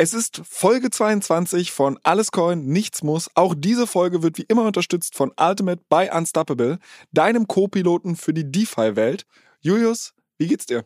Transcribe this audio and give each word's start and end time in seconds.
Es 0.00 0.14
ist 0.14 0.42
Folge 0.48 0.90
22 0.90 1.72
von 1.72 1.98
Alles 2.04 2.30
Coin, 2.30 2.64
Nichts 2.66 3.02
muss. 3.02 3.28
Auch 3.34 3.56
diese 3.58 3.88
Folge 3.88 4.22
wird 4.22 4.38
wie 4.38 4.44
immer 4.46 4.62
unterstützt 4.64 5.16
von 5.16 5.32
Ultimate 5.36 5.82
by 5.88 6.08
Unstoppable, 6.16 6.78
deinem 7.10 7.48
Co-Piloten 7.48 8.14
für 8.14 8.32
die 8.32 8.48
DeFi-Welt. 8.48 9.26
Julius, 9.60 10.14
wie 10.36 10.46
geht's 10.46 10.66
dir? 10.66 10.84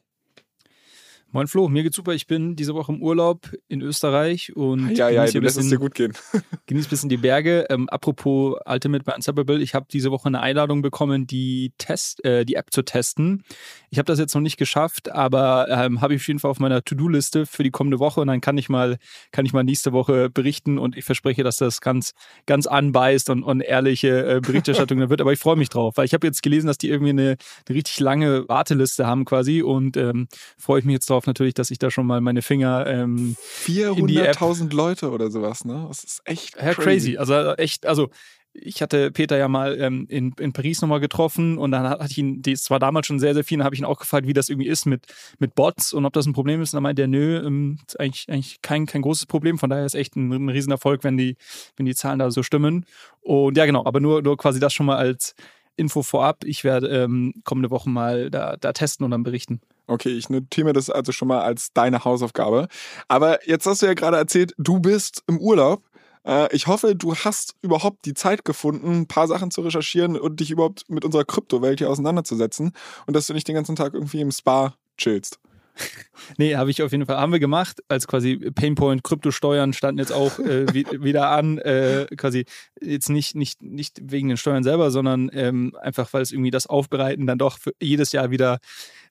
Moin 1.34 1.46
Flo, 1.46 1.66
mir 1.70 1.82
geht's 1.82 1.96
super. 1.96 2.12
Ich 2.12 2.26
bin 2.26 2.56
diese 2.56 2.74
Woche 2.74 2.92
im 2.92 3.02
Urlaub 3.02 3.50
in 3.66 3.80
Österreich 3.80 4.54
und 4.54 4.90
ja, 4.90 5.08
ja, 5.08 5.24
du 5.24 5.40
lässt 5.40 5.56
es 5.56 5.70
dir 5.70 5.78
gut 5.78 5.94
gehen. 5.94 6.12
genieß 6.66 6.86
ein 6.86 6.90
bisschen 6.90 7.08
die 7.08 7.16
Berge. 7.16 7.64
Ähm, 7.70 7.88
apropos 7.88 8.58
Ultimate 8.66 9.02
by 9.02 9.12
Unstoppable, 9.14 9.62
ich 9.62 9.74
habe 9.74 9.86
diese 9.90 10.10
Woche 10.10 10.26
eine 10.26 10.40
Einladung 10.40 10.82
bekommen, 10.82 11.26
die 11.26 11.72
Test, 11.78 12.22
äh, 12.26 12.44
die 12.44 12.56
App 12.56 12.70
zu 12.70 12.82
testen. 12.82 13.44
Ich 13.88 13.96
habe 13.96 14.04
das 14.04 14.18
jetzt 14.18 14.34
noch 14.34 14.42
nicht 14.42 14.58
geschafft, 14.58 15.10
aber 15.10 15.68
ähm, 15.70 16.02
habe 16.02 16.14
ich 16.14 16.20
auf 16.20 16.28
jeden 16.28 16.38
Fall 16.38 16.50
auf 16.50 16.60
meiner 16.60 16.84
To-Do-Liste 16.84 17.46
für 17.46 17.62
die 17.62 17.70
kommende 17.70 17.98
Woche 17.98 18.20
und 18.20 18.26
dann 18.26 18.42
kann 18.42 18.58
ich 18.58 18.68
mal, 18.68 18.98
kann 19.30 19.46
ich 19.46 19.54
mal 19.54 19.64
nächste 19.64 19.92
Woche 19.92 20.28
berichten 20.28 20.76
und 20.76 20.98
ich 20.98 21.06
verspreche, 21.06 21.42
dass 21.42 21.56
das 21.56 21.80
ganz, 21.80 22.12
ganz 22.44 22.66
anbeißt 22.66 23.30
und, 23.30 23.42
und 23.42 23.62
ehrliche 23.62 24.36
äh, 24.36 24.40
Berichterstattung 24.42 25.08
wird. 25.08 25.22
Aber 25.22 25.32
ich 25.32 25.38
freue 25.38 25.56
mich 25.56 25.70
drauf, 25.70 25.96
weil 25.96 26.04
ich 26.04 26.12
habe 26.12 26.26
jetzt 26.26 26.42
gelesen, 26.42 26.66
dass 26.66 26.76
die 26.76 26.90
irgendwie 26.90 27.10
eine, 27.10 27.36
eine 27.66 27.76
richtig 27.76 28.00
lange 28.00 28.46
Warteliste 28.50 29.06
haben 29.06 29.24
quasi 29.24 29.62
und 29.62 29.96
ähm, 29.96 30.28
freue 30.58 30.80
ich 30.80 30.84
mich 30.84 30.92
jetzt 30.92 31.08
drauf 31.08 31.21
darauf 31.22 31.26
natürlich, 31.26 31.54
dass 31.54 31.70
ich 31.70 31.78
da 31.78 31.90
schon 31.90 32.06
mal 32.06 32.20
meine 32.20 32.42
Finger 32.42 32.86
ähm, 32.86 33.36
400.000 33.64 34.74
Leute 34.74 35.10
oder 35.10 35.30
sowas, 35.30 35.64
ne? 35.64 35.86
Das 35.88 36.04
ist 36.04 36.22
echt 36.24 36.54
crazy. 36.54 36.66
Ja, 36.66 36.74
crazy. 36.74 37.16
Also 37.16 37.34
echt, 37.54 37.86
also 37.86 38.10
ich 38.54 38.82
hatte 38.82 39.10
Peter 39.10 39.38
ja 39.38 39.48
mal 39.48 39.80
ähm, 39.80 40.06
in, 40.10 40.34
in 40.38 40.52
Paris 40.52 40.82
nochmal 40.82 41.00
getroffen 41.00 41.56
und 41.56 41.70
dann 41.70 41.88
hatte 41.88 42.10
ich 42.10 42.18
ihn, 42.18 42.42
das 42.42 42.68
war 42.68 42.78
damals 42.78 43.06
schon 43.06 43.18
sehr, 43.18 43.32
sehr 43.32 43.44
viel, 43.44 43.58
dann 43.58 43.64
habe 43.64 43.74
ich 43.74 43.80
ihn 43.80 43.86
auch 43.86 43.98
gefragt, 43.98 44.26
wie 44.26 44.34
das 44.34 44.50
irgendwie 44.50 44.68
ist 44.68 44.84
mit, 44.84 45.06
mit 45.38 45.54
Bots 45.54 45.94
und 45.94 46.04
ob 46.04 46.12
das 46.12 46.26
ein 46.26 46.34
Problem 46.34 46.60
ist. 46.60 46.74
Und 46.74 46.76
dann 46.76 46.82
meinte 46.82 47.02
er, 47.02 47.08
nö, 47.08 47.42
ähm, 47.42 47.78
ist 47.86 47.98
eigentlich, 47.98 48.28
eigentlich 48.28 48.60
kein, 48.60 48.84
kein 48.84 49.00
großes 49.00 49.24
Problem. 49.24 49.58
Von 49.58 49.70
daher 49.70 49.86
ist 49.86 49.94
echt 49.94 50.16
ein, 50.16 50.30
ein 50.30 50.48
Riesenerfolg, 50.50 51.02
wenn 51.02 51.16
die, 51.16 51.36
wenn 51.76 51.86
die 51.86 51.94
Zahlen 51.94 52.18
da 52.18 52.30
so 52.30 52.42
stimmen. 52.42 52.84
Und 53.22 53.56
ja, 53.56 53.64
genau, 53.64 53.86
aber 53.86 54.00
nur, 54.00 54.20
nur 54.20 54.36
quasi 54.36 54.60
das 54.60 54.74
schon 54.74 54.86
mal 54.86 54.96
als 54.96 55.34
Info 55.76 56.02
vorab. 56.02 56.44
Ich 56.44 56.64
werde 56.64 56.88
ähm, 56.88 57.34
kommende 57.44 57.70
Woche 57.70 57.88
mal 57.88 58.30
da, 58.30 58.56
da 58.56 58.72
testen 58.72 59.04
und 59.04 59.10
dann 59.10 59.22
berichten. 59.22 59.60
Okay, 59.86 60.10
ich 60.10 60.30
notiere 60.30 60.66
mir 60.66 60.72
das 60.72 60.90
also 60.90 61.12
schon 61.12 61.28
mal 61.28 61.40
als 61.40 61.72
deine 61.72 62.04
Hausaufgabe. 62.04 62.68
Aber 63.08 63.46
jetzt 63.48 63.66
hast 63.66 63.82
du 63.82 63.86
ja 63.86 63.94
gerade 63.94 64.16
erzählt, 64.16 64.54
du 64.58 64.80
bist 64.80 65.22
im 65.26 65.38
Urlaub. 65.38 65.82
Äh, 66.24 66.54
ich 66.54 66.66
hoffe, 66.66 66.94
du 66.94 67.14
hast 67.14 67.54
überhaupt 67.62 68.04
die 68.04 68.14
Zeit 68.14 68.44
gefunden, 68.44 69.00
ein 69.00 69.08
paar 69.08 69.26
Sachen 69.26 69.50
zu 69.50 69.62
recherchieren 69.62 70.16
und 70.16 70.40
dich 70.40 70.50
überhaupt 70.50 70.88
mit 70.88 71.04
unserer 71.04 71.24
Kryptowelt 71.24 71.80
hier 71.80 71.90
auseinanderzusetzen 71.90 72.72
und 73.06 73.14
dass 73.14 73.26
du 73.26 73.34
nicht 73.34 73.48
den 73.48 73.54
ganzen 73.54 73.76
Tag 73.76 73.94
irgendwie 73.94 74.20
im 74.20 74.30
Spa 74.30 74.74
chillst. 74.96 75.38
nee, 76.38 76.56
habe 76.56 76.70
ich 76.70 76.82
auf 76.82 76.92
jeden 76.92 77.06
Fall, 77.06 77.16
haben 77.16 77.32
wir 77.32 77.40
gemacht, 77.40 77.82
als 77.88 78.06
quasi 78.06 78.36
Painpoint, 78.36 79.02
Kryptosteuern 79.02 79.72
standen 79.72 79.98
jetzt 79.98 80.12
auch 80.12 80.38
äh, 80.38 80.66
wieder 80.72 81.30
an, 81.30 81.58
äh, 81.58 82.06
quasi 82.16 82.44
jetzt 82.80 83.08
nicht, 83.08 83.34
nicht, 83.34 83.62
nicht 83.62 83.98
wegen 84.02 84.28
den 84.28 84.36
Steuern 84.36 84.64
selber, 84.64 84.90
sondern 84.90 85.30
ähm, 85.32 85.74
einfach, 85.80 86.12
weil 86.12 86.22
es 86.22 86.32
irgendwie 86.32 86.50
das 86.50 86.66
Aufbereiten 86.66 87.26
dann 87.26 87.38
doch 87.38 87.58
jedes 87.80 88.12
Jahr 88.12 88.30
wieder 88.30 88.58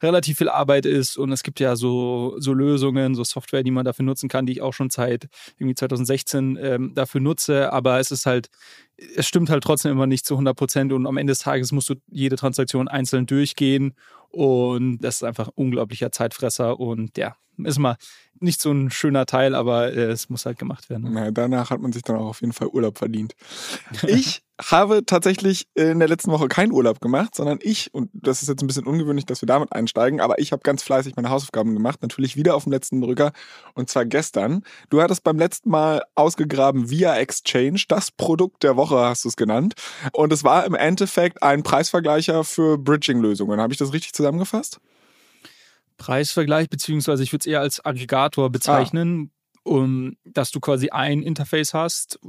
relativ 0.01 0.37
viel 0.37 0.49
Arbeit 0.49 0.85
ist 0.85 1.17
und 1.17 1.31
es 1.31 1.43
gibt 1.43 1.59
ja 1.59 1.75
so, 1.75 2.35
so 2.39 2.53
Lösungen, 2.53 3.15
so 3.15 3.23
Software, 3.23 3.63
die 3.63 3.71
man 3.71 3.85
dafür 3.85 4.05
nutzen 4.05 4.29
kann, 4.29 4.45
die 4.45 4.53
ich 4.53 4.61
auch 4.61 4.73
schon 4.73 4.89
seit 4.89 5.27
irgendwie 5.57 5.75
2016 5.75 6.57
ähm, 6.61 6.93
dafür 6.95 7.21
nutze, 7.21 7.71
aber 7.71 7.99
es 7.99 8.11
ist 8.11 8.25
halt, 8.25 8.49
es 9.15 9.27
stimmt 9.27 9.49
halt 9.49 9.63
trotzdem 9.63 9.91
immer 9.91 10.07
nicht 10.07 10.25
zu 10.25 10.35
100 10.35 10.55
Prozent 10.55 10.93
und 10.93 11.07
am 11.07 11.17
Ende 11.17 11.31
des 11.31 11.39
Tages 11.39 11.71
musst 11.71 11.89
du 11.89 11.95
jede 12.09 12.35
Transaktion 12.35 12.87
einzeln 12.87 13.25
durchgehen 13.25 13.93
und 14.29 14.99
das 14.99 15.15
ist 15.15 15.23
einfach 15.23 15.49
ein 15.49 15.53
unglaublicher 15.55 16.11
Zeitfresser 16.11 16.79
und 16.79 17.17
ja, 17.17 17.35
ist 17.63 17.79
mal 17.79 17.97
nicht 18.41 18.61
so 18.61 18.71
ein 18.71 18.89
schöner 18.91 19.25
Teil, 19.25 19.55
aber 19.55 19.93
äh, 19.93 20.11
es 20.11 20.29
muss 20.29 20.45
halt 20.45 20.59
gemacht 20.59 20.89
werden. 20.89 21.03
Ne? 21.03 21.11
Naja, 21.11 21.31
danach 21.31 21.69
hat 21.69 21.81
man 21.81 21.91
sich 21.93 22.03
dann 22.03 22.17
auch 22.17 22.27
auf 22.27 22.41
jeden 22.41 22.53
Fall 22.53 22.67
Urlaub 22.67 22.97
verdient. 22.97 23.35
Ich 24.07 24.43
habe 24.69 25.05
tatsächlich 25.05 25.67
in 25.73 25.99
der 25.99 26.07
letzten 26.07 26.31
Woche 26.31 26.47
keinen 26.47 26.71
Urlaub 26.71 26.99
gemacht, 27.01 27.33
sondern 27.35 27.59
ich, 27.61 27.93
und 27.93 28.09
das 28.13 28.41
ist 28.41 28.49
jetzt 28.49 28.61
ein 28.61 28.67
bisschen 28.67 28.85
ungewöhnlich, 28.85 29.25
dass 29.25 29.41
wir 29.41 29.47
damit 29.47 29.71
einsteigen, 29.71 30.21
aber 30.21 30.39
ich 30.39 30.51
habe 30.51 30.61
ganz 30.61 30.83
fleißig 30.83 31.15
meine 31.15 31.29
Hausaufgaben 31.29 31.73
gemacht, 31.73 32.01
natürlich 32.01 32.35
wieder 32.35 32.55
auf 32.55 32.63
dem 32.63 32.71
letzten 32.71 33.01
Drücker 33.01 33.31
und 33.73 33.89
zwar 33.89 34.05
gestern. 34.05 34.63
Du 34.89 35.01
hattest 35.01 35.23
beim 35.23 35.37
letzten 35.37 35.69
Mal 35.69 36.03
ausgegraben 36.15 36.89
via 36.89 37.15
Exchange, 37.15 37.83
das 37.87 38.11
Produkt 38.11 38.63
der 38.63 38.75
Woche 38.75 38.97
hast 38.97 39.23
du 39.23 39.29
es 39.29 39.35
genannt. 39.35 39.73
Und 40.13 40.31
es 40.31 40.43
war 40.43 40.65
im 40.65 40.75
Endeffekt 40.75 41.41
ein 41.41 41.63
Preisvergleicher 41.63 42.43
für 42.43 42.77
Bridging-Lösungen. 42.77 43.59
Habe 43.59 43.73
ich 43.73 43.79
das 43.79 43.93
richtig 43.93 44.13
zusammengefasst? 44.13 44.79
Preisvergleich, 46.01 46.67
beziehungsweise 46.67 47.21
ich 47.21 47.31
würde 47.31 47.41
es 47.41 47.45
eher 47.45 47.59
als 47.59 47.85
Aggregator 47.85 48.49
bezeichnen, 48.49 49.29
ah. 49.29 49.69
um, 49.69 50.17
dass 50.25 50.49
du 50.49 50.59
quasi 50.59 50.89
ein 50.89 51.21
Interface 51.21 51.75
hast, 51.75 52.19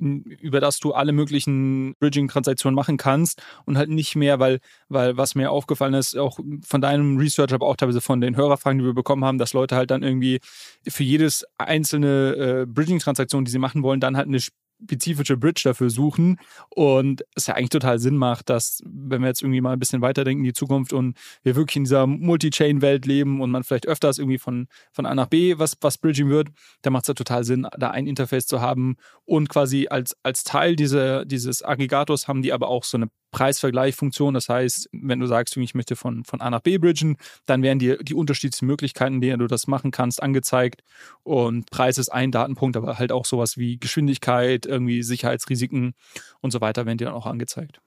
über 0.00 0.58
das 0.60 0.80
du 0.80 0.92
alle 0.92 1.12
möglichen 1.12 1.94
Bridging-Transaktionen 2.00 2.74
machen 2.74 2.96
kannst 2.96 3.42
und 3.66 3.76
halt 3.76 3.90
nicht 3.90 4.16
mehr, 4.16 4.40
weil, 4.40 4.58
weil 4.88 5.16
was 5.16 5.34
mir 5.34 5.50
aufgefallen 5.50 5.94
ist, 5.94 6.16
auch 6.16 6.38
von 6.66 6.80
deinem 6.80 7.18
Research, 7.18 7.52
aber 7.52 7.66
auch 7.66 7.76
teilweise 7.76 8.00
von 8.00 8.20
den 8.20 8.36
Hörerfragen, 8.36 8.78
die 8.78 8.84
wir 8.84 8.94
bekommen 8.94 9.24
haben, 9.24 9.38
dass 9.38 9.52
Leute 9.52 9.76
halt 9.76 9.90
dann 9.90 10.02
irgendwie 10.02 10.40
für 10.88 11.04
jedes 11.04 11.44
einzelne 11.58 12.62
äh, 12.62 12.66
Bridging-Transaktion, 12.66 13.44
die 13.44 13.50
sie 13.50 13.58
machen 13.58 13.82
wollen, 13.82 14.00
dann 14.00 14.16
halt 14.16 14.26
eine 14.26 14.40
spezifische 14.82 15.36
Bridge 15.36 15.62
dafür 15.64 15.90
suchen. 15.90 16.38
Und 16.70 17.24
es 17.34 17.46
ja 17.46 17.54
eigentlich 17.54 17.70
total 17.70 17.98
Sinn 17.98 18.16
macht, 18.16 18.50
dass, 18.50 18.82
wenn 18.84 19.22
wir 19.22 19.28
jetzt 19.28 19.42
irgendwie 19.42 19.60
mal 19.60 19.72
ein 19.72 19.78
bisschen 19.78 20.02
weiterdenken 20.02 20.44
in 20.44 20.48
die 20.48 20.52
Zukunft 20.52 20.92
und 20.92 21.16
wir 21.42 21.56
wirklich 21.56 21.76
in 21.76 21.84
dieser 21.84 22.06
Multi-Chain-Welt 22.06 23.06
leben 23.06 23.40
und 23.40 23.50
man 23.50 23.64
vielleicht 23.64 23.86
öfters 23.86 24.18
irgendwie 24.18 24.38
von, 24.38 24.68
von 24.92 25.06
A 25.06 25.14
nach 25.14 25.26
B 25.26 25.58
was, 25.58 25.76
was 25.80 25.98
bridging 25.98 26.28
wird, 26.28 26.48
dann 26.82 26.92
macht 26.92 27.04
es 27.04 27.08
ja 27.08 27.14
total 27.14 27.44
Sinn, 27.44 27.66
da 27.78 27.90
ein 27.90 28.06
Interface 28.06 28.46
zu 28.46 28.60
haben 28.60 28.96
und 29.24 29.48
quasi 29.48 29.88
als, 29.88 30.16
als 30.22 30.44
Teil 30.44 30.76
dieser, 30.76 31.24
dieses 31.24 31.62
Aggregators 31.62 32.28
haben 32.28 32.42
die 32.42 32.52
aber 32.52 32.68
auch 32.68 32.84
so 32.84 32.96
eine 32.96 33.08
Preisvergleichfunktion. 33.34 34.32
Das 34.32 34.48
heißt, 34.48 34.88
wenn 34.92 35.18
du 35.18 35.26
sagst, 35.26 35.56
ich 35.56 35.74
möchte 35.74 35.96
von, 35.96 36.24
von 36.24 36.40
A 36.40 36.50
nach 36.50 36.60
B 36.60 36.78
bridgen, 36.78 37.16
dann 37.46 37.62
werden 37.62 37.80
dir 37.80 37.98
die 37.98 38.14
unterschiedlichen 38.14 38.66
Möglichkeiten, 38.66 39.16
in 39.16 39.20
denen 39.20 39.40
du 39.40 39.48
das 39.48 39.66
machen 39.66 39.90
kannst, 39.90 40.22
angezeigt. 40.22 40.82
Und 41.24 41.68
Preis 41.70 41.98
ist 41.98 42.10
ein 42.10 42.30
Datenpunkt, 42.30 42.76
aber 42.76 42.98
halt 42.98 43.10
auch 43.10 43.24
sowas 43.24 43.58
wie 43.58 43.76
Geschwindigkeit, 43.78 44.66
irgendwie 44.66 45.02
Sicherheitsrisiken 45.02 45.94
und 46.40 46.52
so 46.52 46.60
weiter 46.60 46.86
werden 46.86 46.98
dir 46.98 47.06
dann 47.06 47.14
auch 47.14 47.26
angezeigt. 47.26 47.80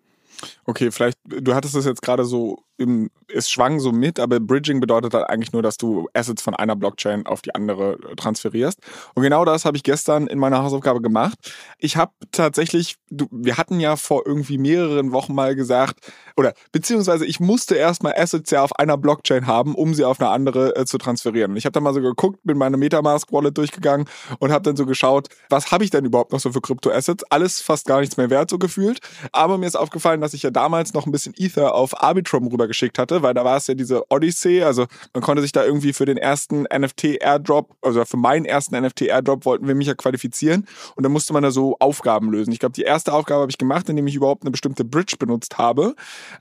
Okay, 0.66 0.92
vielleicht, 0.92 1.18
du 1.25 1.53
hattest 1.53 1.75
das 1.75 1.86
jetzt 1.86 2.02
gerade 2.02 2.25
so 2.25 2.64
im, 2.78 3.09
es 3.28 3.50
schwang 3.50 3.80
so 3.80 3.92
mit, 3.92 4.20
aber 4.20 4.40
Bridging 4.40 4.80
bedeutet 4.80 5.14
halt 5.14 5.30
eigentlich 5.30 5.52
nur, 5.52 5.64
dass 5.64 5.78
du 5.78 6.08
Assets 6.14 6.42
von 6.42 6.53
einer 6.53 6.75
Blockchain 6.75 7.25
auf 7.25 7.42
die 7.42 7.53
andere 7.56 7.98
äh, 8.12 8.16
transferierst. 8.16 8.80
Und 9.16 9.24
genau 9.24 9.46
das 9.46 9.66
habe 9.66 9.78
ich 9.78 9.84
gestern 9.84 10.28
in 10.28 10.38
meiner 10.38 10.64
Hausaufgabe 10.64 11.02
gemacht. 11.02 11.38
Ich 11.80 11.98
habe 11.98 12.12
tatsächlich, 12.31 12.96
du, 13.09 13.28
wir 13.31 13.58
hatten 13.58 13.80
ja 13.80 13.96
vor 13.96 14.24
irgendwie 14.25 14.58
mehreren 14.58 15.12
Wochen 15.12 15.34
mal 15.34 15.56
gesagt, 15.56 16.00
oder 16.36 16.54
beziehungsweise 16.72 17.25
ich 17.25 17.40
musste 17.40 17.75
erstmal 17.75 18.14
Assets 18.16 18.52
ja 18.52 18.62
auf 18.62 18.78
einer 18.78 18.98
Blockchain 18.98 19.48
haben, 19.48 19.74
um 19.74 19.96
sie 19.96 20.06
auf 20.06 20.19
eine 20.19 20.30
andere 20.30 20.75
äh, 20.75 20.86
zu 20.86 21.00
transferieren. 21.00 21.51
Und 21.51 21.57
ich 21.57 21.66
habe 21.66 21.74
dann 21.74 21.83
mal 21.83 21.95
so 21.95 22.01
geguckt, 22.01 22.40
bin 22.44 22.57
meine 22.57 22.78
Metamask-Wallet 22.78 23.57
durchgegangen 23.57 24.07
und 24.40 24.51
habe 24.51 24.63
dann 24.63 24.75
so 24.75 24.86
geschaut, 24.86 25.30
was 25.50 25.72
habe 25.72 25.83
ich 25.83 25.90
denn 25.90 26.06
überhaupt 26.06 26.31
noch 26.31 26.40
so 26.40 26.51
für 26.51 26.62
Krypto-Assets? 26.62 27.24
Alles 27.31 27.60
fast 27.60 27.88
gar 27.88 28.01
nichts 28.01 28.18
mehr 28.18 28.30
wert, 28.30 28.51
so 28.51 28.60
gefühlt. 28.60 29.00
Aber 29.31 29.57
mir 29.57 29.66
ist 29.66 29.75
aufgefallen, 29.75 30.22
dass 30.22 30.26
ich 30.33 30.44
ja 30.44 30.51
damals 30.51 30.94
noch 30.94 31.06
ein 31.06 31.12
bisschen 31.12 31.33
Ether 31.38 31.75
auf 31.75 32.01
Arbitrum 32.01 32.47
rüber 32.47 32.68
geschickt 32.68 33.00
hatte, 33.00 33.21
weil 33.21 33.33
da 33.33 33.45
war 33.45 33.57
es 33.57 33.68
ja 33.68 33.74
diese 33.74 34.09
Odyssey, 34.09 34.63
also 34.63 34.85
man 35.13 35.21
konnte 35.21 35.41
sich 35.41 35.51
da 35.51 35.63
irgendwie 35.63 35.94
für 35.94 36.06
den 36.06 36.18
ersten 36.18 36.63
NFT-Airdrop, 36.63 37.75
also 37.81 38.03
für 38.06 38.18
meinen 38.18 38.45
ersten 38.45 38.79
NFT-Airdrop 38.79 39.45
wollten 39.45 39.68
wir 39.68 39.75
mich 39.75 39.88
ja 39.88 39.95
qualifizieren 39.95 40.68
und 40.95 41.03
dann 41.03 41.12
musste 41.12 41.33
man 41.33 41.44
da 41.44 41.51
so 41.51 41.77
Aufgaben 41.79 42.31
lösen. 42.31 42.51
Ich 42.51 42.59
glaube, 42.59 42.74
die 42.74 42.83
erste 42.83 43.13
Aufgabe 43.13 43.41
habe 43.41 43.51
ich 43.51 43.57
gemacht, 43.57 43.89
indem 43.89 44.07
ich 44.07 44.15
überhaupt 44.15 44.44
eine 44.44 44.51
bestimmte 44.51 44.85
Bridge 44.85 45.15
benutzt 45.18 45.57
habe. 45.57 45.95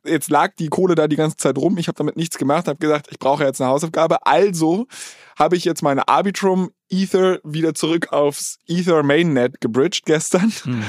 Jetzt 0.05 0.31
lag 0.31 0.55
die 0.59 0.69
Kohle 0.69 0.95
da 0.95 1.09
die 1.09 1.17
ganze 1.17 1.37
Zeit 1.37 1.59
rum, 1.59 1.79
ich 1.79 1.89
habe 1.89 1.99
damit 1.99 2.17
nichts 2.17 2.39
gemacht, 2.39 2.69
habe 2.69 2.79
gesagt, 2.79 3.09
ich 3.11 3.19
brauche 3.19 3.45
jetzt 3.45 3.61
eine 3.61 3.71
Hausaufgabe, 3.71 4.27
also 4.27 4.87
habe 5.39 5.57
ich 5.57 5.65
jetzt 5.65 5.83
meine 5.83 6.09
Arbitrum 6.09 6.71
Ether 6.89 7.41
wieder 7.43 7.75
zurück 7.75 8.13
aufs 8.13 8.59
Ether 8.67 9.03
Mainnet 9.03 9.61
gebridged 9.61 10.07
gestern. 10.07 10.53
Hm 10.63 10.83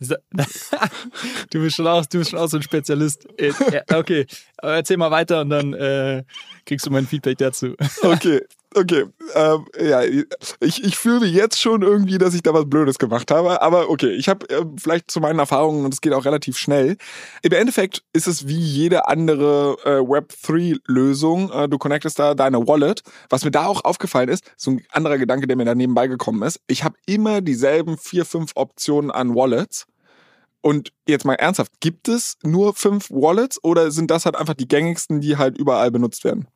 du 0.00 1.60
bist 1.60 1.76
schon 1.76 1.86
auch, 1.86 2.04
du 2.06 2.18
bist 2.18 2.30
schon 2.30 2.38
auch 2.38 2.48
so 2.48 2.56
ein 2.56 2.62
Spezialist. 2.62 3.26
Äh, 3.38 3.52
okay, 3.94 4.26
erzähl 4.60 4.96
mal 4.96 5.10
weiter 5.10 5.40
und 5.40 5.50
dann 5.50 5.72
äh, 5.74 6.24
kriegst 6.66 6.86
du 6.86 6.90
mein 6.90 7.06
Feedback 7.06 7.38
dazu. 7.38 7.74
Okay, 8.02 8.40
okay. 8.74 9.04
Ähm, 9.34 9.66
ja, 9.80 10.02
ich, 10.02 10.84
ich 10.84 10.96
fühle 10.96 11.26
jetzt 11.26 11.60
schon 11.60 11.82
irgendwie, 11.82 12.18
dass 12.18 12.34
ich 12.34 12.42
da 12.42 12.52
was 12.54 12.68
Blödes 12.68 12.98
gemacht 12.98 13.30
habe. 13.30 13.62
Aber 13.62 13.90
okay, 13.90 14.10
ich 14.10 14.28
habe 14.28 14.48
äh, 14.50 14.64
vielleicht 14.76 15.10
zu 15.10 15.20
meinen 15.20 15.38
Erfahrungen 15.38 15.84
und 15.84 15.94
es 15.94 16.00
geht 16.00 16.12
auch 16.12 16.24
relativ 16.24 16.58
schnell. 16.58 16.96
Im 17.42 17.52
Endeffekt 17.52 18.02
ist 18.12 18.26
es 18.26 18.46
wie 18.46 18.58
jede 18.58 19.08
andere 19.08 19.76
äh, 19.84 20.00
Web3-Lösung. 20.00 21.50
Äh, 21.50 21.68
du 21.68 21.78
connectest 21.78 22.18
da 22.18 22.34
deine 22.34 22.66
Wallet. 22.66 23.02
Was 23.30 23.44
mir 23.44 23.50
da 23.50 23.66
auch 23.66 23.84
aufgefallen 23.84 24.28
ist, 24.28 24.44
so 24.56 24.72
ein 24.72 24.82
anderer 24.90 25.18
Gedanke, 25.18 25.46
der 25.46 25.56
mir 25.56 25.64
da 25.64 25.74
nebenbei 25.74 26.06
gekommen 26.06 26.42
ist. 26.42 26.60
Ich 26.66 26.84
habe 26.84 26.96
immer 27.06 27.40
dieselben 27.40 27.98
vier, 27.98 28.24
fünf 28.24 28.52
Optionen 28.54 29.10
an 29.10 29.34
Wallets. 29.34 29.86
Und 30.64 30.94
jetzt 31.06 31.26
mal 31.26 31.34
ernsthaft, 31.34 31.72
gibt 31.80 32.08
es 32.08 32.38
nur 32.42 32.72
fünf 32.72 33.10
Wallets 33.10 33.62
oder 33.62 33.90
sind 33.90 34.10
das 34.10 34.24
halt 34.24 34.34
einfach 34.34 34.54
die 34.54 34.66
gängigsten, 34.66 35.20
die 35.20 35.36
halt 35.36 35.58
überall 35.58 35.90
benutzt 35.90 36.24
werden? 36.24 36.48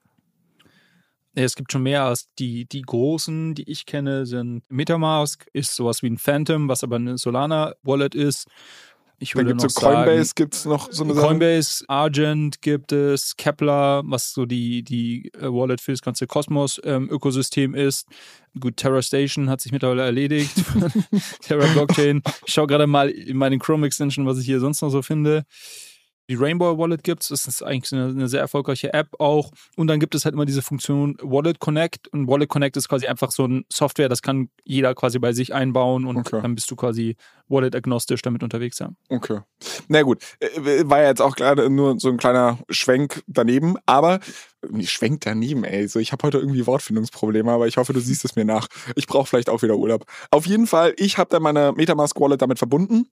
Es 1.45 1.55
gibt 1.55 1.71
schon 1.71 1.85
mehr 1.85 2.05
als 2.05 2.29
die, 2.39 2.67
die 2.67 2.83
großen, 2.83 3.55
die 3.55 3.71
ich 3.71 3.87
kenne, 3.87 4.27
sind 4.27 4.63
Metamask, 4.69 5.47
ist 5.53 5.75
sowas 5.75 6.03
wie 6.03 6.11
ein 6.11 6.19
Phantom, 6.19 6.69
was 6.69 6.83
aber 6.83 6.97
eine 6.97 7.17
Solana-Wallet 7.17 8.15
ist. 8.15 8.49
Ich 9.21 9.35
würde 9.35 9.55
noch 9.55 9.69
so 9.69 9.81
Coinbase 9.81 10.33
gibt 10.35 10.55
es 10.55 10.65
noch 10.65 10.93
so 10.93 11.03
eine 11.03 11.15
Coinbase, 11.15 11.79
Sache? 11.79 11.89
Argent 11.89 12.63
gibt 12.63 12.93
es, 12.93 13.37
Kepler, 13.37 14.03
was 14.05 14.33
so 14.33 14.47
die, 14.47 14.83
die 14.83 15.33
äh, 15.35 15.47
Wallet 15.47 15.81
für 15.81 15.91
das 15.93 16.03
ganze 16.03 16.27
Kosmos-Ökosystem 16.27 17.75
ähm, 17.75 17.87
ist. 17.87 18.09
Gut, 18.59 18.77
Terra 18.77 19.03
Station 19.03 19.51
hat 19.51 19.61
sich 19.61 19.73
mittlerweile 19.73 20.03
erledigt. 20.03 20.55
Terra 21.41 21.67
Blockchain. 21.73 22.23
Ich 22.47 22.53
schaue 22.53 22.69
gerade 22.69 22.87
mal 22.87 23.11
in 23.11 23.37
meinen 23.37 23.59
Chrome 23.59 23.87
Extension, 23.87 24.27
was 24.27 24.39
ich 24.39 24.47
hier 24.47 24.61
sonst 24.61 24.83
noch 24.83 24.91
so 24.91 25.03
finde. 25.03 25.45
Die 26.29 26.35
Rainbow 26.35 26.77
Wallet 26.77 27.03
gibt 27.03 27.23
es. 27.23 27.29
Das 27.29 27.47
ist 27.47 27.63
eigentlich 27.63 27.93
eine, 27.93 28.11
eine, 28.11 28.29
sehr 28.29 28.41
erfolgreiche 28.41 28.93
App 28.93 29.09
auch. 29.19 29.51
Und 29.77 29.87
dann 29.87 29.99
gibt 29.99 30.15
es 30.15 30.25
halt 30.25 30.35
immer 30.35 30.45
diese 30.45 30.61
Funktion 30.61 31.17
Wallet 31.23 31.59
Connect. 31.59 32.09
Und 32.09 32.29
Wallet 32.29 32.49
Connect 32.49 32.77
ist 32.77 32.89
quasi 32.89 33.07
einfach 33.07 33.31
so 33.31 33.47
ein 33.47 33.65
Software, 33.73 34.09
das 34.09 34.21
kann 34.21 34.51
jeder 34.65 34.95
quasi 34.95 35.19
bei 35.19 35.33
sich 35.33 35.55
einbauen 35.55 36.07
und 36.07 36.19
okay. 36.19 36.41
dann 36.43 36.55
bist 36.55 36.71
du 36.71 36.77
quasi 36.77 37.17
Wallet-agnostisch 37.49 38.21
damit 38.21 38.43
unterwegs. 38.43 38.79
Ja. 38.79 38.91
Okay. 39.09 39.41
Na 39.89 40.03
gut, 40.03 40.23
äh, 40.41 40.85
war 40.85 41.01
ja 41.01 41.09
jetzt 41.09 41.23
auch 41.23 41.35
gerade 41.35 41.71
nur 41.71 41.99
so 41.99 42.11
ein 42.11 42.19
kleiner 42.19 42.59
Schwenk 42.69 43.23
daneben, 43.27 43.77
aber 43.87 44.21
Schwenk 44.83 45.23
daneben, 45.23 45.65
ey. 45.65 45.89
So, 45.89 45.99
ich 45.99 46.13
habe 46.13 46.27
heute 46.27 46.39
irgendwie 46.39 46.67
Wortfindungsprobleme, 46.67 47.51
aber 47.51 47.67
ich 47.67 47.79
hoffe, 47.79 47.95
du 47.95 48.01
siehst 48.01 48.25
es 48.27 48.37
mir 48.37 48.45
nach. 48.45 48.69
Ich 48.97 49.07
brauche 49.07 49.27
vielleicht 49.27 49.49
auch 49.49 49.63
wieder 49.63 49.77
Urlaub. 49.77 50.05
Auf 50.31 50.47
jeden 50.47 50.67
Fall, 50.67 50.93
ich 50.99 51.17
habe 51.17 51.31
dann 51.31 51.43
meine 51.43 51.73
Metamask 51.73 52.19
Wallet 52.21 52.43
damit 52.43 52.59
verbunden 52.59 53.09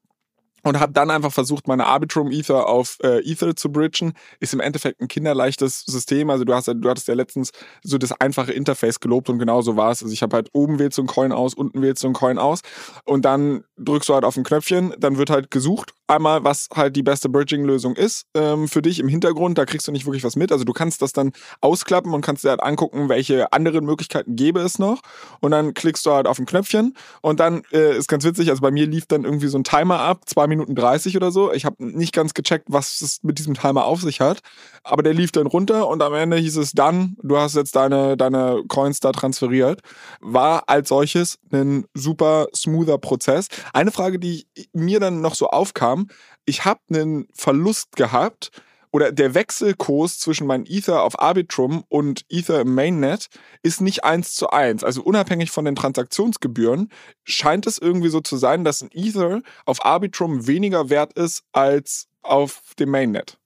und 0.63 0.81
habe 0.81 0.93
dann 0.93 1.11
einfach 1.11 1.33
versucht, 1.33 1.69
meine 1.69 1.87
Arbitrum 1.87 2.31
Ether 2.31 2.69
auf 2.69 2.99
äh, 3.03 3.21
Ether 3.31 3.55
zu 3.57 3.71
bridgen. 3.71 4.15
Ist 4.41 4.55
im 4.55 4.61
Endeffekt 4.61 5.01
ein 5.01 5.09
kinderleichtes 5.09 5.85
System. 5.87 6.31
Also 6.31 6.45
du 6.45 6.55
hast, 6.55 6.67
du 6.69 6.89
hattest 6.89 7.09
ja 7.09 7.15
letztens 7.15 7.53
so 7.83 7.99
das 7.99 8.13
einfache 8.13 8.53
Interface 8.53 9.01
gelobt 9.01 9.29
und 9.29 9.39
genau 9.39 9.63
so 9.63 9.77
war 9.77 9.91
es. 9.91 10.03
Also 10.03 10.13
ich 10.13 10.23
habe 10.23 10.35
halt 10.37 10.51
oben 10.53 10.79
wählst 10.79 10.99
du 10.99 11.03
ein 11.03 11.07
Coin 11.07 11.33
aus, 11.33 11.55
unten 11.55 11.83
wählst 11.83 12.03
du 12.03 12.09
ein 12.09 12.15
Coin 12.15 12.39
aus 12.39 12.63
und 13.05 13.25
dann 13.25 13.65
drückst 13.79 14.09
du 14.09 14.15
halt 14.15 14.25
auf 14.25 14.37
ein 14.37 14.45
Knöpfchen, 14.45 14.95
dann 14.99 15.19
wird 15.19 15.31
halt 15.31 15.51
gesucht 15.51 15.95
einmal, 16.07 16.45
was 16.45 16.69
halt 16.75 16.97
die 16.97 17.03
beste 17.03 17.29
Bridging-Lösung 17.29 17.97
ist 17.97 18.27
ähm, 18.35 18.69
für 18.69 18.83
dich 18.83 18.99
im 18.99 19.09
Hintergrund. 19.09 19.59
Da 19.59 19.65
kriegst 19.65 19.89
du 19.89 19.93
nicht 19.93 20.07
wirklich 20.07 20.25
was 20.25 20.37
mit. 20.37 20.53
Also 20.53 20.65
du 20.65 20.73
kannst 20.73 21.03
das 21.03 21.13
dann 21.13 21.33
ausklappen 21.61 22.13
und 22.13 22.21
kannst 22.21 22.45
dir 22.45 22.51
halt 22.51 22.63
angucken, 22.63 23.09
welche 23.09 23.53
anderen 23.53 23.85
Möglichkeiten 23.85 24.37
gäbe 24.37 24.61
es 24.61 24.79
noch. 24.79 25.01
Und 25.41 25.51
dann 25.51 25.75
klickst 25.75 26.07
du 26.07 26.13
halt 26.13 26.27
auf 26.27 26.39
ein 26.39 26.47
Knöpfchen 26.47 26.95
und 27.23 27.41
dann 27.41 27.63
äh, 27.73 27.97
ist 27.97 28.09
ganz 28.09 28.25
witzig, 28.25 28.51
also 28.51 28.63
bei 28.63 28.71
mir 28.71 28.87
lief 28.87 29.07
dann 29.07 29.25
irgendwie 29.25 29.49
so 29.49 29.59
ein 29.59 29.65
Timer 29.65 30.01
ab, 30.01 30.23
zwei 30.27 30.47
Minuten 30.47 30.75
30 30.75 31.17
oder 31.17 31.31
so. 31.31 31.53
Ich 31.53 31.65
habe 31.65 31.77
nicht 31.85 32.13
ganz 32.13 32.35
gecheckt, 32.35 32.67
was 32.69 33.01
es 33.01 33.23
mit 33.23 33.39
diesem 33.39 33.55
Timer 33.55 33.85
auf 33.85 34.01
sich 34.01 34.21
hat. 34.21 34.41
Aber 34.85 35.03
der 35.03 35.15
lief 35.15 35.33
dann 35.33 35.47
runter 35.47 35.89
und 35.89 36.03
am 36.03 36.15
Ende 36.15 36.37
hieß 36.37 36.57
es 36.57 36.73
dann, 36.73 37.17
du 37.23 37.37
hast 37.37 37.57
jetzt 37.57 37.75
deine, 37.77 38.17
deine 38.17 38.63
Coins 38.69 39.01
da 39.01 39.13
transferiert. 39.13 39.81
War 40.21 40.65
als 40.69 40.89
solches 40.89 41.39
ein 41.53 41.87
super 41.95 42.47
smoother 42.55 42.99
Prozess. 42.99 43.49
Eine 43.73 43.91
Frage, 43.91 44.19
die 44.19 44.47
mir 44.73 45.01
dann 45.01 45.21
noch 45.21 45.35
so 45.35 45.49
aufkam, 45.49 45.96
kam, 45.97 46.09
ich 46.45 46.65
habe 46.65 46.81
einen 46.91 47.27
Verlust 47.33 47.97
gehabt 47.97 48.51
oder 48.93 49.11
der 49.13 49.35
Wechselkurs 49.35 50.19
zwischen 50.19 50.47
meinem 50.47 50.65
Ether 50.67 51.03
auf 51.03 51.21
Arbitrum 51.21 51.85
und 51.89 52.25
Ether 52.31 52.61
im 52.61 52.75
Mainnet 52.75 53.29
ist 53.63 53.81
nicht 53.81 54.05
eins 54.05 54.35
zu 54.35 54.51
eins. 54.51 54.85
Also 54.85 55.03
unabhängig 55.03 55.51
von 55.51 55.65
den 55.65 55.75
Transaktionsgebühren 55.75 56.91
scheint 57.25 57.67
es 57.67 57.79
irgendwie 57.79 58.09
so 58.09 58.21
zu 58.21 58.37
sein, 58.37 58.65
dass 58.65 58.83
ein 58.83 58.91
Ether 58.93 59.43
auf 59.65 59.85
Arbitrum 59.85 60.47
weniger 60.47 60.89
wert 60.89 61.13
ist 61.15 61.43
als 61.53 62.07
auf 62.23 62.75
dem 62.79 62.91
Mainnet. 62.91 63.39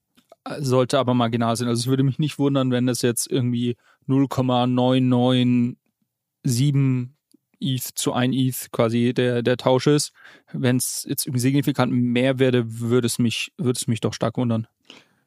Sollte 0.59 0.99
aber 0.99 1.15
marginal 1.15 1.57
sein. 1.57 1.69
Also 1.69 1.81
es 1.81 1.87
würde 1.87 2.03
mich 2.03 2.19
nicht 2.19 2.39
wundern, 2.39 2.71
wenn 2.71 2.89
es 2.89 3.03
jetzt 3.03 3.31
irgendwie 3.31 3.77
0,997 4.07 5.77
ETH 7.61 7.83
zu 7.83 8.13
1 8.13 8.35
ETH 8.37 8.73
quasi 8.73 9.13
der, 9.15 9.43
der 9.43 9.57
Tausch 9.57 9.87
ist. 9.87 10.13
Wenn 10.53 10.77
es 10.77 11.05
jetzt 11.09 11.27
irgendwie 11.27 11.41
signifikant 11.41 11.93
mehr 11.93 12.39
werde, 12.39 12.81
würde 12.81 13.07
es 13.07 13.19
mich, 13.19 13.53
würde 13.59 13.79
es 13.79 13.87
mich 13.87 14.01
doch 14.01 14.15
stark 14.15 14.37
wundern. 14.37 14.67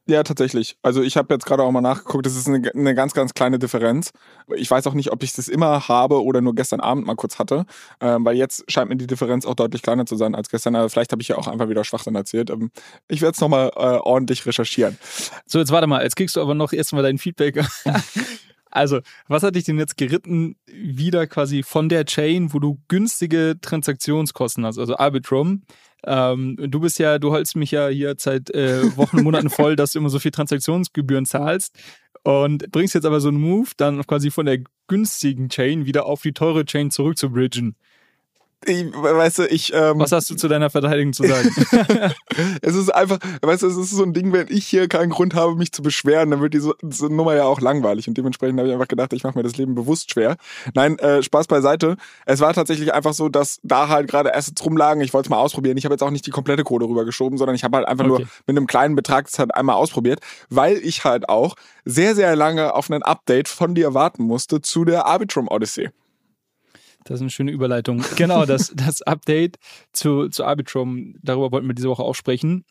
Ja, 0.06 0.21
tatsächlich. 0.24 0.75
Also 0.81 1.01
ich 1.01 1.15
habe 1.15 1.33
jetzt 1.33 1.45
gerade 1.45 1.63
auch 1.63 1.71
mal 1.71 1.80
nachgeguckt, 1.80 2.25
das 2.25 2.35
ist 2.35 2.50
eine, 2.50 2.69
eine, 2.74 2.94
ganz, 2.94 3.13
ganz 3.13 3.33
kleine 3.33 3.57
Differenz. 3.57 4.12
Ich 4.53 4.69
weiß 4.69 4.85
auch 4.88 4.95
nicht, 4.95 5.13
ob 5.13 5.24
ich 5.24 5.31
das 5.31 5.47
immer 5.47 5.88
habe 5.88 6.21
oder 6.21 6.41
nur 6.41 6.56
gestern 6.56 6.81
Abend 6.81 7.06
mal 7.06 7.15
kurz 7.15 7.39
hatte, 7.39 7.65
ähm, 8.01 8.25
weil 8.25 8.35
jetzt 8.35 8.69
scheint 8.69 8.89
mir 8.89 8.97
die 8.97 9.07
Differenz 9.07 9.45
auch 9.45 9.56
deutlich 9.56 9.81
kleiner 9.81 10.06
zu 10.06 10.18
sein 10.18 10.35
als 10.35 10.50
gestern. 10.50 10.75
Aber 10.75 10.89
vielleicht 10.89 11.13
habe 11.13 11.21
ich 11.21 11.30
ja 11.30 11.38
auch 11.38 11.47
einfach 11.47 11.69
wieder 11.69 11.85
Schwachsinn 11.85 12.15
erzählt. 12.15 12.50
Ähm, 12.50 12.71
ich 13.07 13.21
werde 13.21 13.35
es 13.35 13.39
nochmal 13.39 13.71
äh, 13.75 13.80
ordentlich 13.80 14.45
recherchieren. 14.45 14.97
So, 15.45 15.59
jetzt 15.59 15.71
warte 15.71 15.88
mal, 15.88 16.03
jetzt 16.03 16.18
kriegst 16.18 16.35
du 16.35 16.41
aber 16.41 16.53
noch 16.53 16.74
erstmal 16.74 17.03
dein 17.03 17.18
Feedback. 17.18 17.63
Also, 18.73 19.01
was 19.27 19.43
hat 19.43 19.55
dich 19.55 19.65
denn 19.65 19.77
jetzt 19.77 19.97
geritten, 19.97 20.55
wieder 20.65 21.27
quasi 21.27 21.61
von 21.61 21.89
der 21.89 22.05
Chain, 22.05 22.53
wo 22.53 22.59
du 22.59 22.79
günstige 22.87 23.55
Transaktionskosten 23.61 24.65
hast, 24.65 24.79
also 24.79 24.97
Arbitrum? 24.97 25.61
Ähm, 26.05 26.57
du 26.57 26.79
bist 26.79 26.97
ja, 26.97 27.19
du 27.19 27.31
holst 27.31 27.55
mich 27.55 27.69
ja 27.69 27.87
hier 27.87 28.15
seit 28.17 28.49
äh, 28.49 28.97
Wochen 28.97 29.21
Monaten 29.21 29.49
voll, 29.51 29.75
dass 29.75 29.91
du 29.91 29.99
immer 29.99 30.09
so 30.09 30.17
viel 30.17 30.31
Transaktionsgebühren 30.31 31.25
zahlst 31.25 31.77
und 32.23 32.71
bringst 32.71 32.95
jetzt 32.95 33.05
aber 33.05 33.19
so 33.19 33.29
einen 33.29 33.39
Move, 33.39 33.69
dann 33.77 34.05
quasi 34.07 34.31
von 34.31 34.47
der 34.47 34.59
günstigen 34.87 35.49
Chain 35.49 35.85
wieder 35.85 36.07
auf 36.07 36.23
die 36.23 36.33
teure 36.33 36.65
Chain 36.65 36.89
zurück 36.89 37.17
zu 37.17 37.29
bridgen 37.29 37.75
ich, 38.65 38.94
weißt 38.94 39.39
du, 39.39 39.48
ich. 39.48 39.74
Ähm, 39.74 40.00
Was 40.00 40.12
hast 40.12 40.30
du 40.30 40.36
zu 40.36 40.48
deiner 40.48 40.69
Verteidigung 40.69 41.13
zu 41.13 41.24
sagen? 41.24 41.50
es 42.62 42.75
ist 42.75 42.94
einfach, 42.94 43.19
weißt 43.42 43.63
du, 43.63 43.68
es 43.68 43.77
ist 43.77 43.92
so 43.92 44.04
ein 44.04 44.13
Ding, 44.13 44.33
wenn 44.33 44.48
ich 44.50 44.68
hier 44.68 44.88
keinen 44.88 45.10
Grund 45.10 45.36
habe, 45.36 45.56
mich 45.56 45.71
zu 45.71 45.81
beschweren, 45.81 46.31
dann 46.31 46.42
wird 46.42 46.54
diese, 46.54 46.74
diese 46.81 47.07
Nummer 47.07 47.36
ja 47.36 47.45
auch 47.45 47.62
langweilig. 47.62 48.07
Und 48.07 48.18
dementsprechend 48.18 48.60
habe 48.60 48.68
ich 48.69 48.74
einfach 48.74 48.88
gedacht, 48.88 49.13
ich 49.13 49.24
mache 49.24 49.37
mir 49.37 49.44
das 49.44 49.57
Leben 49.57 49.76
bewusst 49.76 50.11
schwer. 50.11 50.37
Nein, 50.73 50.97
äh, 50.99 51.23
Spaß 51.23 51.47
beiseite. 51.47 51.97
Es 52.26 52.40
war 52.40 52.54
tatsächlich 52.54 52.94
einfach 52.94 53.14
so, 53.14 53.30
dass 53.30 53.59
da 53.64 53.87
halt 53.87 54.09
gerade 54.09 54.35
Assets 54.35 54.64
rumlagen. 54.64 55.02
Ich 55.02 55.14
wollte 55.14 55.28
es 55.28 55.30
mal 55.30 55.37
ausprobieren. 55.37 55.78
Ich 55.78 55.85
habe 55.85 55.94
jetzt 55.94 56.04
auch 56.04 56.11
nicht 56.11 56.26
die 56.26 56.31
komplette 56.31 56.64
Kohle 56.64 56.85
rübergeschoben, 56.85 57.37
sondern 57.37 57.56
ich 57.56 57.64
habe 57.64 57.78
halt 57.78 57.87
einfach 57.87 58.06
okay. 58.06 58.23
nur 58.23 58.28
mit 58.47 58.57
einem 58.57 58.68
kleinen 58.68 58.95
Betrag 58.95 59.26
das 59.26 59.40
halt 59.40 59.54
einmal 59.54 59.76
ausprobiert, 59.76 60.19
weil 60.49 60.78
ich 60.78 61.04
halt 61.04 61.30
auch 61.30 61.56
sehr, 61.85 62.16
sehr 62.16 62.35
lange 62.35 62.73
auf 62.73 62.90
ein 62.90 63.04
Update 63.04 63.47
von 63.47 63.76
dir 63.76 63.94
warten 63.94 64.23
musste 64.23 64.61
zu 64.61 64.85
der 64.85 65.06
Arbitrum 65.06 65.47
Odyssey. 65.47 65.90
Das 67.04 67.16
ist 67.16 67.22
eine 67.22 67.30
schöne 67.30 67.52
Überleitung. 67.52 68.04
Genau, 68.16 68.45
das, 68.45 68.74
das 68.76 69.02
Update 69.02 69.57
zu, 69.92 70.30
zu 70.30 70.45
Arbitrum, 70.45 71.16
darüber 71.22 71.52
wollten 71.52 71.68
wir 71.68 71.74
diese 71.74 71.90
Woche 71.90 72.04
auch 72.04 72.16
sprechen. 72.16 72.66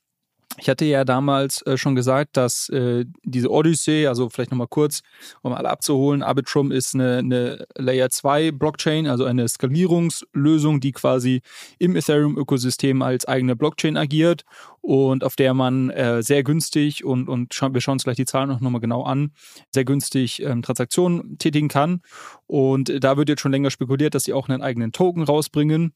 Ich 0.59 0.69
hatte 0.69 0.85
ja 0.85 1.05
damals 1.05 1.63
äh, 1.63 1.77
schon 1.77 1.95
gesagt, 1.95 2.37
dass 2.37 2.69
äh, 2.69 3.05
diese 3.25 3.51
Odyssey, 3.51 4.07
also 4.07 4.29
vielleicht 4.29 4.51
nochmal 4.51 4.69
kurz, 4.69 5.03
um 5.43 5.53
alle 5.53 5.71
abzuholen, 5.71 6.23
Arbitrum 6.23 6.73
ist 6.73 6.95
eine, 6.95 7.19
eine 7.19 7.67
Layer 7.77 8.11
2 8.11 8.53
Blockchain, 8.53 9.07
also 9.07 9.25
eine 9.25 9.49
Skalierungslösung, 9.49 10.81
die 10.81 10.93
quasi 10.93 11.43
im 11.79 11.97
Ethereum-Ökosystem 11.97 13.03
als 13.03 13.27
eigene 13.27 13.57
Blockchain 13.57 13.97
agiert 13.97 14.45
und 14.83 15.23
auf 15.25 15.37
der 15.37 15.55
man 15.55 15.91
äh, 15.91 16.23
sehr 16.23 16.43
günstig 16.43 17.05
und, 17.05 17.29
und 17.29 17.55
wir 17.61 17.81
schauen 17.81 17.95
uns 17.95 18.05
gleich 18.05 18.17
die 18.17 18.25
Zahlen 18.25 18.49
noch 18.49 18.61
nochmal 18.61 18.81
genau 18.81 19.05
an, 19.05 19.31
sehr 19.71 19.85
günstig 19.85 20.43
ähm, 20.43 20.63
Transaktionen 20.63 21.39
tätigen 21.39 21.69
kann. 21.69 22.03
Und 22.47 22.93
da 23.03 23.17
wird 23.17 23.29
jetzt 23.29 23.41
schon 23.41 23.53
länger 23.53 23.71
spekuliert, 23.71 24.15
dass 24.15 24.25
sie 24.25 24.33
auch 24.33 24.49
einen 24.49 24.61
eigenen 24.61 24.93
Token 24.93 25.23
rausbringen. 25.23 25.95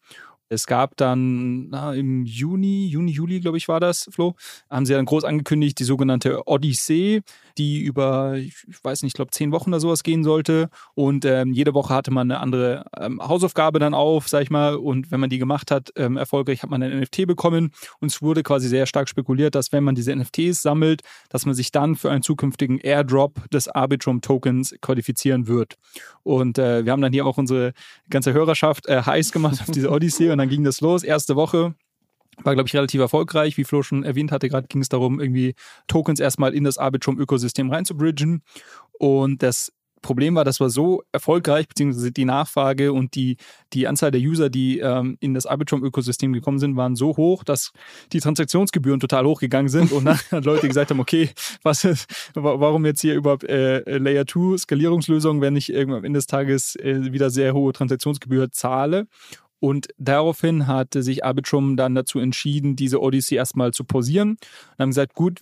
Es 0.48 0.66
gab 0.66 0.96
dann 0.96 1.68
na, 1.68 1.92
im 1.92 2.24
Juni, 2.24 2.86
Juni, 2.86 3.10
Juli, 3.10 3.40
glaube 3.40 3.58
ich, 3.58 3.68
war 3.68 3.80
das, 3.80 4.08
Flo, 4.12 4.34
haben 4.70 4.86
sie 4.86 4.92
dann 4.94 5.04
groß 5.04 5.24
angekündigt, 5.24 5.78
die 5.78 5.84
sogenannte 5.84 6.46
Odyssee, 6.46 7.22
die 7.58 7.80
über, 7.80 8.36
ich 8.36 8.54
weiß 8.82 9.02
nicht, 9.02 9.10
ich 9.10 9.14
glaube, 9.14 9.30
zehn 9.30 9.52
Wochen 9.52 9.70
oder 9.70 9.80
sowas 9.80 10.02
gehen 10.02 10.24
sollte. 10.24 10.68
Und 10.94 11.24
ähm, 11.24 11.52
jede 11.52 11.74
Woche 11.74 11.94
hatte 11.94 12.10
man 12.10 12.30
eine 12.30 12.40
andere 12.40 12.84
ähm, 12.98 13.20
Hausaufgabe 13.20 13.78
dann 13.78 13.94
auf, 13.94 14.28
sag 14.28 14.42
ich 14.42 14.50
mal. 14.50 14.76
Und 14.76 15.10
wenn 15.10 15.20
man 15.20 15.30
die 15.30 15.38
gemacht 15.38 15.70
hat, 15.70 15.90
ähm, 15.96 16.16
erfolgreich, 16.16 16.62
hat 16.62 16.70
man 16.70 16.82
ein 16.82 16.98
NFT 17.00 17.26
bekommen. 17.26 17.72
Und 18.00 18.08
es 18.12 18.22
wurde 18.22 18.42
quasi 18.42 18.68
sehr 18.68 18.86
stark 18.86 19.08
spekuliert, 19.08 19.54
dass 19.54 19.72
wenn 19.72 19.84
man 19.84 19.94
diese 19.94 20.14
NFTs 20.14 20.62
sammelt, 20.62 21.02
dass 21.28 21.46
man 21.46 21.54
sich 21.54 21.72
dann 21.72 21.96
für 21.96 22.10
einen 22.10 22.22
zukünftigen 22.22 22.78
Airdrop 22.78 23.48
des 23.50 23.68
Arbitrum-Tokens 23.68 24.76
qualifizieren 24.80 25.46
wird. 25.46 25.76
Und 26.22 26.58
äh, 26.58 26.84
wir 26.84 26.92
haben 26.92 27.02
dann 27.02 27.12
hier 27.12 27.26
auch 27.26 27.38
unsere 27.38 27.72
ganze 28.10 28.32
Hörerschaft 28.32 28.86
äh, 28.86 29.02
heiß 29.02 29.32
gemacht 29.32 29.60
auf 29.60 29.70
diese 29.70 29.90
Odyssee 29.92 30.30
und 30.30 30.38
dann 30.38 30.48
ging 30.48 30.64
das 30.64 30.80
los. 30.80 31.02
Erste 31.02 31.36
Woche 31.36 31.74
war, 32.42 32.54
glaube 32.54 32.68
ich, 32.68 32.74
relativ 32.74 33.00
erfolgreich. 33.00 33.56
Wie 33.56 33.64
Flo 33.64 33.82
schon 33.82 34.04
erwähnt 34.04 34.32
hatte, 34.32 34.48
gerade 34.48 34.68
ging 34.68 34.82
es 34.82 34.88
darum, 34.88 35.20
irgendwie 35.20 35.54
Tokens 35.86 36.20
erstmal 36.20 36.54
in 36.54 36.64
das 36.64 36.78
Arbitrum-Ökosystem 36.78 37.70
reinzubridgen. 37.70 38.42
Und 38.98 39.42
das 39.42 39.72
Problem 40.06 40.36
war, 40.36 40.44
das 40.44 40.60
war 40.60 40.70
so 40.70 41.02
erfolgreich, 41.10 41.66
beziehungsweise 41.66 42.12
die 42.12 42.24
Nachfrage 42.24 42.92
und 42.92 43.16
die, 43.16 43.38
die 43.72 43.88
Anzahl 43.88 44.12
der 44.12 44.20
User, 44.20 44.50
die 44.50 44.78
ähm, 44.78 45.16
in 45.18 45.34
das 45.34 45.46
Arbitrum-Ökosystem 45.46 46.32
gekommen 46.32 46.60
sind, 46.60 46.76
waren 46.76 46.94
so 46.94 47.16
hoch, 47.16 47.42
dass 47.42 47.72
die 48.12 48.20
Transaktionsgebühren 48.20 49.00
total 49.00 49.26
hochgegangen 49.26 49.68
sind 49.68 49.90
und 49.90 50.04
dann 50.04 50.18
Leute 50.44 50.68
gesagt 50.68 50.90
haben, 50.90 51.00
okay, 51.00 51.30
was 51.64 51.84
ist, 51.84 52.06
warum 52.34 52.86
jetzt 52.86 53.00
hier 53.00 53.14
überhaupt 53.14 53.44
äh, 53.44 53.98
Layer 53.98 54.26
2 54.26 54.58
Skalierungslösungen, 54.58 55.42
wenn 55.42 55.56
ich 55.56 55.72
irgendwann 55.72 55.98
am 55.98 56.04
Ende 56.04 56.18
des 56.18 56.28
Tages 56.28 56.76
äh, 56.76 57.12
wieder 57.12 57.30
sehr 57.30 57.54
hohe 57.54 57.72
Transaktionsgebühr 57.72 58.52
zahle? 58.52 59.08
Und 59.60 59.88
daraufhin 59.98 60.66
hatte 60.66 61.02
sich 61.02 61.24
Arbitrum 61.24 61.76
dann 61.76 61.94
dazu 61.94 62.18
entschieden, 62.18 62.76
diese 62.76 63.00
Odyssey 63.00 63.36
erstmal 63.36 63.72
zu 63.72 63.84
pausieren 63.84 64.30
und 64.30 64.78
haben 64.78 64.90
gesagt, 64.90 65.14
gut, 65.14 65.40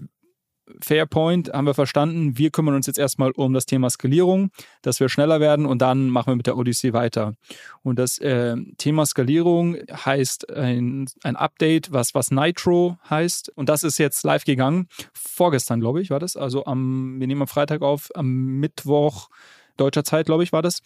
Fair 0.80 1.04
Point, 1.04 1.52
haben 1.52 1.66
wir 1.66 1.75
verstanden. 1.75 2.38
Wir 2.38 2.50
kümmern 2.50 2.75
uns 2.75 2.87
jetzt 2.87 2.99
erstmal 2.99 3.33
um 3.33 3.52
das 3.52 3.66
Thema 3.66 3.90
Skalierung, 3.90 4.50
dass 4.80 4.99
wir 4.99 5.11
schneller 5.11 5.38
werden 5.38 5.66
und 5.66 5.83
dann 5.83 6.09
machen 6.09 6.28
wir 6.28 6.37
mit 6.37 6.47
der 6.47 6.56
Odyssey 6.56 6.94
weiter. 6.94 7.35
Und 7.83 7.99
das 7.99 8.18
äh, 8.18 8.56
Thema 8.78 9.04
Skalierung 9.04 9.76
heißt 9.90 10.50
ein, 10.50 11.06
ein 11.23 11.37
Update, 11.37 11.92
was, 11.92 12.14
was 12.14 12.30
Nitro 12.30 12.97
heißt. 13.11 13.50
Und 13.50 13.68
das 13.68 13.83
ist 13.83 13.99
jetzt 13.99 14.25
live 14.25 14.44
gegangen. 14.44 14.88
Vorgestern, 15.12 15.80
glaube 15.80 16.00
ich, 16.00 16.09
war 16.09 16.18
das. 16.18 16.35
Also 16.35 16.64
am, 16.64 17.21
wir 17.21 17.26
nehmen 17.26 17.42
am 17.42 17.49
Freitag 17.49 17.83
auf, 17.83 18.11
am 18.14 18.59
Mittwoch 18.59 19.28
deutscher 19.76 20.04
Zeit, 20.04 20.26
glaube 20.26 20.43
ich, 20.43 20.52
war 20.52 20.62
das. 20.62 20.81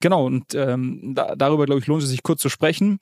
Genau, 0.00 0.26
und 0.26 0.54
ähm, 0.54 1.12
da, 1.14 1.34
darüber, 1.36 1.66
glaube 1.66 1.80
ich, 1.80 1.86
lohnt 1.86 2.02
es 2.02 2.08
sich 2.08 2.22
kurz 2.22 2.40
zu 2.40 2.48
sprechen. 2.48 3.00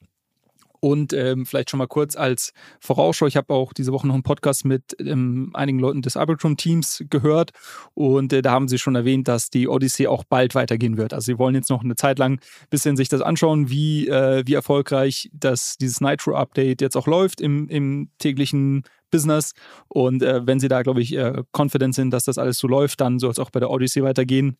Und 0.80 1.12
ähm, 1.12 1.44
vielleicht 1.44 1.70
schon 1.70 1.78
mal 1.78 1.88
kurz 1.88 2.16
als 2.16 2.52
Vorausschau, 2.80 3.26
ich 3.26 3.36
habe 3.36 3.52
auch 3.52 3.72
diese 3.72 3.92
Woche 3.92 4.06
noch 4.06 4.14
einen 4.14 4.22
Podcast 4.22 4.64
mit 4.64 4.96
ähm, 5.00 5.50
einigen 5.54 5.78
Leuten 5.78 6.02
des 6.02 6.16
Arbitrum-Teams 6.16 7.04
gehört 7.10 7.50
und 7.94 8.32
äh, 8.32 8.42
da 8.42 8.52
haben 8.52 8.68
sie 8.68 8.78
schon 8.78 8.94
erwähnt, 8.94 9.26
dass 9.28 9.50
die 9.50 9.68
Odyssey 9.68 10.06
auch 10.06 10.24
bald 10.24 10.54
weitergehen 10.54 10.96
wird. 10.96 11.12
Also 11.12 11.32
sie 11.32 11.38
wollen 11.38 11.54
jetzt 11.54 11.70
noch 11.70 11.82
eine 11.82 11.96
Zeit 11.96 12.18
lang 12.18 12.34
ein 12.34 12.40
bisschen 12.70 12.96
sich 12.96 13.08
das 13.08 13.22
anschauen, 13.22 13.70
wie, 13.70 14.08
äh, 14.08 14.44
wie 14.46 14.54
erfolgreich 14.54 15.30
das, 15.32 15.76
dieses 15.78 16.00
Nitro-Update 16.00 16.80
jetzt 16.80 16.96
auch 16.96 17.06
läuft 17.06 17.40
im, 17.40 17.68
im 17.68 18.10
täglichen 18.18 18.84
Business. 19.10 19.54
Und 19.88 20.22
äh, 20.22 20.46
wenn 20.46 20.60
sie 20.60 20.68
da, 20.68 20.82
glaube 20.82 21.00
ich, 21.00 21.16
äh, 21.16 21.42
confident 21.52 21.94
sind, 21.94 22.10
dass 22.10 22.24
das 22.24 22.38
alles 22.38 22.58
so 22.58 22.68
läuft, 22.68 23.00
dann 23.00 23.18
soll 23.18 23.30
es 23.30 23.38
auch 23.38 23.50
bei 23.50 23.58
der 23.58 23.70
Odyssey 23.70 24.02
weitergehen 24.02 24.58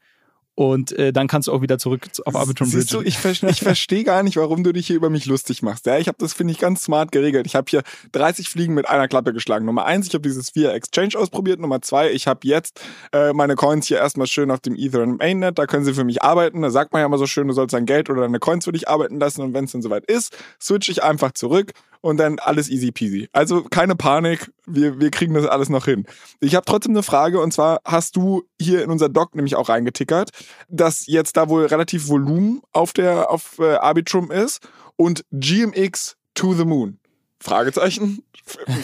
und 0.58 0.90
äh, 0.98 1.12
dann 1.12 1.28
kannst 1.28 1.46
du 1.46 1.52
auch 1.52 1.62
wieder 1.62 1.78
zurück 1.78 2.08
auf 2.24 2.34
Arbitrum 2.34 2.66
Siehst 2.66 2.92
du, 2.92 3.00
ich, 3.00 3.16
ver 3.16 3.30
ich 3.30 3.60
verstehe 3.60 4.02
gar 4.02 4.24
nicht, 4.24 4.36
warum 4.36 4.64
du 4.64 4.72
dich 4.72 4.88
hier 4.88 4.96
über 4.96 5.08
mich 5.08 5.24
lustig 5.26 5.62
machst. 5.62 5.86
Ja, 5.86 5.98
ich 5.98 6.08
habe 6.08 6.18
das, 6.18 6.32
finde 6.32 6.50
ich, 6.52 6.58
ganz 6.58 6.82
smart 6.82 7.12
geregelt. 7.12 7.46
Ich 7.46 7.54
habe 7.54 7.66
hier 7.70 7.84
30 8.10 8.48
Fliegen 8.48 8.74
mit 8.74 8.88
einer 8.88 9.06
Klappe 9.06 9.32
geschlagen. 9.32 9.66
Nummer 9.66 9.84
eins, 9.84 10.08
ich 10.08 10.14
habe 10.14 10.22
dieses 10.22 10.56
Via 10.56 10.72
Exchange 10.72 11.16
ausprobiert. 11.16 11.60
Nummer 11.60 11.80
zwei, 11.80 12.10
ich 12.10 12.26
habe 12.26 12.40
jetzt 12.42 12.80
äh, 13.12 13.32
meine 13.34 13.54
Coins 13.54 13.86
hier 13.86 13.98
erstmal 13.98 14.26
schön 14.26 14.50
auf 14.50 14.58
dem 14.58 14.74
Ether 14.74 15.04
und 15.04 15.18
Mainnet. 15.18 15.60
Da 15.60 15.66
können 15.66 15.84
sie 15.84 15.94
für 15.94 16.02
mich 16.02 16.24
arbeiten. 16.24 16.60
Da 16.62 16.70
sagt 16.70 16.92
man 16.92 16.98
ja 17.02 17.06
immer 17.06 17.18
so 17.18 17.28
schön, 17.28 17.46
du 17.46 17.54
sollst 17.54 17.72
dein 17.72 17.86
Geld 17.86 18.10
oder 18.10 18.22
deine 18.22 18.40
Coins 18.40 18.64
für 18.64 18.72
dich 18.72 18.88
arbeiten 18.88 19.20
lassen. 19.20 19.42
Und 19.42 19.54
wenn 19.54 19.66
es 19.66 19.70
dann 19.70 19.82
soweit 19.82 20.06
ist, 20.06 20.36
switche 20.60 20.90
ich 20.90 21.04
einfach 21.04 21.30
zurück 21.30 21.70
und 22.00 22.18
dann 22.18 22.38
alles 22.38 22.68
easy 22.68 22.92
peasy. 22.92 23.28
Also 23.32 23.62
keine 23.62 23.96
Panik, 23.96 24.50
wir, 24.66 25.00
wir 25.00 25.10
kriegen 25.10 25.34
das 25.34 25.46
alles 25.46 25.68
noch 25.68 25.84
hin. 25.84 26.06
Ich 26.40 26.54
habe 26.54 26.64
trotzdem 26.64 26.92
eine 26.92 27.02
Frage 27.02 27.40
und 27.40 27.52
zwar 27.52 27.80
hast 27.84 28.16
du 28.16 28.44
hier 28.60 28.82
in 28.82 28.90
unser 28.90 29.08
Doc 29.08 29.34
nämlich 29.34 29.56
auch 29.56 29.68
reingetickert, 29.68 30.30
dass 30.68 31.06
jetzt 31.06 31.36
da 31.36 31.48
wohl 31.48 31.66
relativ 31.66 32.08
Volumen 32.08 32.60
auf 32.72 32.92
der 32.92 33.30
auf 33.30 33.58
äh, 33.58 33.74
Arbitrum 33.74 34.30
ist 34.30 34.68
und 34.96 35.24
GMX 35.32 36.16
to 36.34 36.54
the 36.54 36.64
Moon. 36.64 36.98
Fragezeichen? 37.40 38.24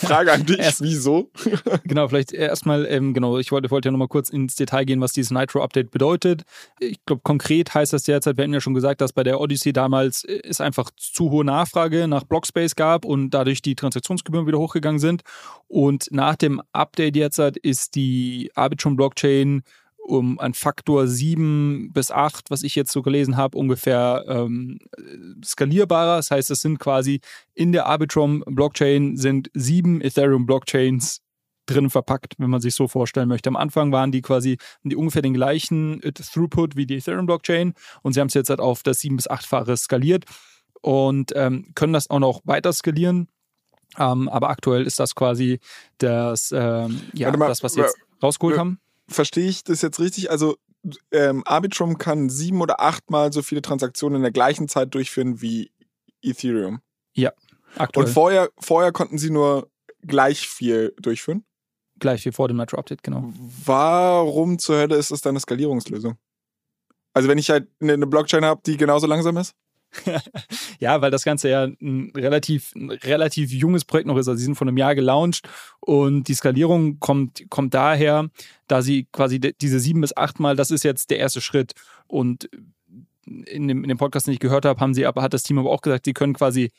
Frage 0.00 0.32
an 0.32 0.46
dich, 0.46 0.58
Erst, 0.60 0.82
wieso? 0.82 1.30
genau, 1.84 2.08
vielleicht 2.08 2.32
erstmal, 2.32 2.86
ähm, 2.86 3.14
genau, 3.14 3.38
ich 3.38 3.50
wollte, 3.50 3.70
wollte 3.70 3.88
ja 3.88 3.92
nochmal 3.92 4.08
kurz 4.08 4.28
ins 4.28 4.54
Detail 4.54 4.84
gehen, 4.84 5.00
was 5.00 5.12
dieses 5.12 5.30
Nitro-Update 5.30 5.90
bedeutet. 5.90 6.42
Ich 6.78 7.04
glaube, 7.04 7.22
konkret 7.24 7.74
heißt 7.74 7.92
das 7.92 8.04
derzeit, 8.04 8.36
wir 8.36 8.44
hatten 8.44 8.54
ja 8.54 8.60
schon 8.60 8.74
gesagt, 8.74 9.00
dass 9.00 9.12
bei 9.12 9.24
der 9.24 9.40
Odyssey 9.40 9.72
damals 9.72 10.24
äh, 10.24 10.40
es 10.44 10.60
einfach 10.60 10.90
zu 10.96 11.30
hohe 11.30 11.44
Nachfrage 11.44 12.06
nach 12.06 12.24
Blockspace 12.24 12.76
gab 12.76 13.04
und 13.04 13.30
dadurch 13.30 13.62
die 13.62 13.74
Transaktionsgebühren 13.74 14.46
wieder 14.46 14.58
hochgegangen 14.58 15.00
sind. 15.00 15.22
Und 15.66 16.08
nach 16.10 16.36
dem 16.36 16.62
Update 16.72 17.16
jetzt 17.16 17.38
ist 17.38 17.96
die 17.96 18.52
Arbitrum-Blockchain 18.54 19.62
um 20.04 20.38
ein 20.38 20.52
Faktor 20.54 21.06
7 21.06 21.90
bis 21.92 22.10
8, 22.10 22.50
was 22.50 22.62
ich 22.62 22.74
jetzt 22.74 22.92
so 22.92 23.02
gelesen 23.02 23.36
habe, 23.36 23.56
ungefähr 23.56 24.24
ähm, 24.28 24.78
skalierbarer. 25.42 26.16
Das 26.16 26.30
heißt, 26.30 26.50
es 26.50 26.60
sind 26.60 26.78
quasi 26.78 27.20
in 27.54 27.72
der 27.72 27.86
Arbitrum-Blockchain 27.86 29.16
sind 29.16 29.50
sieben 29.54 30.02
Ethereum-Blockchains 30.02 31.22
drin 31.66 31.88
verpackt, 31.88 32.34
wenn 32.36 32.50
man 32.50 32.60
sich 32.60 32.74
so 32.74 32.86
vorstellen 32.86 33.28
möchte. 33.28 33.48
Am 33.48 33.56
Anfang 33.56 33.92
waren 33.92 34.12
die 34.12 34.20
quasi 34.20 34.58
die 34.82 34.96
ungefähr 34.96 35.22
den 35.22 35.32
gleichen 35.32 36.02
äh, 36.02 36.12
Throughput 36.12 36.76
wie 36.76 36.84
die 36.86 36.96
Ethereum-Blockchain 36.96 37.72
und 38.02 38.12
sie 38.12 38.20
haben 38.20 38.28
es 38.28 38.34
jetzt 38.34 38.50
halt 38.50 38.60
auf 38.60 38.82
das 38.82 39.00
7- 39.00 39.16
bis 39.16 39.30
8-fache 39.30 39.74
skaliert 39.78 40.26
und 40.82 41.32
ähm, 41.34 41.72
können 41.74 41.94
das 41.94 42.10
auch 42.10 42.18
noch 42.18 42.42
weiter 42.44 42.72
skalieren. 42.74 43.28
Ähm, 43.96 44.28
aber 44.28 44.50
aktuell 44.50 44.86
ist 44.86 45.00
das 45.00 45.14
quasi 45.14 45.60
das, 45.96 46.52
ähm, 46.54 47.00
ja, 47.14 47.34
mal, 47.34 47.48
das 47.48 47.62
was 47.62 47.72
sie 47.72 47.80
jetzt 47.80 47.96
rausgeholt 48.22 48.58
haben 48.58 48.78
verstehe 49.08 49.48
ich 49.48 49.64
das 49.64 49.82
jetzt 49.82 50.00
richtig? 50.00 50.30
Also 50.30 50.56
ähm, 51.10 51.42
Arbitrum 51.46 51.98
kann 51.98 52.28
sieben 52.28 52.60
oder 52.60 52.80
achtmal 52.80 53.32
so 53.32 53.42
viele 53.42 53.62
Transaktionen 53.62 54.16
in 54.16 54.22
der 54.22 54.32
gleichen 54.32 54.68
Zeit 54.68 54.94
durchführen 54.94 55.40
wie 55.40 55.70
Ethereum. 56.22 56.80
Ja, 57.14 57.32
aktuell. 57.76 58.06
Und 58.06 58.12
vorher, 58.12 58.50
vorher 58.58 58.92
konnten 58.92 59.18
sie 59.18 59.30
nur 59.30 59.70
gleich 60.02 60.48
viel 60.48 60.94
durchführen? 61.00 61.44
Gleich 61.98 62.24
wie 62.24 62.32
vor 62.32 62.48
dem 62.48 62.56
Metro 62.56 62.76
Update, 62.76 63.02
genau. 63.02 63.32
Warum 63.64 64.58
zur 64.58 64.76
Hölle 64.76 64.96
ist 64.96 65.10
das 65.10 65.20
dann 65.20 65.32
eine 65.32 65.40
Skalierungslösung? 65.40 66.16
Also 67.12 67.28
wenn 67.28 67.38
ich 67.38 67.50
halt 67.50 67.68
eine 67.80 68.06
Blockchain 68.06 68.44
habe, 68.44 68.60
die 68.66 68.76
genauso 68.76 69.06
langsam 69.06 69.36
ist? 69.36 69.54
ja, 70.80 71.00
weil 71.00 71.10
das 71.10 71.24
Ganze 71.24 71.48
ja 71.48 71.64
ein 71.64 72.12
relativ, 72.16 72.74
ein 72.74 72.90
relativ 72.90 73.52
junges 73.52 73.84
Projekt 73.84 74.06
noch 74.06 74.16
ist. 74.16 74.28
Also 74.28 74.38
sie 74.38 74.44
sind 74.44 74.56
vor 74.56 74.66
einem 74.66 74.76
Jahr 74.76 74.94
gelauncht 74.94 75.48
und 75.80 76.28
die 76.28 76.34
Skalierung 76.34 76.98
kommt, 77.00 77.44
kommt 77.50 77.74
daher, 77.74 78.28
da 78.66 78.82
sie 78.82 79.06
quasi 79.12 79.40
diese 79.40 79.80
sieben 79.80 80.00
bis 80.00 80.16
acht 80.16 80.40
Mal, 80.40 80.56
das 80.56 80.70
ist 80.70 80.84
jetzt 80.84 81.10
der 81.10 81.18
erste 81.18 81.40
Schritt. 81.40 81.72
Und 82.06 82.48
in 83.26 83.68
dem, 83.68 83.82
in 83.82 83.88
dem 83.88 83.98
Podcast, 83.98 84.26
den 84.26 84.34
ich 84.34 84.40
gehört 84.40 84.64
habe, 84.64 84.80
haben 84.80 84.94
sie 84.94 85.06
aber, 85.06 85.22
hat 85.22 85.34
das 85.34 85.42
Team 85.42 85.58
aber 85.58 85.70
auch 85.70 85.82
gesagt, 85.82 86.04
sie 86.04 86.12
können 86.12 86.34
quasi 86.34 86.70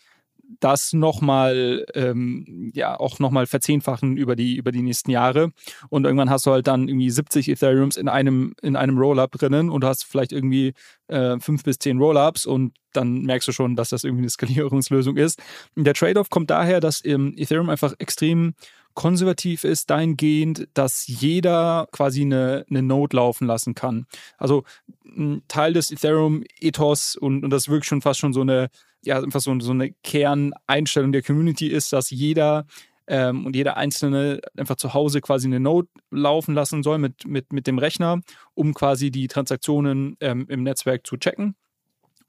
das 0.60 0.94
nochmal, 0.94 1.86
ähm, 1.94 2.72
ja, 2.74 3.00
auch 3.00 3.20
nochmal 3.20 3.46
verzehnfachen 3.46 4.18
über 4.18 4.36
die, 4.36 4.56
über 4.56 4.72
die 4.72 4.82
nächsten 4.82 5.12
Jahre. 5.12 5.52
Und 5.90 6.06
irgendwann 6.06 6.30
hast 6.30 6.46
du 6.46 6.52
halt 6.52 6.68
dann 6.68 6.88
irgendwie 6.88 7.10
70 7.10 7.50
Ethereums 7.50 7.98
in 7.98 8.08
einem, 8.08 8.54
in 8.62 8.76
einem 8.76 8.98
Rollup 8.98 9.32
drinnen 9.34 9.70
und 9.70 9.84
hast 9.84 10.06
vielleicht 10.06 10.32
irgendwie 10.32 10.74
äh, 11.08 11.40
fünf 11.40 11.64
bis 11.64 11.80
zehn 11.80 12.00
Rollups 12.00 12.46
und 12.46 12.74
dann 12.94 13.24
merkst 13.24 13.48
du 13.48 13.52
schon, 13.52 13.76
dass 13.76 13.90
das 13.90 14.04
irgendwie 14.04 14.24
eine 14.24 14.30
Skalierungslösung 14.30 15.18
ist. 15.18 15.42
Der 15.76 15.94
Trade-off 15.94 16.30
kommt 16.30 16.50
daher, 16.50 16.80
dass 16.80 17.04
ähm, 17.04 17.34
Ethereum 17.38 17.70
einfach 17.70 17.94
extrem 18.00 18.54
konservativ 18.96 19.64
ist, 19.64 19.90
dahingehend, 19.92 20.68
dass 20.74 21.06
jeder 21.06 21.88
quasi 21.92 22.22
eine, 22.22 22.66
eine 22.70 22.82
Node 22.82 23.18
laufen 23.18 23.46
lassen 23.46 23.76
kann. 23.76 24.08
Also 24.38 24.64
ein 25.06 25.44
Teil 25.48 25.74
des 25.74 25.92
Ethereum-Ethos 25.92 27.16
und, 27.16 27.44
und 27.44 27.50
das 27.52 27.64
ist 27.64 27.70
wirklich 27.70 27.88
schon 27.88 28.02
fast 28.02 28.20
schon 28.20 28.34
so 28.34 28.42
eine 28.42 28.70
ja 29.04 29.22
einfach 29.22 29.42
so, 29.42 29.58
so 29.60 29.72
eine 29.72 29.92
Kerneinstellung 30.04 31.12
der 31.12 31.22
Community 31.22 31.68
ist, 31.68 31.94
dass 31.94 32.10
jeder 32.10 32.66
ähm, 33.08 33.46
und 33.46 33.56
jeder 33.56 33.78
Einzelne 33.78 34.42
einfach 34.58 34.78
zu 34.78 34.94
Hause 34.94 35.22
quasi 35.22 35.48
eine 35.48 35.60
Node 35.60 35.88
laufen 36.10 36.56
lassen 36.56 36.82
soll 36.82 36.98
mit, 36.98 37.26
mit, 37.28 37.54
mit 37.54 37.68
dem 37.68 37.78
Rechner, 37.78 38.22
um 38.56 38.74
quasi 38.74 39.12
die 39.12 39.28
Transaktionen 39.28 40.18
ähm, 40.22 40.48
im 40.50 40.64
Netzwerk 40.64 41.06
zu 41.06 41.18
checken. 41.18 41.56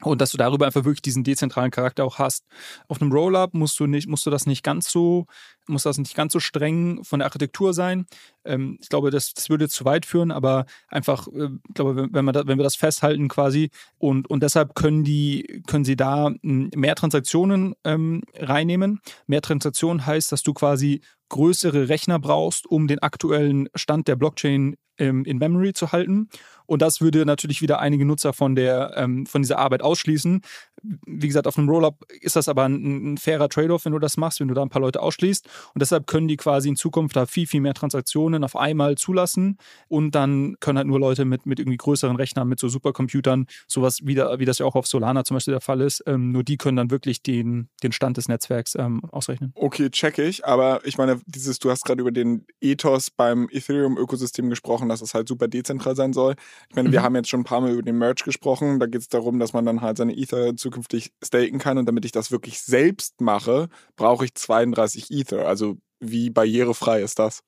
Und 0.02 0.20
dass 0.20 0.30
du 0.30 0.36
darüber 0.36 0.66
einfach 0.66 0.84
wirklich 0.84 1.00
diesen 1.00 1.24
dezentralen 1.24 1.70
Charakter 1.70 2.04
auch 2.04 2.18
hast. 2.18 2.44
Auf 2.86 3.00
einem 3.00 3.12
Rollup 3.12 3.54
musst 3.54 3.80
du 3.80 3.86
nicht, 3.86 4.06
musst 4.06 4.26
du 4.26 4.30
das 4.30 4.44
nicht 4.44 4.62
ganz 4.62 4.90
so, 4.90 5.24
muss 5.66 5.82
das 5.82 5.98
nicht 5.98 6.14
ganz 6.14 6.32
so 6.32 6.40
streng 6.40 7.02
von 7.04 7.20
der 7.20 7.26
Architektur 7.26 7.74
sein. 7.74 8.06
Ähm, 8.44 8.78
ich 8.80 8.88
glaube, 8.88 9.10
das, 9.10 9.34
das 9.34 9.50
würde 9.50 9.68
zu 9.68 9.84
weit 9.84 10.06
führen, 10.06 10.30
aber 10.30 10.66
einfach, 10.88 11.28
äh, 11.28 11.48
ich 11.68 11.74
glaube, 11.74 12.08
wenn, 12.10 12.24
man 12.24 12.34
da, 12.34 12.46
wenn 12.46 12.58
wir 12.58 12.64
das 12.64 12.76
festhalten 12.76 13.28
quasi 13.28 13.70
und, 13.98 14.28
und 14.28 14.42
deshalb 14.42 14.74
können 14.74 15.04
die, 15.04 15.62
können 15.66 15.84
sie 15.84 15.96
da 15.96 16.30
hm, 16.42 16.70
mehr 16.74 16.94
Transaktionen 16.94 17.74
ähm, 17.84 18.22
reinnehmen. 18.36 19.00
Mehr 19.26 19.42
Transaktionen 19.42 20.06
heißt, 20.06 20.32
dass 20.32 20.42
du 20.42 20.54
quasi 20.54 21.00
größere 21.28 21.88
Rechner 21.88 22.18
brauchst, 22.18 22.66
um 22.66 22.86
den 22.86 23.00
aktuellen 23.00 23.68
Stand 23.74 24.08
der 24.08 24.16
Blockchain 24.16 24.76
ähm, 24.98 25.24
in 25.24 25.38
Memory 25.38 25.72
zu 25.72 25.92
halten. 25.92 26.28
Und 26.66 26.82
das 26.82 27.00
würde 27.00 27.24
natürlich 27.24 27.62
wieder 27.62 27.78
einige 27.78 28.04
Nutzer 28.04 28.32
von, 28.32 28.56
der, 28.56 28.92
ähm, 28.96 29.26
von 29.26 29.42
dieser 29.42 29.58
Arbeit 29.58 29.82
ausschließen. 29.82 30.40
Wie 30.82 31.26
gesagt, 31.26 31.46
auf 31.46 31.58
einem 31.58 31.68
Rollup 31.68 32.04
ist 32.20 32.36
das 32.36 32.48
aber 32.48 32.64
ein, 32.64 33.12
ein 33.12 33.18
fairer 33.18 33.48
Trade-off, 33.48 33.84
wenn 33.84 33.92
du 33.92 33.98
das 33.98 34.16
machst, 34.16 34.40
wenn 34.40 34.48
du 34.48 34.54
da 34.54 34.62
ein 34.62 34.68
paar 34.68 34.82
Leute 34.82 35.00
ausschließt. 35.00 35.48
Und 35.74 35.80
deshalb 35.80 36.06
können 36.06 36.28
die 36.28 36.36
quasi 36.36 36.68
in 36.68 36.76
Zukunft 36.76 37.16
da 37.16 37.26
viel, 37.26 37.46
viel 37.46 37.60
mehr 37.60 37.74
Transaktionen 37.74 38.44
auf 38.44 38.56
einmal 38.56 38.96
zulassen. 38.96 39.58
Und 39.88 40.14
dann 40.14 40.56
können 40.60 40.78
halt 40.78 40.86
nur 40.86 41.00
Leute 41.00 41.24
mit, 41.24 41.46
mit 41.46 41.58
irgendwie 41.58 41.76
größeren 41.76 42.16
Rechnern, 42.16 42.48
mit 42.48 42.60
so 42.60 42.68
Supercomputern, 42.68 43.46
sowas 43.66 44.00
wie, 44.02 44.14
da, 44.14 44.38
wie 44.38 44.44
das 44.44 44.58
ja 44.58 44.66
auch 44.66 44.74
auf 44.74 44.86
Solana 44.86 45.24
zum 45.24 45.36
Beispiel 45.36 45.52
der 45.52 45.60
Fall 45.60 45.80
ist, 45.80 46.02
ähm, 46.06 46.32
nur 46.32 46.44
die 46.44 46.56
können 46.56 46.76
dann 46.76 46.90
wirklich 46.90 47.22
den, 47.22 47.68
den 47.82 47.92
Stand 47.92 48.16
des 48.16 48.28
Netzwerks 48.28 48.74
ähm, 48.76 49.04
ausrechnen. 49.10 49.52
Okay, 49.54 49.90
check 49.90 50.18
ich. 50.18 50.44
Aber 50.46 50.80
ich 50.84 50.98
meine, 50.98 51.20
dieses, 51.26 51.58
du 51.58 51.70
hast 51.70 51.84
gerade 51.84 52.00
über 52.00 52.12
den 52.12 52.46
Ethos 52.60 53.10
beim 53.10 53.48
Ethereum-Ökosystem 53.50 54.48
gesprochen, 54.50 54.88
dass 54.88 55.00
es 55.00 55.14
halt 55.14 55.28
super 55.28 55.48
dezentral 55.48 55.96
sein 55.96 56.12
soll. 56.12 56.34
Ich 56.68 56.76
meine, 56.76 56.88
mhm. 56.88 56.92
wir 56.92 57.02
haben 57.02 57.14
jetzt 57.14 57.28
schon 57.28 57.40
ein 57.40 57.44
paar 57.44 57.60
Mal 57.60 57.72
über 57.72 57.82
den 57.82 57.98
Merch 57.98 58.24
gesprochen. 58.24 58.78
Da 58.78 58.86
geht 58.86 59.00
es 59.00 59.08
darum, 59.08 59.38
dass 59.38 59.52
man 59.52 59.64
dann 59.64 59.80
halt 59.80 59.96
seine 59.96 60.16
Ether 60.16 60.56
zukünftig 60.56 61.12
staken 61.24 61.58
kann. 61.58 61.78
Und 61.78 61.86
damit 61.86 62.04
ich 62.04 62.12
das 62.12 62.30
wirklich 62.30 62.60
selbst 62.60 63.20
mache, 63.20 63.68
brauche 63.96 64.24
ich 64.24 64.34
32 64.34 65.10
Ether. 65.10 65.45
Also 65.46 65.78
wie 66.00 66.30
barrierefrei 66.30 67.00
ist 67.00 67.18
das? 67.18 67.42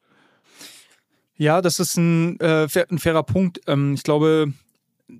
Ja, 1.36 1.62
das 1.62 1.78
ist 1.78 1.96
ein, 1.96 2.38
äh, 2.40 2.66
ein 2.90 2.98
fairer 2.98 3.22
Punkt. 3.22 3.60
Ähm, 3.68 3.94
ich 3.94 4.02
glaube, 4.02 4.52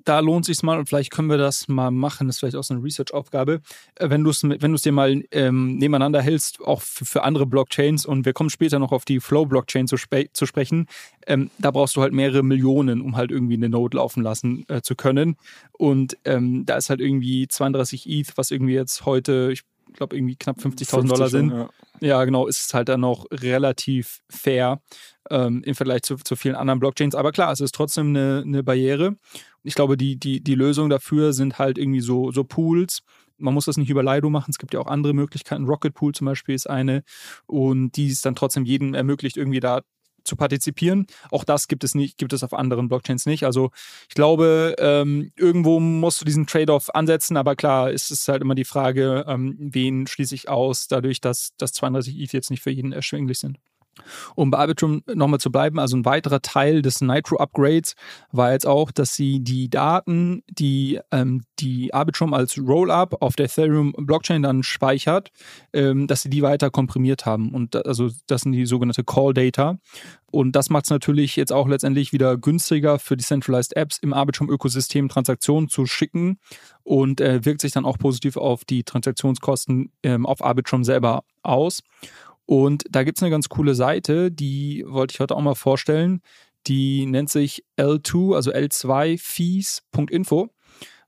da 0.04 0.20
lohnt 0.20 0.44
sich 0.44 0.62
mal 0.62 0.78
und 0.78 0.87
vielleicht 0.87 1.11
können 1.11 1.30
wir 1.30 1.38
das 1.38 1.68
mal 1.68 1.90
machen. 1.90 2.26
Das 2.26 2.37
ist 2.37 2.40
vielleicht 2.40 2.56
auch 2.56 2.64
so 2.64 2.75
eine 2.75 2.82
Research-Aufgabe. 2.82 3.61
Äh, 3.94 4.11
wenn 4.11 4.25
du 4.25 4.30
es 4.30 4.42
wenn 4.42 4.75
dir 4.75 4.92
mal 4.92 5.23
ähm, 5.30 5.76
nebeneinander 5.76 6.20
hältst, 6.20 6.61
auch 6.61 6.82
für, 6.82 7.23
andere 7.23 7.47
Blockchains 7.47 8.04
und 8.04 8.26
wir 8.26 8.32
kommen 8.32 8.50
später 8.50 8.78
noch 8.78 8.92
auf 8.92 9.04
die 9.04 9.20
Flow-Blockchain 9.20 9.87
zu, 9.87 9.97
spe 9.97 10.26
zu, 10.32 10.47
sprechen, 10.47 10.87
ähm, 11.26 11.50
da 11.58 11.70
brauchst 11.70 11.97
du 11.97 12.02
halt 12.02 12.12
mehrere 12.12 12.42
Millionen, 12.42 13.00
um 13.00 13.16
halt 13.16 13.30
irgendwie 13.30 13.54
eine 13.54 13.68
Node 13.68 13.97
laufen 13.97 14.23
lassen 14.23 14.64
äh, 14.68 14.82
zu 14.82 14.94
können. 14.94 15.37
Und 15.73 16.18
ähm, 16.25 16.66
da 16.66 16.76
ist 16.76 16.90
halt 16.90 17.00
irgendwie 17.00 17.49
32 17.49 18.08
ETH, 18.08 18.37
was 18.37 18.50
irgendwie 18.50 18.75
jetzt 18.75 19.06
heute, 19.06 19.50
ich 19.52 19.62
glaube, 19.95 20.16
irgendwie 20.16 20.37
knapp 20.37 20.59
50.000 20.59 20.87
50 20.87 21.09
Dollar 21.09 21.28
sind. 21.28 21.50
Ja. 21.50 21.68
ja. 22.00 22.25
genau, 22.25 22.47
ist 22.47 22.66
es 22.66 22.75
halt 22.75 22.88
dann 22.88 23.00
noch 23.00 23.26
relativ 23.30 24.21
fair 24.28 24.80
ähm, 25.30 25.62
im 25.64 25.75
Vergleich 25.75 26.02
zu, 26.02 26.16
zu 26.16 26.37
vielen 26.37 26.54
anderen 26.54 26.80
Blockchains. 26.80 27.14
Aber 27.14 27.33
klar, 27.33 27.52
es 27.52 27.61
ist 27.61 27.75
trotzdem 27.75 28.09
eine, 28.09 28.42
eine 28.45 28.62
Barriere. 28.62 29.16
Ich 29.62 29.75
glaube, 29.75 29.97
die, 29.97 30.16
die, 30.16 30.42
die 30.42 30.54
Lösung 30.54 30.88
dafür 30.88 31.33
sind 31.33 31.59
halt 31.59 31.78
irgendwie 31.78 32.00
so, 32.00 32.30
so 32.30 32.45
Pools. 32.45 33.00
Man 33.37 33.54
muss 33.54 33.66
das 33.66 33.76
nicht 33.76 33.90
über 33.90 34.02
Lido 34.02 34.30
machen. 34.30 34.50
Es 34.50 34.59
gibt 34.59 34.75
ja 34.75 34.80
auch 34.80 34.87
andere 34.87 35.12
Möglichkeiten. 35.12 35.66
Rocket 35.66 35.95
Pool 35.95 36.12
zum 36.14 36.26
Beispiel 36.26 36.54
ist 36.54 36.68
eine. 36.68 37.02
Und 37.47 37.92
die 37.97 38.09
es 38.09 38.21
dann 38.21 38.35
trotzdem 38.35 38.64
jedem 38.64 38.95
ermöglicht, 38.95 39.37
irgendwie 39.37 39.61
da 39.61 39.83
zu 40.25 40.37
partizipieren. 40.37 41.06
Auch 41.30 41.44
das 41.44 41.68
gibt 41.68 41.84
es 41.84 41.94
nicht, 41.94 42.18
gibt 42.18 42.32
es 42.32 42.42
auf 42.42 42.52
anderen 42.52 42.88
Blockchains 42.88 43.26
nicht. 43.26 43.44
Also 43.44 43.70
ich 44.08 44.14
glaube, 44.14 44.76
ähm, 44.78 45.32
irgendwo 45.37 45.80
musst 45.80 46.20
du 46.20 46.25
diesen 46.25 46.46
Trade-off 46.46 46.94
ansetzen, 46.94 47.37
aber 47.37 47.56
klar 47.56 47.90
ist 47.90 48.10
es 48.10 48.28
halt 48.28 48.42
immer 48.42 48.54
die 48.54 48.64
Frage, 48.64 49.25
ähm, 49.28 49.56
wen 49.58 50.06
schließe 50.06 50.34
ich 50.34 50.48
aus, 50.48 50.88
dadurch, 50.88 51.20
dass, 51.20 51.54
dass 51.56 51.72
32 51.72 52.18
ETH 52.18 52.32
jetzt 52.32 52.50
nicht 52.50 52.62
für 52.62 52.70
jeden 52.70 52.92
erschwinglich 52.92 53.38
sind. 53.38 53.58
Um 54.34 54.50
bei 54.50 54.58
Arbitrum 54.58 55.02
nochmal 55.12 55.40
zu 55.40 55.50
bleiben, 55.50 55.78
also 55.78 55.96
ein 55.96 56.04
weiterer 56.04 56.40
Teil 56.42 56.82
des 56.82 57.00
Nitro-Upgrades 57.00 57.94
war 58.32 58.52
jetzt 58.52 58.66
auch, 58.66 58.90
dass 58.90 59.14
sie 59.14 59.40
die 59.40 59.68
Daten, 59.68 60.42
die 60.48 61.00
ähm, 61.10 61.42
die 61.60 61.92
Arbitrum 61.92 62.34
als 62.34 62.58
Rollup 62.58 63.20
auf 63.20 63.36
der 63.36 63.46
Ethereum-Blockchain 63.46 64.42
dann 64.42 64.62
speichert, 64.62 65.30
ähm, 65.72 66.06
dass 66.06 66.22
sie 66.22 66.30
die 66.30 66.42
weiter 66.42 66.70
komprimiert 66.70 67.26
haben. 67.26 67.52
Und 67.52 67.74
da, 67.74 67.80
also 67.80 68.10
das 68.26 68.42
sind 68.42 68.52
die 68.52 68.66
sogenannte 68.66 69.04
Call-Data. 69.04 69.78
Und 70.30 70.52
das 70.52 70.68
macht 70.68 70.84
es 70.84 70.90
natürlich 70.90 71.36
jetzt 71.36 71.52
auch 71.52 71.68
letztendlich 71.68 72.12
wieder 72.12 72.36
günstiger 72.36 72.98
für 72.98 73.16
Decentralized 73.16 73.74
Apps 73.76 73.98
im 73.98 74.12
Arbitrum-Ökosystem 74.12 75.08
Transaktionen 75.08 75.68
zu 75.68 75.86
schicken 75.86 76.38
und 76.82 77.20
äh, 77.20 77.44
wirkt 77.44 77.62
sich 77.62 77.72
dann 77.72 77.86
auch 77.86 77.98
positiv 77.98 78.36
auf 78.36 78.64
die 78.64 78.84
Transaktionskosten 78.84 79.90
ähm, 80.02 80.26
auf 80.26 80.44
Arbitrum 80.44 80.84
selber 80.84 81.24
aus. 81.42 81.82
Und 82.48 82.84
da 82.88 83.04
gibt 83.04 83.18
es 83.18 83.22
eine 83.22 83.30
ganz 83.30 83.50
coole 83.50 83.74
Seite, 83.74 84.32
die 84.32 84.82
wollte 84.88 85.12
ich 85.12 85.20
heute 85.20 85.36
auch 85.36 85.42
mal 85.42 85.54
vorstellen. 85.54 86.22
Die 86.66 87.04
nennt 87.04 87.28
sich 87.28 87.62
L2, 87.76 88.34
also 88.34 88.50
L2fees.info. 88.52 90.48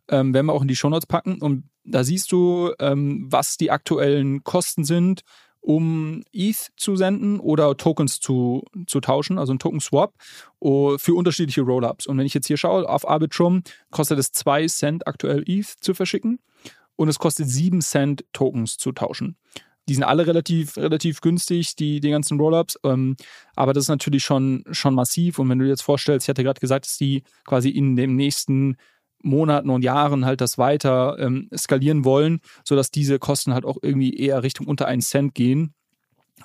Ähm, 0.08 0.34
werden 0.34 0.46
wir 0.46 0.52
auch 0.52 0.60
in 0.60 0.68
die 0.68 0.76
Shownotes 0.76 1.06
packen. 1.06 1.40
Und 1.40 1.64
da 1.82 2.04
siehst 2.04 2.30
du, 2.30 2.74
ähm, 2.78 3.26
was 3.30 3.56
die 3.56 3.70
aktuellen 3.70 4.44
Kosten 4.44 4.84
sind, 4.84 5.22
um 5.62 6.24
ETH 6.30 6.72
zu 6.76 6.94
senden 6.96 7.40
oder 7.40 7.74
Tokens 7.78 8.20
zu, 8.20 8.66
zu 8.86 9.00
tauschen, 9.00 9.38
also 9.38 9.54
ein 9.54 9.58
Token-Swap 9.58 10.12
für 10.18 11.14
unterschiedliche 11.14 11.62
Rollups. 11.62 12.06
Und 12.06 12.18
wenn 12.18 12.26
ich 12.26 12.34
jetzt 12.34 12.48
hier 12.48 12.58
schaue, 12.58 12.86
auf 12.86 13.08
Arbitrum 13.08 13.62
kostet 13.90 14.18
es 14.18 14.32
2 14.32 14.66
Cent 14.66 15.06
aktuell 15.06 15.42
ETH 15.46 15.68
zu 15.80 15.94
verschicken 15.94 16.40
und 16.96 17.08
es 17.08 17.18
kostet 17.18 17.48
7 17.48 17.80
Cent 17.80 18.26
Tokens 18.34 18.76
zu 18.76 18.92
tauschen. 18.92 19.38
Die 19.90 19.94
sind 19.94 20.04
alle 20.04 20.24
relativ, 20.24 20.76
relativ 20.76 21.20
günstig, 21.20 21.74
die, 21.74 21.98
die 21.98 22.10
ganzen 22.10 22.38
Rollups. 22.38 22.78
Ähm, 22.84 23.16
aber 23.56 23.72
das 23.72 23.86
ist 23.86 23.88
natürlich 23.88 24.22
schon, 24.22 24.62
schon 24.70 24.94
massiv. 24.94 25.40
Und 25.40 25.48
wenn 25.48 25.58
du 25.58 25.64
dir 25.64 25.70
jetzt 25.72 25.82
vorstellst, 25.82 26.26
ich 26.26 26.28
hatte 26.28 26.44
gerade 26.44 26.60
gesagt, 26.60 26.84
dass 26.84 26.96
die 26.96 27.24
quasi 27.44 27.70
in 27.70 27.96
den 27.96 28.14
nächsten 28.14 28.76
Monaten 29.20 29.68
und 29.68 29.82
Jahren 29.82 30.24
halt 30.24 30.40
das 30.42 30.58
weiter 30.58 31.18
ähm, 31.18 31.50
skalieren 31.56 32.04
wollen, 32.04 32.38
sodass 32.64 32.92
diese 32.92 33.18
Kosten 33.18 33.52
halt 33.52 33.64
auch 33.64 33.78
irgendwie 33.82 34.16
eher 34.16 34.44
Richtung 34.44 34.68
unter 34.68 34.86
einen 34.86 35.02
Cent 35.02 35.34
gehen 35.34 35.74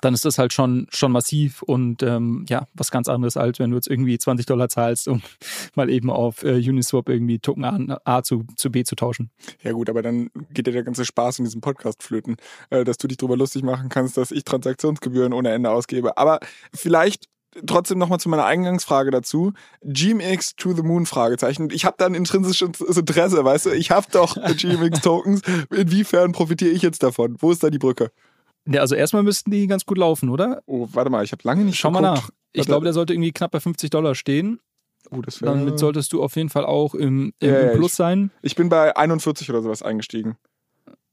dann 0.00 0.14
ist 0.14 0.24
das 0.24 0.38
halt 0.38 0.52
schon, 0.52 0.86
schon 0.90 1.12
massiv 1.12 1.62
und 1.62 2.02
ähm, 2.02 2.44
ja, 2.48 2.66
was 2.74 2.90
ganz 2.90 3.08
anderes, 3.08 3.36
als 3.36 3.58
wenn 3.58 3.70
du 3.70 3.76
jetzt 3.76 3.88
irgendwie 3.88 4.18
20 4.18 4.46
Dollar 4.46 4.68
zahlst, 4.68 5.08
um 5.08 5.22
mal 5.74 5.90
eben 5.90 6.10
auf 6.10 6.42
äh, 6.42 6.56
Uniswap 6.56 7.08
irgendwie 7.08 7.38
Token 7.38 7.64
A, 7.64 8.00
A, 8.04 8.22
zu, 8.22 8.44
zu 8.56 8.70
B 8.70 8.84
zu 8.84 8.96
tauschen. 8.96 9.30
Ja 9.62 9.72
gut, 9.72 9.88
aber 9.88 10.02
dann 10.02 10.30
geht 10.52 10.66
dir 10.66 10.72
der 10.72 10.84
ganze 10.84 11.04
Spaß 11.04 11.38
in 11.38 11.44
diesem 11.44 11.60
Podcast 11.60 12.02
flöten, 12.02 12.36
äh, 12.70 12.84
dass 12.84 12.98
du 12.98 13.08
dich 13.08 13.18
darüber 13.18 13.36
lustig 13.36 13.62
machen 13.62 13.88
kannst, 13.88 14.16
dass 14.16 14.30
ich 14.30 14.44
Transaktionsgebühren 14.44 15.32
ohne 15.32 15.50
Ende 15.50 15.70
ausgebe. 15.70 16.16
Aber 16.18 16.40
vielleicht 16.74 17.28
trotzdem 17.66 17.98
nochmal 17.98 18.20
zu 18.20 18.28
meiner 18.28 18.44
Eingangsfrage 18.44 19.10
dazu. 19.10 19.52
GMX 19.82 20.56
to 20.56 20.74
the 20.74 20.82
Moon 20.82 21.06
Fragezeichen. 21.06 21.70
Ich 21.70 21.84
habe 21.84 21.96
da 21.98 22.06
ein 22.06 22.14
intrinsisches 22.14 22.80
Interesse, 22.80 23.44
weißt 23.44 23.66
du? 23.66 23.70
Ich 23.70 23.90
habe 23.90 24.06
doch 24.10 24.36
GMX 24.56 25.00
Tokens. 25.00 25.40
Inwiefern 25.70 26.32
profitiere 26.32 26.70
ich 26.70 26.82
jetzt 26.82 27.02
davon? 27.02 27.36
Wo 27.38 27.50
ist 27.50 27.62
da 27.62 27.70
die 27.70 27.78
Brücke? 27.78 28.10
Ja, 28.66 28.80
also 28.80 28.94
erstmal 28.94 29.22
müssten 29.22 29.50
die 29.50 29.66
ganz 29.66 29.84
gut 29.84 29.98
laufen, 29.98 30.28
oder? 30.28 30.62
Oh, 30.66 30.88
warte 30.92 31.10
mal, 31.10 31.24
ich 31.24 31.32
habe 31.32 31.42
lange 31.44 31.64
nicht 31.64 31.78
Schau 31.78 31.90
geguckt. 31.90 32.02
mal 32.02 32.14
nach. 32.14 32.30
Ich 32.52 32.60
warte. 32.60 32.68
glaube, 32.68 32.84
der 32.84 32.92
sollte 32.92 33.12
irgendwie 33.12 33.32
knapp 33.32 33.52
bei 33.52 33.60
50 33.60 33.90
Dollar 33.90 34.14
stehen. 34.14 34.60
Oh, 35.10 35.20
das 35.20 35.40
wäre. 35.40 35.54
Damit 35.54 35.78
solltest 35.78 36.12
du 36.12 36.22
auf 36.22 36.34
jeden 36.36 36.48
Fall 36.48 36.64
auch 36.64 36.94
im, 36.94 37.32
im, 37.38 37.48
ja, 37.48 37.60
im 37.60 37.76
Plus 37.76 37.92
ich, 37.92 37.96
sein. 37.96 38.30
Ich 38.42 38.56
bin 38.56 38.68
bei 38.68 38.96
41 38.96 39.48
oder 39.50 39.62
sowas 39.62 39.82
eingestiegen. 39.82 40.36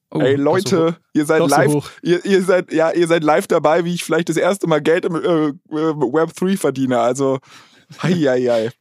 Oh, 0.10 0.20
Ey 0.20 0.36
Leute, 0.36 0.98
ihr 1.13 1.26
seid 1.26 1.48
live, 1.48 1.72
so 1.72 1.84
ihr, 2.04 2.24
ihr, 2.24 2.44
seid 2.44 2.72
ja, 2.72 2.92
ihr 2.92 3.08
seid 3.08 3.24
live 3.24 3.48
dabei, 3.48 3.84
wie 3.84 3.96
ich 3.96 4.04
vielleicht 4.04 4.30
das 4.30 4.38
erste 4.38 4.68
Mal 4.68 4.80
Geld 4.80 5.06
im 5.06 5.16
äh, 5.16 5.54
Web 5.72 6.36
3 6.36 6.56
verdiene. 6.56 7.00
Also, 7.00 7.39
hei, 8.02 8.13
hei, 8.13 8.42
hei. 8.42 8.72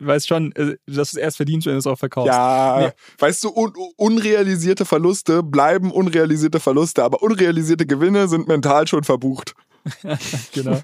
Weißt 0.00 0.28
schon, 0.28 0.52
äh, 0.52 0.76
dass 0.86 1.12
du 1.12 1.16
es 1.16 1.22
erst 1.22 1.36
verdienst, 1.36 1.66
wenn 1.66 1.74
du 1.74 1.78
es 1.78 1.86
auch 1.86 1.98
verkaufst. 1.98 2.28
Ja, 2.28 2.78
nee. 2.80 2.92
weißt 3.18 3.44
du, 3.44 3.50
un 3.50 3.72
unrealisierte 3.96 4.84
Verluste 4.84 5.42
bleiben 5.42 5.90
unrealisierte 5.90 6.60
Verluste, 6.60 7.04
aber 7.04 7.22
unrealisierte 7.22 7.86
Gewinne 7.86 8.28
sind 8.28 8.48
mental 8.48 8.86
schon 8.86 9.04
verbucht. 9.04 9.54
genau. 10.52 10.82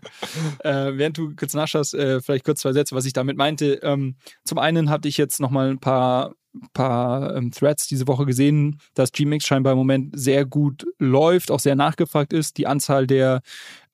äh, 0.60 0.92
während 0.96 1.18
du 1.18 1.34
kurz 1.36 1.54
nachschaust, 1.54 1.94
äh, 1.94 2.20
vielleicht 2.20 2.44
kurz 2.44 2.60
zwei 2.60 2.72
Sätze, 2.72 2.94
was 2.94 3.04
ich 3.04 3.12
damit 3.12 3.36
meinte. 3.36 3.80
Ähm, 3.82 4.16
zum 4.44 4.58
einen 4.58 4.88
hatte 4.88 5.08
ich 5.08 5.16
jetzt 5.16 5.40
nochmal 5.40 5.70
ein 5.70 5.78
paar 5.78 6.32
paar 6.72 7.36
ähm, 7.36 7.50
Threads 7.50 7.86
diese 7.86 8.06
Woche 8.06 8.26
gesehen, 8.26 8.80
dass 8.94 9.12
Gmix 9.12 9.46
scheinbar 9.46 9.72
im 9.72 9.78
Moment 9.78 10.18
sehr 10.18 10.44
gut 10.44 10.86
läuft, 10.98 11.50
auch 11.50 11.60
sehr 11.60 11.76
nachgefragt 11.76 12.32
ist. 12.32 12.56
Die 12.56 12.66
Anzahl 12.66 13.06
der 13.06 13.42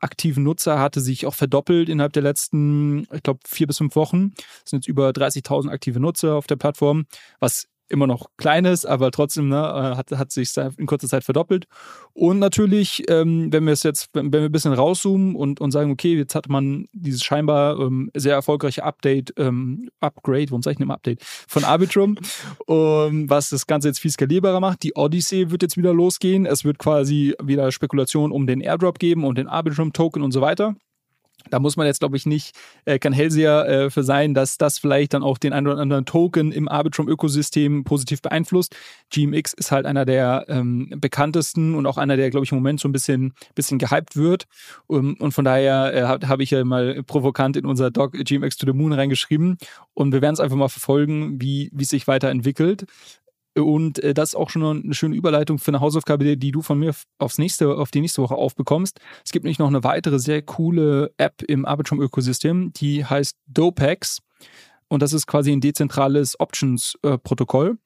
aktiven 0.02 0.42
Nutzer 0.42 0.78
hatte 0.78 1.00
sich 1.00 1.26
auch 1.26 1.34
verdoppelt 1.34 1.88
innerhalb 1.88 2.12
der 2.12 2.22
letzten, 2.22 3.06
ich 3.12 3.22
glaube, 3.22 3.40
vier 3.46 3.66
bis 3.66 3.78
fünf 3.78 3.96
Wochen. 3.96 4.32
Es 4.64 4.70
sind 4.70 4.80
jetzt 4.80 4.88
über 4.88 5.10
30.000 5.10 5.70
aktive 5.70 6.00
Nutzer 6.00 6.34
auf 6.34 6.46
der 6.46 6.56
Plattform, 6.56 7.06
was 7.38 7.68
immer 7.88 8.06
noch 8.06 8.26
kleines, 8.36 8.86
aber 8.86 9.10
trotzdem 9.10 9.48
ne, 9.48 9.56
äh, 9.56 9.96
hat, 9.96 10.10
hat 10.12 10.32
sich 10.32 10.56
in 10.56 10.86
kurzer 10.86 11.08
Zeit 11.08 11.24
verdoppelt. 11.24 11.66
Und 12.12 12.38
natürlich, 12.38 13.04
ähm, 13.08 13.52
wenn 13.52 13.64
wir 13.64 13.72
es 13.72 13.82
jetzt, 13.82 14.08
wenn, 14.12 14.32
wir 14.32 14.40
ein 14.40 14.52
bisschen 14.52 14.72
rauszoomen 14.72 15.34
und, 15.34 15.60
und 15.60 15.70
sagen, 15.70 15.90
okay, 15.90 16.16
jetzt 16.16 16.34
hat 16.34 16.48
man 16.48 16.86
dieses 16.92 17.22
scheinbar 17.22 17.78
ähm, 17.78 18.10
sehr 18.14 18.34
erfolgreiche 18.34 18.84
Update, 18.84 19.34
ähm, 19.36 19.88
Upgrade, 20.00 20.50
warum 20.50 20.62
sage 20.62 20.72
ich 20.72 20.78
denn 20.78 20.90
Update, 20.90 21.22
von 21.22 21.64
Arbitrum, 21.64 22.16
um, 22.66 23.28
was 23.30 23.50
das 23.50 23.66
Ganze 23.66 23.88
jetzt 23.88 24.00
viel 24.00 24.10
skalierbarer 24.10 24.60
macht. 24.60 24.82
Die 24.82 24.94
Odyssey 24.94 25.50
wird 25.50 25.62
jetzt 25.62 25.76
wieder 25.76 25.92
losgehen. 25.92 26.46
Es 26.46 26.64
wird 26.64 26.78
quasi 26.78 27.34
wieder 27.42 27.70
Spekulation 27.72 28.32
um 28.32 28.46
den 28.46 28.60
Airdrop 28.60 28.98
geben 28.98 29.24
und 29.24 29.38
den 29.38 29.48
Arbitrum-Token 29.48 30.22
und 30.22 30.32
so 30.32 30.40
weiter. 30.40 30.74
Da 31.50 31.58
muss 31.58 31.76
man 31.76 31.86
jetzt, 31.86 32.00
glaube 32.00 32.16
ich, 32.16 32.26
nicht 32.26 32.54
äh, 32.84 32.98
kein 32.98 33.12
Hellseher 33.12 33.68
äh, 33.68 33.90
für 33.90 34.02
sein, 34.02 34.34
dass 34.34 34.58
das 34.58 34.78
vielleicht 34.78 35.14
dann 35.14 35.22
auch 35.22 35.38
den 35.38 35.52
einen 35.52 35.66
oder 35.66 35.80
anderen 35.80 36.04
Token 36.04 36.52
im 36.52 36.68
Arbitrum-Ökosystem 36.68 37.84
positiv 37.84 38.22
beeinflusst. 38.22 38.76
GMX 39.10 39.52
ist 39.52 39.72
halt 39.72 39.86
einer 39.86 40.04
der 40.04 40.46
ähm, 40.48 40.92
bekanntesten 40.96 41.74
und 41.74 41.86
auch 41.86 41.98
einer, 41.98 42.16
der, 42.16 42.30
glaube 42.30 42.44
ich, 42.44 42.52
im 42.52 42.58
Moment 42.58 42.80
so 42.80 42.88
ein 42.88 42.92
bisschen, 42.92 43.34
bisschen 43.54 43.78
gehypt 43.78 44.16
wird. 44.16 44.46
Um, 44.86 45.14
und 45.18 45.32
von 45.32 45.44
daher 45.44 45.94
äh, 45.94 46.02
habe 46.02 46.28
hab 46.28 46.40
ich 46.40 46.50
ja 46.50 46.64
mal 46.64 47.02
provokant 47.02 47.56
in 47.56 47.66
unser 47.66 47.90
Doc 47.90 48.12
GMX 48.12 48.56
to 48.56 48.66
the 48.66 48.72
Moon 48.72 48.92
reingeschrieben. 48.92 49.58
Und 49.94 50.12
wir 50.12 50.22
werden 50.22 50.34
es 50.34 50.40
einfach 50.40 50.56
mal 50.56 50.68
verfolgen, 50.68 51.40
wie 51.40 51.70
es 51.78 51.90
sich 51.90 52.06
weiterentwickelt. 52.06 52.86
Und 53.54 53.98
äh, 54.02 54.14
das 54.14 54.30
ist 54.30 54.34
auch 54.34 54.50
schon 54.50 54.64
eine 54.64 54.94
schöne 54.94 55.14
Überleitung 55.14 55.58
für 55.58 55.70
eine 55.70 55.80
Hausaufgabe, 55.80 56.36
die 56.36 56.52
du 56.52 56.62
von 56.62 56.78
mir 56.78 56.94
aufs 57.18 57.38
nächste, 57.38 57.76
auf 57.76 57.90
die 57.90 58.00
nächste 58.00 58.22
Woche 58.22 58.34
aufbekommst. 58.34 58.98
Es 59.24 59.32
gibt 59.32 59.44
nämlich 59.44 59.58
noch 59.58 59.68
eine 59.68 59.84
weitere 59.84 60.18
sehr 60.18 60.42
coole 60.42 61.12
App 61.18 61.42
im 61.42 61.66
Arbitrum-Ökosystem, 61.66 62.72
die 62.72 63.04
heißt 63.04 63.36
Dopex. 63.46 64.18
Und 64.88 65.02
das 65.02 65.12
ist 65.12 65.26
quasi 65.26 65.52
ein 65.52 65.60
dezentrales 65.60 66.38
Options-Protokoll, 66.40 67.78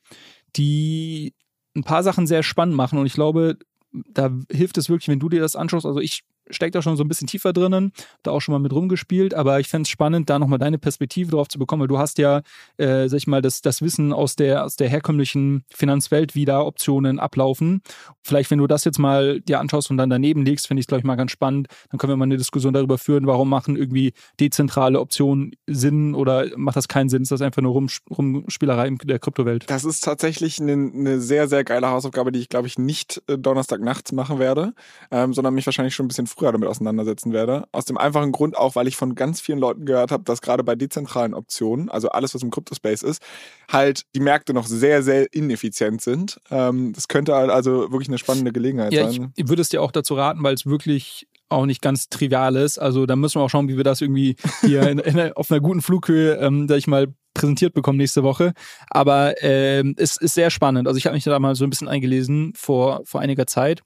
die 0.57 1.35
ein 1.77 1.85
paar 1.85 2.03
Sachen 2.03 2.27
sehr 2.27 2.43
spannend 2.43 2.77
machen. 2.77 2.99
Und 2.99 3.07
ich 3.07 3.13
glaube, 3.13 3.59
da 3.93 4.31
hilft 4.51 4.79
es 4.79 4.89
wirklich, 4.89 5.09
wenn 5.09 5.21
du 5.21 5.29
dir 5.29 5.41
das 5.41 5.57
anschaust. 5.57 5.87
Also 5.87 6.01
ich 6.01 6.23
steckt 6.51 6.75
da 6.75 6.83
schon 6.83 6.97
so 6.97 7.05
ein 7.05 7.09
bisschen 7.09 7.27
tiefer 7.27 7.53
drinnen, 7.53 7.93
da 8.23 8.31
auch 8.31 8.41
schon 8.41 8.53
mal 8.53 8.59
mit 8.59 8.73
rumgespielt, 8.73 9.35
aber 9.35 9.61
ich 9.61 9.69
fände 9.69 9.83
es 9.83 9.89
spannend, 9.89 10.31
da 10.31 10.39
nochmal 10.39 10.59
deine 10.59 10.79
Perspektive 10.79 11.31
drauf 11.31 11.49
zu 11.49 11.59
bekommen, 11.59 11.81
weil 11.81 11.89
du 11.89 11.99
hast 11.99 12.19
ja, 12.19 12.43
äh, 12.77 13.09
sag 13.09 13.19
ich 13.19 13.27
mal, 13.27 13.43
das, 13.43 13.63
das 13.63 13.83
Wissen 13.83 14.13
aus 14.13 14.37
der, 14.37 14.65
aus 14.65 14.77
der 14.77 14.89
herkömmlichen 14.89 15.65
Finanzwelt, 15.75 16.35
wie 16.35 16.45
da 16.45 16.61
Optionen 16.61 17.19
ablaufen. 17.19 17.83
Vielleicht, 18.23 18.51
wenn 18.51 18.59
du 18.59 18.67
das 18.67 18.85
jetzt 18.85 18.99
mal 18.99 19.41
dir 19.41 19.61
anschaust 19.61 19.91
und 19.91 19.97
dann 19.97 20.11
daneben 20.11 20.45
legst, 20.45 20.67
finde 20.67 20.81
ich 20.81 20.85
es, 20.85 20.89
glaube 20.89 21.01
ich, 21.01 21.05
mal 21.05 21.17
ganz 21.17 21.31
spannend. 21.31 21.69
Dann 21.91 21.99
können 21.99 22.13
wir 22.13 22.17
mal 22.17 22.25
eine 22.25 22.37
Diskussion 22.37 22.73
darüber 22.73 22.99
führen, 22.99 23.27
warum 23.27 23.49
machen 23.49 23.77
irgendwie 23.77 24.13
dezentrale 24.41 25.01
Optionen 25.01 25.53
Sinn 25.67 26.15
oder 26.15 26.47
macht 26.57 26.77
das 26.77 26.89
keinen 26.89 27.09
Sinn? 27.09 27.23
Ist 27.23 27.33
das 27.33 27.43
einfach 27.43 27.63
nur 27.63 27.73
Rum, 27.73 27.89
Rumspielerei 28.11 28.89
in 28.89 28.99
der 28.99 29.19
Kryptowelt? 29.19 29.69
Das 29.69 29.85
ist 29.85 30.05
tatsächlich 30.05 30.61
eine, 30.61 30.73
eine 30.73 31.21
sehr, 31.21 31.49
sehr 31.49 31.65
geile 31.65 31.89
Hausaufgabe, 31.89 32.33
die 32.33 32.41
ich, 32.41 32.49
glaube 32.49 32.67
ich, 32.67 32.79
nicht 32.79 33.23
äh, 33.29 33.39
Donnerstag 33.39 33.81
nachts 33.81 34.13
machen 34.13 34.39
werde, 34.39 34.75
ähm, 35.11 35.33
sondern 35.33 35.55
mich 35.55 35.67
wahrscheinlich 35.67 35.95
schon 35.95 36.07
ein 36.07 36.09
bisschen 36.09 36.27
früher 36.37 36.53
damit 36.53 36.69
auseinandersetzen 36.69 37.33
werde. 37.33 37.65
Aus 37.73 37.87
dem 37.87 37.97
einfachen 37.97 38.33
Grund 38.33 38.57
auch, 38.57 38.75
weil 38.77 38.87
ich 38.87 38.97
von 38.97 39.15
ganz 39.15 39.41
vielen 39.41 39.59
Leuten 39.59 39.87
gehört 39.87 40.11
habe, 40.11 40.25
dass 40.25 40.43
gerade 40.43 40.63
bei 40.63 40.75
dezentralen 40.75 41.35
Optionen, 41.35 41.89
also 41.89 42.11
alles, 42.11 42.35
was 42.35 42.43
im 42.43 42.51
Kryptospace 42.51 43.03
ist, 43.03 43.23
halt 43.71 44.03
die 44.15 44.21
Märkte 44.21 44.53
noch 44.53 44.67
sehr, 44.67 45.03
sehr 45.03 45.33
ineffizient 45.33 46.03
sind. 46.03 46.39
Ähm, 46.51 46.93
das 46.93 47.09
könnte 47.09 47.35
halt 47.35 47.51
also 47.51 47.91
wirklich 47.91 48.09
eine 48.09 48.19
spannende 48.19 48.53
Gelegenheit 48.53 48.93
ja, 48.93 49.11
sein. 49.11 49.33
Ich 49.35 49.49
würde 49.49 49.63
es 49.63 49.71
dir 49.71 49.83
auch 49.83 49.93
dazu 49.93 50.15
raten, 50.15 50.43
weil 50.43 50.55
es 50.55 50.67
wirklich 50.67 51.27
auch 51.49 51.65
nicht 51.65 51.81
ganz 51.81 52.09
trivial 52.09 52.57
ist. 52.57 52.79
Also 52.79 53.07
da 53.07 53.17
müssen 53.17 53.41
wir 53.41 53.45
auch 53.45 53.51
schauen, 53.51 53.69
wie 53.69 53.77
wir 53.77 53.85
das 53.85 54.01
irgendwie 54.01 54.37
hier 54.63 54.89
in, 54.89 54.99
in, 54.99 55.33
auf 55.33 55.51
einer 55.51 55.61
guten 55.61 55.81
Flughöhe, 55.81 56.35
ähm, 56.35 56.67
da 56.67 56.77
ich 56.77 56.87
mal 56.87 57.07
präsentiert 57.35 57.75
bekommen 57.75 57.99
nächste 57.99 58.23
Woche. 58.23 58.53
Aber 58.89 59.43
ähm, 59.43 59.95
es 59.97 60.17
ist 60.17 60.35
sehr 60.35 60.51
spannend. 60.51 60.89
Also 60.89 60.99
ich 60.99 61.07
habe 61.07 61.15
mich 61.15 61.25
da 61.25 61.39
mal 61.39 61.55
so 61.55 61.65
ein 61.65 61.71
bisschen 61.71 61.89
eingelesen 61.89 62.53
vor, 62.57 63.03
vor 63.05 63.21
einiger 63.21 63.47
Zeit 63.47 63.83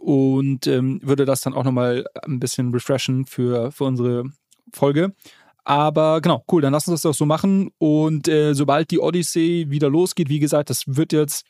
und 0.00 0.66
ähm, 0.66 1.00
würde 1.02 1.26
das 1.26 1.42
dann 1.42 1.54
auch 1.54 1.64
nochmal 1.64 2.06
ein 2.22 2.40
bisschen 2.40 2.72
refreshen 2.72 3.26
für, 3.26 3.70
für 3.70 3.84
unsere 3.84 4.24
Folge. 4.72 5.14
Aber 5.64 6.20
genau, 6.20 6.42
cool, 6.50 6.62
dann 6.62 6.72
lass 6.72 6.88
uns 6.88 7.02
das 7.02 7.12
doch 7.12 7.16
so 7.16 7.26
machen. 7.26 7.70
Und 7.78 8.28
äh, 8.28 8.54
sobald 8.54 8.90
die 8.90 8.98
Odyssey 8.98 9.66
wieder 9.68 9.90
losgeht, 9.90 10.30
wie 10.30 10.38
gesagt, 10.38 10.70
das 10.70 10.84
wird 10.86 11.12
jetzt 11.12 11.44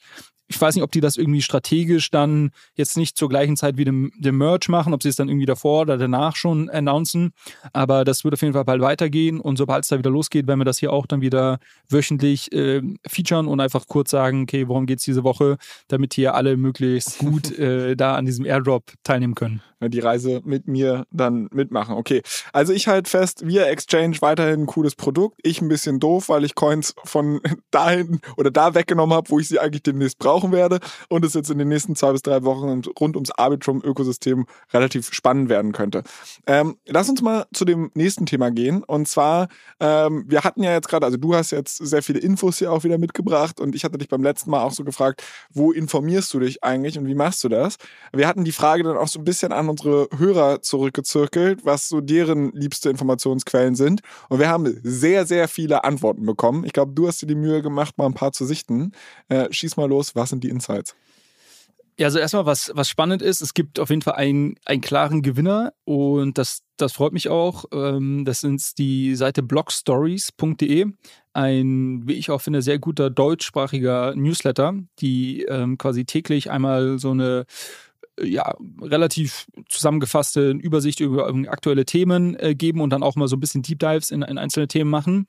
ich 0.50 0.60
weiß 0.60 0.74
nicht, 0.74 0.82
ob 0.82 0.90
die 0.90 1.00
das 1.00 1.16
irgendwie 1.16 1.42
strategisch 1.42 2.10
dann 2.10 2.50
jetzt 2.74 2.96
nicht 2.96 3.16
zur 3.16 3.28
gleichen 3.28 3.56
Zeit 3.56 3.76
wie 3.76 3.84
dem, 3.84 4.10
dem 4.18 4.36
Merch 4.36 4.68
machen, 4.68 4.92
ob 4.92 5.02
sie 5.02 5.08
es 5.08 5.14
dann 5.14 5.28
irgendwie 5.28 5.46
davor 5.46 5.82
oder 5.82 5.96
danach 5.96 6.34
schon 6.34 6.68
announcen. 6.68 7.32
Aber 7.72 8.04
das 8.04 8.24
wird 8.24 8.34
auf 8.34 8.42
jeden 8.42 8.52
Fall 8.52 8.64
bald 8.64 8.82
weitergehen. 8.82 9.38
Und 9.38 9.58
sobald 9.58 9.84
es 9.84 9.90
da 9.90 9.98
wieder 9.98 10.10
losgeht, 10.10 10.48
werden 10.48 10.58
wir 10.58 10.64
das 10.64 10.78
hier 10.78 10.92
auch 10.92 11.06
dann 11.06 11.20
wieder 11.20 11.60
wöchentlich 11.88 12.52
äh, 12.52 12.82
featuren 13.06 13.46
und 13.46 13.60
einfach 13.60 13.86
kurz 13.86 14.10
sagen, 14.10 14.42
okay, 14.42 14.66
worum 14.66 14.86
geht 14.86 14.98
es 14.98 15.04
diese 15.04 15.22
Woche, 15.22 15.56
damit 15.86 16.14
hier 16.14 16.34
alle 16.34 16.56
möglichst 16.56 17.18
gut 17.18 17.56
äh, 17.58 17.94
da 17.94 18.16
an 18.16 18.26
diesem 18.26 18.44
Airdrop 18.44 18.92
teilnehmen 19.04 19.36
können. 19.36 19.62
Die 19.82 20.00
Reise 20.00 20.42
mit 20.44 20.68
mir 20.68 21.06
dann 21.10 21.48
mitmachen. 21.52 21.94
Okay, 21.94 22.22
also 22.52 22.74
ich 22.74 22.86
halte 22.86 23.08
fest, 23.08 23.46
wir 23.46 23.66
Exchange 23.68 24.18
weiterhin 24.20 24.62
ein 24.62 24.66
cooles 24.66 24.94
Produkt. 24.94 25.38
Ich 25.42 25.62
ein 25.62 25.68
bisschen 25.68 26.00
doof, 26.00 26.28
weil 26.28 26.44
ich 26.44 26.54
Coins 26.54 26.94
von 27.04 27.40
dahin 27.70 28.20
oder 28.36 28.50
da 28.50 28.74
weggenommen 28.74 29.16
habe, 29.16 29.30
wo 29.30 29.38
ich 29.38 29.48
sie 29.48 29.58
eigentlich 29.58 29.82
demnächst 29.82 30.18
brauche 30.18 30.39
brauchen 30.40 30.52
werde 30.52 30.80
und 31.08 31.24
es 31.24 31.34
jetzt 31.34 31.50
in 31.50 31.58
den 31.58 31.68
nächsten 31.68 31.94
zwei 31.94 32.12
bis 32.12 32.22
drei 32.22 32.42
Wochen 32.44 32.82
rund 32.98 33.16
ums 33.16 33.30
Arbitrum-Ökosystem 33.30 34.46
relativ 34.72 35.12
spannend 35.12 35.48
werden 35.48 35.72
könnte. 35.72 36.02
Ähm, 36.46 36.76
lass 36.86 37.08
uns 37.08 37.22
mal 37.22 37.46
zu 37.52 37.64
dem 37.64 37.90
nächsten 37.94 38.26
Thema 38.26 38.50
gehen 38.50 38.82
und 38.84 39.06
zwar, 39.06 39.48
ähm, 39.80 40.24
wir 40.26 40.42
hatten 40.42 40.62
ja 40.62 40.72
jetzt 40.72 40.88
gerade, 40.88 41.06
also 41.06 41.18
du 41.18 41.34
hast 41.34 41.50
jetzt 41.50 41.76
sehr 41.76 42.02
viele 42.02 42.20
Infos 42.20 42.58
hier 42.58 42.72
auch 42.72 42.84
wieder 42.84 42.98
mitgebracht 42.98 43.60
und 43.60 43.74
ich 43.74 43.84
hatte 43.84 43.98
dich 43.98 44.08
beim 44.08 44.22
letzten 44.22 44.50
Mal 44.50 44.62
auch 44.62 44.72
so 44.72 44.84
gefragt, 44.84 45.22
wo 45.52 45.72
informierst 45.72 46.32
du 46.32 46.40
dich 46.40 46.64
eigentlich 46.64 46.98
und 46.98 47.06
wie 47.06 47.14
machst 47.14 47.44
du 47.44 47.48
das? 47.48 47.76
Wir 48.12 48.26
hatten 48.26 48.44
die 48.44 48.52
Frage 48.52 48.82
dann 48.82 48.96
auch 48.96 49.08
so 49.08 49.18
ein 49.18 49.24
bisschen 49.24 49.52
an 49.52 49.68
unsere 49.68 50.08
Hörer 50.16 50.62
zurückgezirkelt, 50.62 51.64
was 51.64 51.88
so 51.88 52.00
deren 52.00 52.52
liebste 52.52 52.90
Informationsquellen 52.90 53.74
sind 53.74 54.00
und 54.28 54.38
wir 54.38 54.48
haben 54.48 54.80
sehr, 54.82 55.26
sehr 55.26 55.48
viele 55.48 55.84
Antworten 55.84 56.24
bekommen. 56.24 56.64
Ich 56.64 56.72
glaube, 56.72 56.92
du 56.92 57.06
hast 57.06 57.20
dir 57.22 57.26
die 57.26 57.34
Mühe 57.34 57.62
gemacht, 57.62 57.98
mal 57.98 58.06
ein 58.06 58.14
paar 58.14 58.32
zu 58.32 58.44
sichten. 58.46 58.92
Äh, 59.28 59.48
schieß 59.50 59.76
mal 59.76 59.88
los, 59.88 60.14
was 60.14 60.29
sind 60.30 60.44
die 60.44 60.48
Insights? 60.48 60.94
Ja, 62.00 62.06
also 62.06 62.18
erstmal, 62.18 62.46
was, 62.46 62.72
was 62.74 62.88
spannend 62.88 63.20
ist, 63.20 63.42
es 63.42 63.52
gibt 63.52 63.78
auf 63.78 63.90
jeden 63.90 64.00
Fall 64.00 64.14
einen, 64.14 64.54
einen 64.64 64.80
klaren 64.80 65.20
Gewinner 65.20 65.74
und 65.84 66.38
das, 66.38 66.62
das 66.78 66.94
freut 66.94 67.12
mich 67.12 67.28
auch. 67.28 67.66
Ähm, 67.72 68.24
das 68.24 68.42
ist 68.42 68.78
die 68.78 69.14
Seite 69.16 69.42
blogstories.de. 69.42 70.86
Ein, 71.34 72.08
wie 72.08 72.14
ich 72.14 72.30
auch 72.30 72.40
finde, 72.40 72.62
sehr 72.62 72.78
guter 72.78 73.10
deutschsprachiger 73.10 74.14
Newsletter, 74.16 74.72
die 75.00 75.42
ähm, 75.42 75.76
quasi 75.76 76.06
täglich 76.06 76.50
einmal 76.50 76.98
so 76.98 77.10
eine 77.10 77.44
ja, 78.22 78.54
relativ 78.80 79.46
zusammengefasste 79.68 80.50
Übersicht 80.50 81.00
über 81.00 81.32
aktuelle 81.48 81.84
Themen 81.84 82.36
äh, 82.38 82.54
geben 82.54 82.80
und 82.80 82.90
dann 82.90 83.02
auch 83.02 83.16
mal 83.16 83.28
so 83.28 83.36
ein 83.36 83.40
bisschen 83.40 83.62
Deep 83.62 83.78
Dives 83.78 84.10
in, 84.10 84.22
in, 84.22 84.38
einzelne 84.38 84.68
Themen 84.68 84.90
machen. 84.90 85.26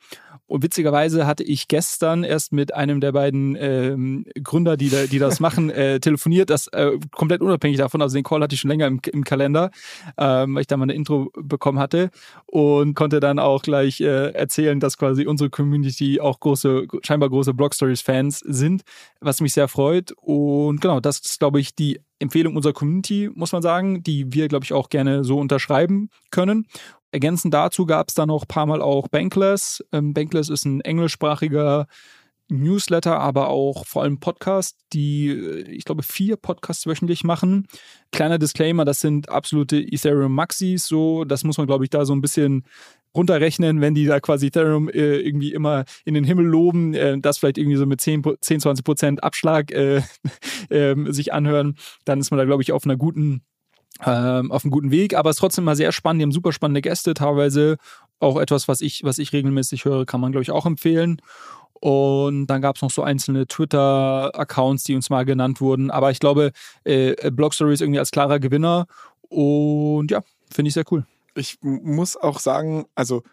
Und 0.47 0.63
witzigerweise 0.63 1.25
hatte 1.25 1.43
ich 1.43 1.67
gestern 1.67 2.23
erst 2.23 2.51
mit 2.51 2.73
einem 2.73 2.99
der 2.99 3.13
beiden 3.13 3.55
ähm, 3.57 4.25
Gründer, 4.43 4.75
die, 4.75 4.89
da, 4.89 5.05
die 5.05 5.19
das 5.19 5.39
machen, 5.39 5.69
äh, 5.69 5.99
telefoniert, 5.99 6.49
das 6.49 6.67
äh, 6.67 6.97
komplett 7.11 7.41
unabhängig 7.41 7.77
davon, 7.77 8.01
also 8.01 8.15
den 8.15 8.23
Call 8.23 8.41
hatte 8.41 8.55
ich 8.55 8.61
schon 8.61 8.69
länger 8.69 8.87
im, 8.87 8.99
im 9.11 9.23
Kalender, 9.23 9.71
ähm, 10.17 10.55
weil 10.55 10.61
ich 10.61 10.67
da 10.67 10.77
mal 10.77 10.83
eine 10.83 10.93
Intro 10.93 11.31
bekommen 11.35 11.79
hatte 11.79 12.09
und 12.47 12.95
konnte 12.95 13.19
dann 13.19 13.39
auch 13.39 13.61
gleich 13.61 14.01
äh, 14.01 14.31
erzählen, 14.31 14.79
dass 14.79 14.97
quasi 14.97 15.25
unsere 15.25 15.49
Community 15.49 16.19
auch 16.19 16.39
große, 16.39 16.87
scheinbar 17.03 17.29
große 17.29 17.53
Blog 17.53 17.73
Stories 17.73 18.01
Fans 18.01 18.39
sind, 18.39 18.81
was 19.21 19.41
mich 19.41 19.53
sehr 19.53 19.67
freut. 19.67 20.11
Und 20.17 20.81
genau, 20.81 20.99
das 20.99 21.19
ist, 21.19 21.39
glaube 21.39 21.59
ich, 21.59 21.75
die 21.75 21.99
Empfehlung 22.21 22.55
unserer 22.55 22.73
Community, 22.73 23.29
muss 23.33 23.51
man 23.51 23.61
sagen, 23.61 24.03
die 24.03 24.33
wir, 24.33 24.47
glaube 24.47 24.63
ich, 24.63 24.73
auch 24.73 24.89
gerne 24.89 25.23
so 25.23 25.39
unterschreiben 25.39 26.09
können. 26.29 26.67
Ergänzend 27.11 27.53
dazu 27.53 27.85
gab 27.85 28.07
es 28.07 28.13
dann 28.13 28.29
noch 28.29 28.43
ein 28.43 28.47
paar 28.47 28.65
Mal 28.65 28.81
auch 28.81 29.07
Bankless. 29.09 29.83
Ähm, 29.91 30.13
Bankless 30.13 30.49
ist 30.49 30.65
ein 30.65 30.81
englischsprachiger 30.81 31.87
Newsletter, 32.51 33.19
aber 33.19 33.49
auch 33.49 33.85
vor 33.85 34.03
allem 34.03 34.19
Podcast, 34.19 34.77
die, 34.93 35.29
äh, 35.29 35.61
ich 35.71 35.85
glaube, 35.85 36.03
vier 36.03 36.35
Podcasts 36.35 36.85
wöchentlich 36.85 37.23
machen. 37.23 37.67
Kleiner 38.11 38.37
Disclaimer, 38.37 38.85
das 38.85 38.99
sind 38.99 39.29
absolute 39.29 39.77
Ethereum 39.77 40.33
Maxis, 40.33 40.85
so, 40.87 41.23
das 41.23 41.43
muss 41.43 41.57
man, 41.57 41.67
glaube 41.67 41.85
ich, 41.85 41.89
da 41.89 42.05
so 42.05 42.13
ein 42.13 42.21
bisschen 42.21 42.65
runterrechnen, 43.15 43.81
wenn 43.81 43.95
die 43.95 44.05
da 44.05 44.19
quasi 44.19 44.47
Ethereum 44.47 44.89
äh, 44.89 45.17
irgendwie 45.17 45.53
immer 45.53 45.85
in 46.05 46.13
den 46.13 46.23
Himmel 46.23 46.45
loben, 46.45 46.93
äh, 46.93 47.17
das 47.19 47.37
vielleicht 47.37 47.57
irgendwie 47.57 47.77
so 47.77 47.85
mit 47.85 48.01
10, 48.01 48.23
10 48.39 48.59
20 48.61 48.85
Prozent 48.85 49.23
Abschlag 49.23 49.71
äh, 49.71 50.01
ähm, 50.69 51.11
sich 51.11 51.33
anhören, 51.33 51.75
dann 52.05 52.19
ist 52.19 52.31
man 52.31 52.37
da, 52.37 52.45
glaube 52.45 52.63
ich, 52.63 52.71
auf 52.71 52.85
einer 52.85 52.97
guten 52.97 53.41
ähm, 54.03 54.51
auf 54.51 54.63
einem 54.63 54.71
guten 54.71 54.89
Weg, 54.89 55.15
aber 55.15 55.29
es 55.29 55.35
ist 55.35 55.41
trotzdem 55.41 55.65
mal 55.65 55.75
sehr 55.75 55.91
spannend. 55.91 56.21
Die 56.21 56.23
haben 56.23 56.31
super 56.31 56.53
spannende 56.53 56.81
Gäste, 56.81 57.13
teilweise 57.13 57.77
auch 58.19 58.39
etwas, 58.39 58.67
was 58.67 58.81
ich, 58.81 59.03
was 59.03 59.17
ich 59.17 59.33
regelmäßig 59.33 59.85
höre, 59.85 60.05
kann 60.05 60.21
man, 60.21 60.31
glaube 60.31 60.43
ich, 60.43 60.51
auch 60.51 60.65
empfehlen. 60.65 61.21
Und 61.81 62.45
dann 62.45 62.61
gab 62.61 62.75
es 62.75 62.83
noch 62.83 62.91
so 62.91 63.01
einzelne 63.01 63.47
Twitter-Accounts, 63.47 64.83
die 64.83 64.95
uns 64.95 65.09
mal 65.09 65.25
genannt 65.25 65.61
wurden. 65.61 65.89
Aber 65.89 66.11
ich 66.11 66.19
glaube, 66.19 66.51
äh, 66.83 67.31
Blog 67.31 67.55
Stories 67.55 67.81
irgendwie 67.81 67.97
als 67.99 68.11
klarer 68.11 68.39
Gewinner. 68.39 68.85
Und 69.29 70.11
ja, 70.11 70.21
finde 70.51 70.67
ich 70.69 70.75
sehr 70.75 70.85
cool. 70.91 71.05
Ich 71.33 71.57
muss 71.61 72.15
auch 72.17 72.39
sagen, 72.39 72.85
also 72.93 73.23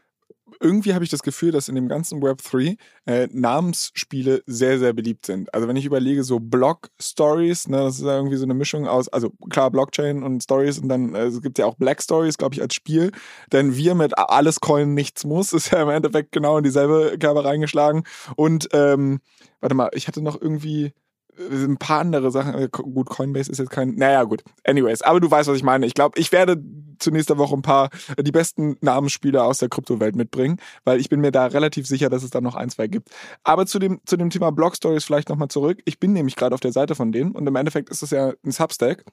irgendwie 0.61 0.95
habe 0.95 1.05
ich 1.05 1.11
das 1.11 1.23
Gefühl, 1.23 1.53
dass 1.53 1.69
in 1.69 1.75
dem 1.75 1.89
ganzen 1.89 2.23
Web 2.23 2.43
3 2.43 2.77
äh, 3.07 3.29
Namensspiele 3.31 4.43
sehr, 4.47 4.79
sehr 4.79 4.93
beliebt 4.93 5.27
sind. 5.27 5.53
Also 5.55 5.69
wenn 5.69 5.77
ich 5.77 5.85
überlege, 5.85 6.25
so 6.25 6.41
Block-Stories, 6.41 7.69
ne, 7.69 7.79
das 7.79 7.97
ist 7.97 8.05
ja 8.05 8.17
irgendwie 8.17 8.37
so 8.37 8.45
eine 8.45 8.55
Mischung 8.55 8.87
aus, 8.87 9.09
also 9.09 9.31
klar, 9.51 9.71
Blockchain 9.71 10.23
und 10.23 10.43
Stories 10.43 10.79
und 10.79 10.89
dann 10.89 11.15
äh, 11.15 11.25
es 11.25 11.43
gibt 11.43 11.59
ja 11.59 11.67
auch 11.67 11.77
Black 11.77 12.03
Stories, 12.03 12.39
glaube 12.39 12.55
ich, 12.55 12.63
als 12.63 12.75
Spiel. 12.75 13.13
Denn 13.53 13.77
wir 13.77 13.95
mit 13.95 14.17
alles 14.19 14.61
Coin 14.61 14.95
nichts 14.95 15.25
muss, 15.25 15.53
ist 15.55 15.71
ja 15.71 15.83
im 15.83 15.91
Endeffekt 15.91 16.33
genau 16.33 16.59
in 16.59 16.65
dieselbe 16.65 17.17
Kerbe 17.19 17.45
reingeschlagen. 17.45 18.05
Und 18.37 18.69
ähm, 18.73 19.21
warte 19.61 19.75
mal, 19.75 19.91
ich 19.93 20.09
hatte 20.09 20.23
noch 20.23 20.41
irgendwie 20.41 20.93
ein 21.39 21.77
paar 21.77 22.01
andere 22.01 22.31
Sachen. 22.31 22.55
Äh, 22.55 22.69
gut, 22.71 23.09
Coinbase 23.09 23.51
ist 23.51 23.59
jetzt 23.59 23.71
kein. 23.71 23.95
Naja, 23.95 24.25
gut. 24.25 24.43
Anyways, 24.65 25.03
aber 25.03 25.21
du 25.21 25.31
weißt, 25.31 25.49
was 25.49 25.57
ich 25.57 25.63
meine. 25.63 25.87
Ich 25.87 25.95
glaube, 25.95 26.19
ich 26.19 26.33
werde 26.33 26.63
zu 26.99 27.11
nächster 27.11 27.39
Woche 27.39 27.55
ein 27.55 27.63
paar 27.63 27.91
äh, 28.17 28.23
die 28.23 28.33
besten 28.33 28.77
Namensspieler 28.81 29.45
aus 29.45 29.59
der 29.59 29.69
Kryptowelt 29.69 30.17
mitbringen, 30.17 30.59
weil 30.85 31.01
ich 31.01 31.09
bin 31.09 31.21
mir 31.21 31.31
da 31.31 31.47
relativ 31.47 31.87
sicher, 31.87 32.11
dass 32.11 32.23
es 32.23 32.31
da 32.31 32.41
noch 32.41 32.55
ein, 32.55 32.71
zwei 32.71 32.89
gibt. 32.89 33.11
Aber 33.45 33.67
zu 33.67 33.79
dem, 33.79 34.01
zu 34.05 34.17
dem 34.17 34.31
Thema 34.31 34.51
Blog 34.51 34.77
Stories 34.77 35.05
vielleicht 35.05 35.29
nochmal 35.29 35.49
zurück. 35.49 35.81
Ich 35.85 35.99
bin 35.99 36.13
nämlich 36.13 36.37
gerade 36.37 36.55
auf 36.55 36.61
der 36.61 36.73
Seite 36.73 36.95
von 36.95 37.13
denen 37.13 37.33
und 37.33 37.47
im 37.47 37.57
Endeffekt 37.57 37.91
ist 37.91 38.03
es 38.03 38.11
ja 38.11 38.33
ein 38.45 38.51
Substack. 38.51 39.05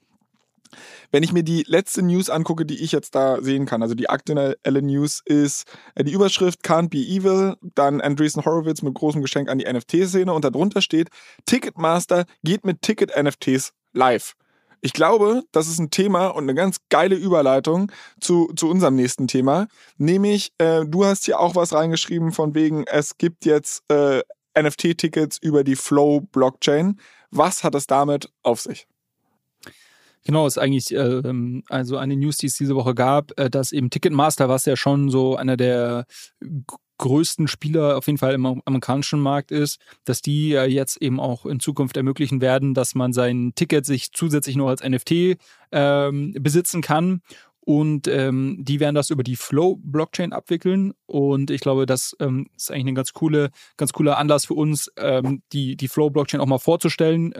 Wenn 1.10 1.22
ich 1.22 1.32
mir 1.32 1.42
die 1.42 1.64
letzte 1.66 2.02
News 2.02 2.30
angucke, 2.30 2.66
die 2.66 2.82
ich 2.82 2.92
jetzt 2.92 3.14
da 3.14 3.40
sehen 3.42 3.66
kann, 3.66 3.82
also 3.82 3.94
die 3.94 4.08
aktuelle 4.08 4.82
News 4.82 5.22
ist 5.24 5.64
äh, 5.94 6.04
die 6.04 6.12
Überschrift 6.12 6.64
Can't 6.64 6.90
Be 6.90 6.98
Evil, 6.98 7.56
dann 7.74 8.00
Andreessen 8.00 8.44
Horowitz 8.44 8.82
mit 8.82 8.94
großem 8.94 9.22
Geschenk 9.22 9.48
an 9.48 9.58
die 9.58 9.70
NFT-Szene 9.70 10.32
und 10.32 10.44
darunter 10.44 10.80
steht 10.80 11.08
Ticketmaster 11.46 12.24
geht 12.42 12.64
mit 12.64 12.82
Ticket-NFTs 12.82 13.72
live. 13.92 14.34
Ich 14.82 14.92
glaube, 14.92 15.42
das 15.52 15.68
ist 15.68 15.78
ein 15.78 15.90
Thema 15.90 16.28
und 16.28 16.44
eine 16.44 16.54
ganz 16.54 16.76
geile 16.90 17.16
Überleitung 17.16 17.90
zu, 18.20 18.52
zu 18.54 18.68
unserem 18.68 18.94
nächsten 18.94 19.26
Thema. 19.26 19.66
Nämlich, 19.96 20.52
äh, 20.58 20.84
du 20.86 21.04
hast 21.04 21.24
hier 21.24 21.40
auch 21.40 21.56
was 21.56 21.72
reingeschrieben 21.72 22.30
von 22.30 22.54
wegen, 22.54 22.84
es 22.86 23.18
gibt 23.18 23.46
jetzt 23.46 23.82
äh, 23.90 24.22
NFT-Tickets 24.56 25.38
über 25.38 25.64
die 25.64 25.76
Flow-Blockchain. 25.76 27.00
Was 27.30 27.64
hat 27.64 27.74
es 27.74 27.86
damit 27.86 28.30
auf 28.42 28.60
sich? 28.60 28.86
Genau, 30.26 30.44
ist 30.44 30.58
eigentlich 30.58 30.92
äh, 30.92 31.22
also 31.68 31.98
eine 31.98 32.16
News, 32.16 32.38
die 32.38 32.48
es 32.48 32.56
diese 32.56 32.74
Woche 32.74 32.96
gab, 32.96 33.38
äh, 33.38 33.48
dass 33.48 33.70
eben 33.70 33.90
Ticketmaster, 33.90 34.48
was 34.48 34.64
ja 34.64 34.74
schon 34.76 35.08
so 35.08 35.36
einer 35.36 35.56
der 35.56 36.06
größten 36.98 37.46
Spieler 37.46 37.96
auf 37.96 38.08
jeden 38.08 38.18
Fall 38.18 38.34
im 38.34 38.44
amerikanischen 38.64 39.20
Markt 39.20 39.52
ist, 39.52 39.78
dass 40.04 40.22
die 40.22 40.48
ja 40.48 40.64
jetzt 40.64 41.00
eben 41.00 41.20
auch 41.20 41.46
in 41.46 41.60
Zukunft 41.60 41.96
ermöglichen 41.96 42.40
werden, 42.40 42.74
dass 42.74 42.96
man 42.96 43.12
sein 43.12 43.52
Ticket 43.54 43.86
sich 43.86 44.10
zusätzlich 44.10 44.56
noch 44.56 44.66
als 44.66 44.82
NFT 44.82 45.38
ähm, 45.70 46.34
besitzen 46.40 46.82
kann. 46.82 47.22
Und 47.60 48.08
ähm, 48.08 48.58
die 48.60 48.80
werden 48.80 48.96
das 48.96 49.10
über 49.10 49.22
die 49.22 49.36
Flow-Blockchain 49.36 50.32
abwickeln. 50.32 50.92
Und 51.06 51.52
ich 51.52 51.60
glaube, 51.60 51.86
das 51.86 52.16
ähm, 52.18 52.48
ist 52.56 52.72
eigentlich 52.72 52.86
ein 52.86 52.94
ganz 52.96 53.12
coole, 53.12 53.50
ganz 53.76 53.92
cooler 53.92 54.18
Anlass 54.18 54.46
für 54.46 54.54
uns, 54.54 54.90
ähm, 54.96 55.42
die, 55.52 55.76
die 55.76 55.88
Flow-Blockchain 55.88 56.40
auch 56.40 56.46
mal 56.46 56.58
vorzustellen. 56.58 57.32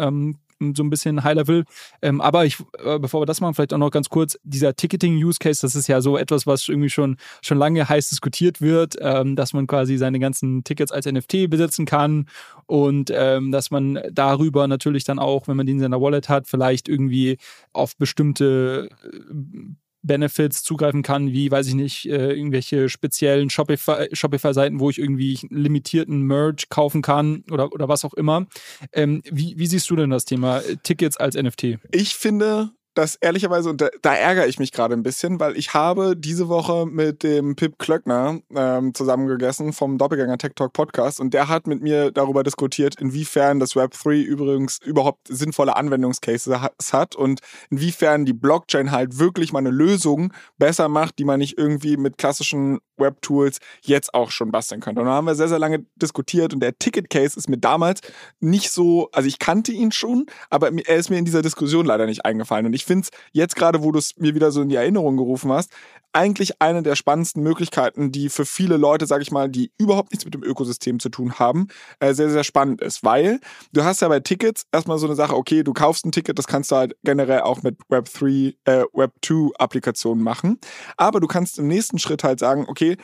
So 0.61 0.83
ein 0.83 0.91
bisschen 0.91 1.23
High-Level. 1.23 1.65
Ähm, 2.03 2.21
aber 2.21 2.45
ich, 2.47 2.59
äh, 2.85 2.99
bevor 2.99 3.21
wir 3.21 3.27
das 3.27 3.41
machen, 3.41 3.55
vielleicht 3.55 3.75
auch 3.75 3.79
noch 3.79 3.91
ganz 3.91 4.09
kurz, 4.09 4.39
dieser 4.43 4.75
Ticketing-Use-Case, 4.75 5.61
das 5.61 5.75
ist 5.75 5.87
ja 5.87 6.01
so 6.01 6.17
etwas, 6.17 6.47
was 6.47 6.69
irgendwie 6.69 6.91
schon, 6.91 7.17
schon 7.43 7.59
lange 7.59 7.89
heiß 7.89 8.09
diskutiert 8.09 8.61
wird, 8.61 8.97
ähm, 9.01 9.37
dass 9.37 9.53
man 9.53 9.67
quasi 9.67 9.97
seine 9.97 10.19
ganzen 10.19 10.65
Tickets 10.65 10.93
als 10.93 11.07
NFT 11.07 11.51
besitzen 11.51 11.85
kann 11.85 12.27
und 12.67 13.13
ähm, 13.15 13.53
dass 13.53 13.71
man 13.71 14.01
darüber 14.11 14.67
natürlich 14.67 15.05
dann 15.05 15.19
auch, 15.19 15.47
wenn 15.49 15.57
man 15.57 15.67
die 15.67 15.73
in 15.73 15.81
seiner 15.81 16.01
Wallet 16.01 16.29
hat, 16.29 16.47
vielleicht 16.49 16.89
irgendwie 16.89 17.39
auf 17.73 17.97
bestimmte 17.97 18.89
äh, 19.05 19.77
Benefits 20.07 20.63
zugreifen 20.63 21.03
kann, 21.03 21.33
wie, 21.33 21.51
weiß 21.51 21.67
ich 21.69 21.75
nicht, 21.75 22.07
äh, 22.07 22.33
irgendwelche 22.33 22.89
speziellen 22.89 23.51
Shopify-Seiten, 23.51 24.15
Shopify 24.17 24.71
wo 24.79 24.91
ich 24.91 24.99
irgendwie 24.99 25.39
limitierten 25.51 26.23
Merch 26.23 26.69
kaufen 26.69 27.03
kann 27.03 27.45
oder, 27.51 27.73
oder 27.73 27.89
was 27.89 28.05
auch 28.05 28.15
immer. 28.15 28.47
Ähm, 28.93 29.23
wie, 29.31 29.59
wie 29.59 29.67
siehst 29.67 29.91
du 29.91 29.97
denn 29.97 30.11
das 30.11 30.25
Thema 30.25 30.59
äh, 30.59 30.77
Tickets 30.83 31.17
als 31.17 31.37
NFT? 31.37 31.79
Ich 31.91 32.15
finde, 32.15 32.71
dass 32.97 33.15
ehrlicherweise, 33.17 33.69
und 33.69 33.81
da, 33.81 33.89
da 34.03 34.15
ärgere 34.15 34.47
ich 34.47 34.59
mich 34.59 34.73
gerade 34.73 34.95
ein 34.95 35.03
bisschen, 35.03 35.39
weil 35.39 35.57
ich 35.57 35.75
habe 35.75 36.17
diese 36.17 36.49
Woche 36.49 36.87
mit 36.87 37.23
dem 37.23 37.55
Pip 37.55 37.79
Klöckner 37.79 38.41
ähm, 38.55 38.95
zusammengegessen 38.95 39.73
vom 39.75 39.99
Doppelgänger 39.99 40.39
Tech 40.39 40.53
Talk 40.57 40.73
Podcast 40.73 41.21
und 41.21 41.35
der 41.35 41.49
hat 41.49 41.67
mit 41.67 41.83
mir 41.83 42.11
darüber 42.11 42.43
diskutiert, 42.43 42.99
inwiefern 42.99 43.61
das 43.61 43.77
Web 43.77 43.93
3 44.03 44.17
übrigens 44.17 44.79
überhaupt 44.79 45.29
sinnvolle 45.29 45.77
Anwendungscases 45.77 46.93
hat 46.93 47.15
und 47.15 47.41
inwiefern 47.71 48.25
die 48.25 48.33
Blockchain 48.33 48.91
halt 48.91 49.19
wirklich 49.19 49.53
mal 49.53 49.59
eine 49.59 49.71
Lösung 49.71 50.33
besser 50.57 50.89
macht, 50.89 51.19
die 51.19 51.25
man 51.25 51.39
nicht 51.39 51.59
irgendwie 51.59 51.99
mit 51.99 52.17
klassischen 52.17 52.79
Web-Tools 52.97 53.59
jetzt 53.83 54.15
auch 54.15 54.31
schon 54.31 54.51
basteln 54.51 54.81
könnte. 54.81 55.03
Und 55.03 55.07
da 55.07 55.13
haben 55.13 55.27
wir 55.27 55.35
sehr, 55.35 55.49
sehr 55.49 55.59
lange 55.59 55.85
diskutiert 55.97 56.55
und 56.55 56.61
der 56.61 56.79
Ticket-Case 56.79 57.37
ist 57.37 57.49
mir 57.49 57.59
damals 57.59 58.01
nicht 58.41 58.71
so, 58.71 59.11
also 59.13 59.29
ich 59.29 59.39
kannte 59.39 59.73
ihn 59.73 59.93
schon, 59.93 60.27
aber 60.49 60.71
er 60.73 60.97
ist 60.97 61.11
mir 61.11 61.19
in 61.19 61.27
dieser 61.27 61.43
Diskussion 61.43 61.85
leider 61.87 62.07
nicht 62.07 62.25
eingefallen 62.25 62.65
und 62.65 62.73
ich 62.73 62.86
finde 62.87 63.05
es 63.05 63.19
jetzt 63.33 63.57
gerade, 63.57 63.83
wo 63.83 63.93
du 63.93 63.99
es 63.99 64.17
mir 64.17 64.35
wieder 64.35 64.51
so 64.51 64.63
in 64.63 64.69
die 64.69 64.77
Erinnerung 64.77 65.17
gerufen 65.17 65.53
hast, 65.53 65.71
eigentlich 66.17 66.63
eine 66.63 66.83
der 66.83 66.97
spannendsten 66.97 67.43
Möglichkeiten, 67.43 68.11
die 68.11 68.31
für 68.31 68.47
viele 68.47 68.79
Leute, 68.79 69.07
sage 69.07 69.23
ich 69.23 69.31
mal, 69.31 69.51
die 69.51 69.71
überhaupt 69.77 70.13
nichts 70.13 70.25
mit 70.25 70.33
dem 70.33 70.43
Ökosystem 70.43 70.99
zu 70.99 71.11
tun 71.11 71.39
haben, 71.39 71.69
äh, 72.01 72.15
sehr, 72.15 72.31
sehr 72.31 72.43
spannend 72.43 72.81
ist. 72.81 73.05
Weil 73.05 73.39
du 73.75 73.85
hast 73.85 74.01
ja 74.01 74.09
bei 74.09 74.21
Tickets 74.21 74.67
erstmal 74.73 74.99
so 74.99 75.07
eine 75.07 75.15
Sache, 75.15 75.37
okay, 75.37 75.63
du 75.63 75.75
kaufst 75.75 76.07
ein 76.07 76.13
Ticket, 76.13 76.39
das 76.39 76.47
kannst 76.47 76.71
du 76.71 76.77
halt 76.77 76.97
generell 77.05 77.41
auch 77.41 77.63
mit 77.63 77.77
Web3, 77.91 78.55
äh, 78.65 78.85
Web2-Applikationen 78.95 80.25
machen. 80.25 80.59
Aber 80.97 81.21
du 81.21 81.27
kannst 81.27 81.59
im 81.59 81.69
nächsten 81.69 81.99
Schritt 81.99 82.25
halt 82.25 82.39
sagen, 82.39 82.65
okay, 82.67 82.97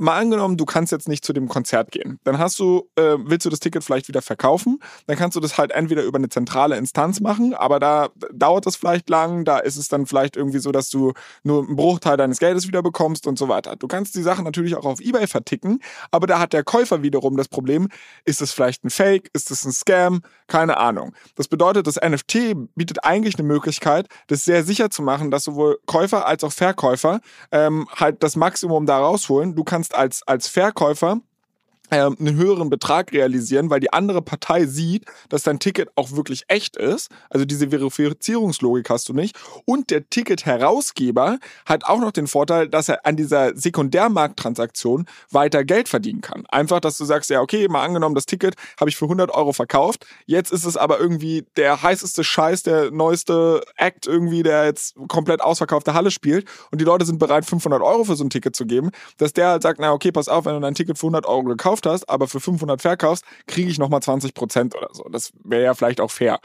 mal 0.00 0.18
angenommen, 0.18 0.56
du 0.56 0.64
kannst 0.64 0.92
jetzt 0.92 1.08
nicht 1.08 1.24
zu 1.24 1.32
dem 1.32 1.46
Konzert 1.48 1.90
gehen. 1.92 2.18
Dann 2.24 2.38
hast 2.38 2.58
du, 2.58 2.88
äh, 2.96 3.16
willst 3.18 3.44
du 3.44 3.50
das 3.50 3.60
Ticket 3.60 3.84
vielleicht 3.84 4.08
wieder 4.08 4.22
verkaufen? 4.22 4.80
Dann 5.06 5.16
kannst 5.16 5.36
du 5.36 5.40
das 5.40 5.58
halt 5.58 5.72
entweder 5.72 6.02
über 6.02 6.18
eine 6.18 6.30
zentrale 6.30 6.76
Instanz 6.76 7.20
machen, 7.20 7.54
aber 7.54 7.78
da 7.78 8.08
dauert 8.32 8.66
das 8.66 8.76
vielleicht 8.76 9.10
lang, 9.10 9.44
da 9.44 9.58
ist 9.58 9.76
es 9.76 9.88
dann 9.88 10.06
vielleicht 10.06 10.36
irgendwie 10.36 10.58
so, 10.58 10.72
dass 10.72 10.88
du 10.88 11.12
nur 11.42 11.66
einen 11.66 11.76
Bruchteil 11.76 12.16
deines 12.16 12.38
Geldes 12.38 12.66
wieder 12.66 12.82
bekommst 12.82 13.26
und 13.26 13.38
so 13.38 13.48
weiter. 13.48 13.76
Du 13.76 13.86
kannst 13.88 14.14
die 14.14 14.22
Sachen 14.22 14.44
natürlich 14.44 14.74
auch 14.74 14.86
auf 14.86 15.00
Ebay 15.00 15.26
verticken, 15.26 15.80
aber 16.10 16.26
da 16.26 16.38
hat 16.38 16.54
der 16.54 16.64
Käufer 16.64 17.02
wiederum 17.02 17.36
das 17.36 17.48
Problem, 17.48 17.88
ist 18.24 18.40
es 18.40 18.52
vielleicht 18.52 18.84
ein 18.84 18.90
Fake, 18.90 19.28
ist 19.34 19.50
es 19.50 19.64
ein 19.64 19.72
Scam, 19.72 20.22
keine 20.46 20.78
Ahnung. 20.78 21.12
Das 21.36 21.48
bedeutet, 21.48 21.86
das 21.86 21.96
NFT 21.96 22.54
bietet 22.74 23.04
eigentlich 23.04 23.38
eine 23.38 23.46
Möglichkeit, 23.46 24.08
das 24.28 24.44
sehr 24.44 24.64
sicher 24.64 24.90
zu 24.90 25.02
machen, 25.02 25.30
dass 25.30 25.44
sowohl 25.44 25.78
Käufer 25.86 26.26
als 26.26 26.42
auch 26.42 26.52
Verkäufer 26.52 27.20
ähm, 27.52 27.86
halt 27.94 28.22
das 28.22 28.36
Maximum 28.36 28.86
da 28.86 28.98
rausholen. 28.98 29.54
Du 29.54 29.64
kannst 29.64 29.89
als, 29.94 30.22
als 30.26 30.48
Verkäufer 30.48 31.20
einen 31.90 32.36
höheren 32.36 32.70
Betrag 32.70 33.12
realisieren, 33.12 33.70
weil 33.70 33.80
die 33.80 33.92
andere 33.92 34.22
Partei 34.22 34.66
sieht, 34.66 35.04
dass 35.28 35.42
dein 35.42 35.58
Ticket 35.58 35.90
auch 35.96 36.12
wirklich 36.12 36.44
echt 36.48 36.76
ist. 36.76 37.10
Also 37.28 37.44
diese 37.44 37.68
Verifizierungslogik 37.70 38.88
hast 38.90 39.08
du 39.08 39.12
nicht. 39.12 39.36
Und 39.64 39.90
der 39.90 40.08
Ticket-Herausgeber 40.08 41.38
hat 41.66 41.84
auch 41.84 41.98
noch 41.98 42.12
den 42.12 42.26
Vorteil, 42.26 42.68
dass 42.68 42.88
er 42.88 43.04
an 43.06 43.16
dieser 43.16 43.56
Sekundärmarkttransaktion 43.56 45.06
weiter 45.30 45.64
Geld 45.64 45.88
verdienen 45.88 46.20
kann. 46.20 46.46
Einfach, 46.48 46.80
dass 46.80 46.98
du 46.98 47.04
sagst, 47.04 47.30
ja, 47.30 47.40
okay, 47.40 47.68
mal 47.68 47.84
angenommen, 47.84 48.14
das 48.14 48.26
Ticket 48.26 48.54
habe 48.78 48.90
ich 48.90 48.96
für 48.96 49.06
100 49.06 49.30
Euro 49.30 49.52
verkauft. 49.52 50.06
Jetzt 50.26 50.52
ist 50.52 50.64
es 50.64 50.76
aber 50.76 51.00
irgendwie 51.00 51.46
der 51.56 51.82
heißeste 51.82 52.24
Scheiß, 52.24 52.62
der 52.62 52.90
neueste 52.90 53.62
Act 53.76 54.06
irgendwie, 54.06 54.42
der 54.42 54.64
jetzt 54.64 54.94
komplett 55.08 55.40
ausverkaufte 55.40 55.94
Halle 55.94 56.10
spielt. 56.10 56.46
Und 56.70 56.80
die 56.80 56.84
Leute 56.84 57.04
sind 57.04 57.18
bereit, 57.18 57.44
500 57.44 57.82
Euro 57.82 58.04
für 58.04 58.16
so 58.16 58.24
ein 58.24 58.30
Ticket 58.30 58.54
zu 58.54 58.66
geben. 58.66 58.90
Dass 59.18 59.32
der 59.32 59.48
halt 59.48 59.62
sagt, 59.62 59.80
na 59.80 59.92
okay, 59.92 60.12
pass 60.12 60.28
auf, 60.28 60.44
wenn 60.44 60.54
du 60.54 60.60
dein 60.60 60.74
Ticket 60.74 60.98
für 60.98 61.06
100 61.06 61.26
Euro 61.26 61.44
gekauft 61.44 61.79
gekauft 61.80 61.86
hast, 61.86 62.08
aber 62.08 62.28
für 62.28 62.40
500 62.40 62.80
verkaufst, 62.80 63.24
kriege 63.46 63.70
ich 63.70 63.78
nochmal 63.78 64.02
20 64.02 64.34
Prozent 64.34 64.74
oder 64.76 64.88
so. 64.92 65.04
Das 65.04 65.32
wäre 65.44 65.64
ja 65.64 65.74
vielleicht 65.74 66.00
auch 66.00 66.10
fair. 66.10 66.40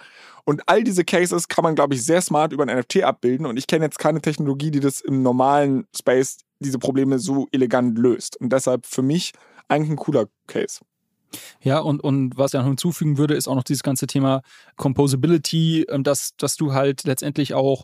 Und 0.45 0.61
all 0.67 0.83
diese 0.83 1.03
Cases 1.03 1.47
kann 1.47 1.63
man, 1.63 1.75
glaube 1.75 1.95
ich, 1.95 2.05
sehr 2.05 2.21
smart 2.21 2.53
über 2.53 2.67
ein 2.67 2.77
NFT 2.77 3.03
abbilden. 3.03 3.45
Und 3.45 3.57
ich 3.57 3.67
kenne 3.67 3.85
jetzt 3.85 3.99
keine 3.99 4.21
Technologie, 4.21 4.71
die 4.71 4.79
das 4.79 5.01
im 5.01 5.23
normalen 5.23 5.87
Space 5.95 6.39
diese 6.59 6.79
Probleme 6.79 7.19
so 7.19 7.47
elegant 7.51 7.97
löst. 7.97 8.39
Und 8.39 8.53
deshalb 8.53 8.85
für 8.85 9.01
mich 9.01 9.33
eigentlich 9.67 9.91
ein 9.91 9.97
cooler 9.97 10.27
Case. 10.47 10.81
Ja, 11.61 11.79
und, 11.79 12.01
und 12.01 12.37
was 12.37 12.53
ich 12.53 12.59
noch 12.59 12.67
hinzufügen 12.67 13.17
würde, 13.17 13.33
ist 13.33 13.47
auch 13.47 13.55
noch 13.55 13.63
dieses 13.63 13.83
ganze 13.83 14.07
Thema 14.07 14.41
Composability, 14.77 15.85
ähm, 15.89 16.03
dass, 16.03 16.35
dass 16.37 16.55
du 16.55 16.73
halt 16.73 17.03
letztendlich 17.03 17.53
auch 17.53 17.83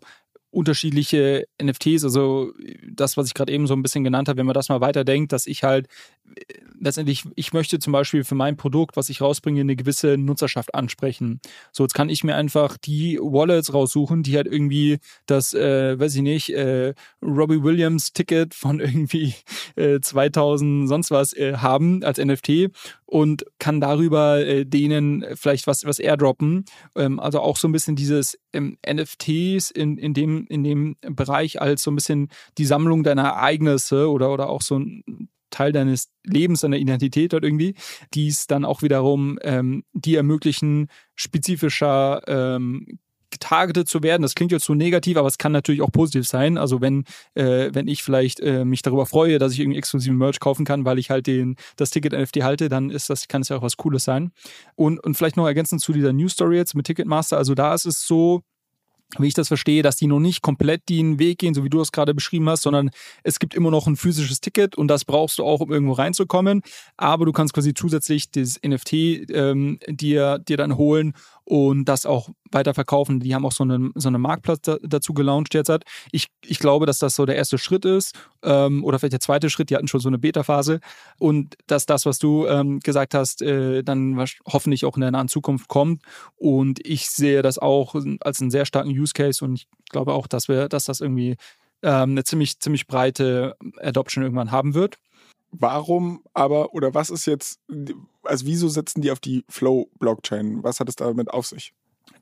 unterschiedliche 0.51 1.47
NFTs, 1.61 2.03
also 2.03 2.51
das, 2.87 3.17
was 3.17 3.27
ich 3.27 3.33
gerade 3.33 3.51
eben 3.51 3.67
so 3.67 3.73
ein 3.73 3.81
bisschen 3.81 4.03
genannt 4.03 4.27
habe, 4.27 4.37
wenn 4.37 4.45
man 4.45 4.53
das 4.53 4.69
mal 4.69 4.81
weiterdenkt, 4.81 5.31
dass 5.31 5.47
ich 5.47 5.63
halt 5.63 5.87
letztendlich, 6.81 7.23
ich 7.35 7.53
möchte 7.53 7.79
zum 7.79 7.93
Beispiel 7.93 8.23
für 8.23 8.35
mein 8.35 8.57
Produkt, 8.57 8.97
was 8.97 9.09
ich 9.09 9.21
rausbringe, 9.21 9.61
eine 9.61 9.75
gewisse 9.75 10.17
Nutzerschaft 10.17 10.75
ansprechen. 10.75 11.39
So, 11.71 11.83
jetzt 11.83 11.93
kann 11.93 12.09
ich 12.09 12.23
mir 12.23 12.35
einfach 12.35 12.77
die 12.77 13.19
Wallets 13.21 13.73
raussuchen, 13.73 14.23
die 14.23 14.35
halt 14.35 14.47
irgendwie 14.47 14.97
das, 15.27 15.53
äh, 15.53 15.99
weiß 15.99 16.15
ich 16.15 16.21
nicht, 16.21 16.49
äh, 16.49 16.93
Robbie 17.21 17.63
Williams 17.63 18.13
Ticket 18.13 18.53
von 18.53 18.79
irgendwie 18.79 19.35
äh, 19.75 19.99
2000 19.99 20.89
sonst 20.89 21.11
was 21.11 21.33
äh, 21.33 21.57
haben 21.57 22.03
als 22.03 22.17
NFT 22.17 22.71
und 23.05 23.45
kann 23.59 23.79
darüber 23.79 24.39
äh, 24.39 24.65
denen 24.65 25.25
vielleicht 25.35 25.67
was, 25.67 25.85
was 25.85 25.99
airdroppen. 25.99 26.65
Ähm, 26.95 27.19
also 27.19 27.41
auch 27.41 27.57
so 27.57 27.67
ein 27.67 27.71
bisschen 27.71 27.95
dieses 27.95 28.39
ähm, 28.53 28.77
NFTs 28.87 29.69
in, 29.69 29.97
in, 29.97 30.13
dem, 30.13 30.47
in 30.47 30.63
dem 30.63 30.95
Bereich 31.01 31.61
als 31.61 31.83
so 31.83 31.91
ein 31.91 31.95
bisschen 31.95 32.29
die 32.57 32.65
Sammlung 32.65 33.03
deiner 33.03 33.23
Ereignisse 33.23 34.09
oder, 34.09 34.31
oder 34.31 34.49
auch 34.49 34.61
so 34.61 34.79
ein 34.79 35.29
Teil 35.51 35.71
deines 35.71 36.09
Lebens, 36.25 36.61
deiner 36.61 36.77
Identität 36.77 37.33
dort 37.33 37.43
irgendwie, 37.43 37.75
die 38.13 38.27
es 38.27 38.47
dann 38.47 38.65
auch 38.65 38.81
wiederum 38.81 39.37
ähm, 39.43 39.83
die 39.93 40.15
ermöglichen, 40.15 40.87
spezifischer 41.15 42.21
ähm, 42.27 42.99
getargetet 43.31 43.87
zu 43.87 44.03
werden. 44.03 44.21
Das 44.21 44.35
klingt 44.35 44.51
jetzt 44.51 44.65
so 44.65 44.75
negativ, 44.75 45.17
aber 45.17 45.27
es 45.27 45.37
kann 45.37 45.51
natürlich 45.51 45.81
auch 45.81 45.91
positiv 45.91 46.27
sein. 46.27 46.57
Also 46.57 46.81
wenn, 46.81 47.05
äh, 47.33 47.69
wenn 47.73 47.87
ich 47.87 48.03
vielleicht 48.03 48.39
äh, 48.41 48.65
mich 48.65 48.81
darüber 48.81 49.05
freue, 49.05 49.39
dass 49.39 49.53
ich 49.53 49.59
irgendwie 49.59 49.77
exklusiven 49.77 50.17
Merch 50.17 50.39
kaufen 50.39 50.65
kann, 50.65 50.85
weil 50.85 50.99
ich 50.99 51.09
halt 51.09 51.27
den, 51.27 51.55
das 51.77 51.89
Ticket 51.89 52.13
NFT 52.13 52.43
halte, 52.43 52.69
dann 52.69 52.89
ist 52.89 53.09
das, 53.09 53.27
kann 53.27 53.41
es 53.41 53.49
ja 53.49 53.57
auch 53.57 53.61
was 53.61 53.77
Cooles 53.77 54.03
sein. 54.03 54.31
Und, 54.75 54.99
und 55.03 55.15
vielleicht 55.15 55.37
noch 55.37 55.47
ergänzend 55.47 55.81
zu 55.81 55.93
dieser 55.93 56.13
News 56.13 56.33
Story 56.33 56.57
jetzt 56.57 56.75
mit 56.75 56.85
Ticketmaster. 56.85 57.37
Also 57.37 57.55
da 57.55 57.73
ist 57.73 57.85
es 57.85 58.05
so, 58.05 58.41
wie 59.17 59.27
ich 59.27 59.33
das 59.33 59.47
verstehe, 59.47 59.83
dass 59.83 59.95
die 59.95 60.07
noch 60.07 60.19
nicht 60.19 60.41
komplett 60.41 60.89
den 60.89 61.19
Weg 61.19 61.39
gehen, 61.39 61.53
so 61.53 61.63
wie 61.63 61.69
du 61.69 61.79
das 61.79 61.91
gerade 61.91 62.13
beschrieben 62.13 62.49
hast, 62.49 62.63
sondern 62.63 62.91
es 63.23 63.39
gibt 63.39 63.53
immer 63.53 63.71
noch 63.71 63.87
ein 63.87 63.95
physisches 63.95 64.41
Ticket 64.41 64.75
und 64.77 64.87
das 64.87 65.05
brauchst 65.05 65.39
du 65.39 65.43
auch, 65.43 65.59
um 65.59 65.71
irgendwo 65.71 65.93
reinzukommen. 65.93 66.61
Aber 66.97 67.25
du 67.25 67.31
kannst 67.31 67.53
quasi 67.53 67.73
zusätzlich 67.73 68.31
das 68.31 68.59
NFT 68.65 68.93
ähm, 68.93 69.79
dir, 69.87 70.39
dir 70.39 70.57
dann 70.57 70.77
holen 70.77 71.13
und 71.51 71.83
das 71.83 72.05
auch 72.05 72.29
weiterverkaufen. 72.49 73.19
Die 73.19 73.35
haben 73.35 73.45
auch 73.45 73.51
so 73.51 73.65
einen, 73.65 73.91
so 73.95 74.07
einen 74.07 74.21
Marktplatz 74.21 74.61
da, 74.61 74.77
dazu 74.83 75.13
gelauncht 75.13 75.53
jetzt. 75.53 75.69
Ich, 76.13 76.27
ich 76.45 76.59
glaube, 76.59 76.85
dass 76.85 76.99
das 76.99 77.13
so 77.13 77.25
der 77.25 77.35
erste 77.35 77.57
Schritt 77.57 77.83
ist 77.83 78.17
ähm, 78.41 78.85
oder 78.85 78.99
vielleicht 78.99 79.11
der 79.11 79.19
zweite 79.19 79.49
Schritt. 79.49 79.69
Die 79.69 79.75
hatten 79.75 79.89
schon 79.89 79.99
so 79.99 80.07
eine 80.07 80.17
Beta-Phase 80.17 80.79
und 81.19 81.57
dass 81.67 81.85
das, 81.85 82.05
was 82.05 82.19
du 82.19 82.47
ähm, 82.47 82.79
gesagt 82.79 83.13
hast, 83.13 83.41
äh, 83.41 83.83
dann 83.83 84.17
hoffentlich 84.45 84.85
auch 84.85 84.95
in 84.95 85.01
der 85.01 85.11
nahen 85.11 85.27
Zukunft 85.27 85.67
kommt. 85.67 86.03
Und 86.37 86.79
ich 86.87 87.09
sehe 87.09 87.41
das 87.41 87.59
auch 87.59 87.95
als 88.21 88.39
einen 88.39 88.49
sehr 88.49 88.63
starken 88.63 88.91
Use 88.91 89.11
Case 89.13 89.43
und 89.43 89.55
ich 89.55 89.67
glaube 89.89 90.13
auch, 90.13 90.27
dass 90.27 90.47
wir, 90.47 90.69
dass 90.69 90.85
das 90.85 91.01
irgendwie 91.01 91.35
ähm, 91.83 92.11
eine 92.11 92.23
ziemlich, 92.23 92.61
ziemlich 92.61 92.87
breite 92.87 93.57
Adoption 93.81 94.23
irgendwann 94.23 94.51
haben 94.51 94.73
wird. 94.73 94.99
Warum 95.51 96.23
aber, 96.33 96.73
oder 96.73 96.93
was 96.93 97.09
ist 97.09 97.25
jetzt, 97.25 97.59
also 98.23 98.45
wieso 98.45 98.69
setzen 98.69 99.01
die 99.01 99.11
auf 99.11 99.19
die 99.19 99.43
Flow-Blockchain? 99.49 100.63
Was 100.63 100.79
hat 100.79 100.89
es 100.89 100.95
damit 100.95 101.29
auf 101.29 101.45
sich? 101.45 101.73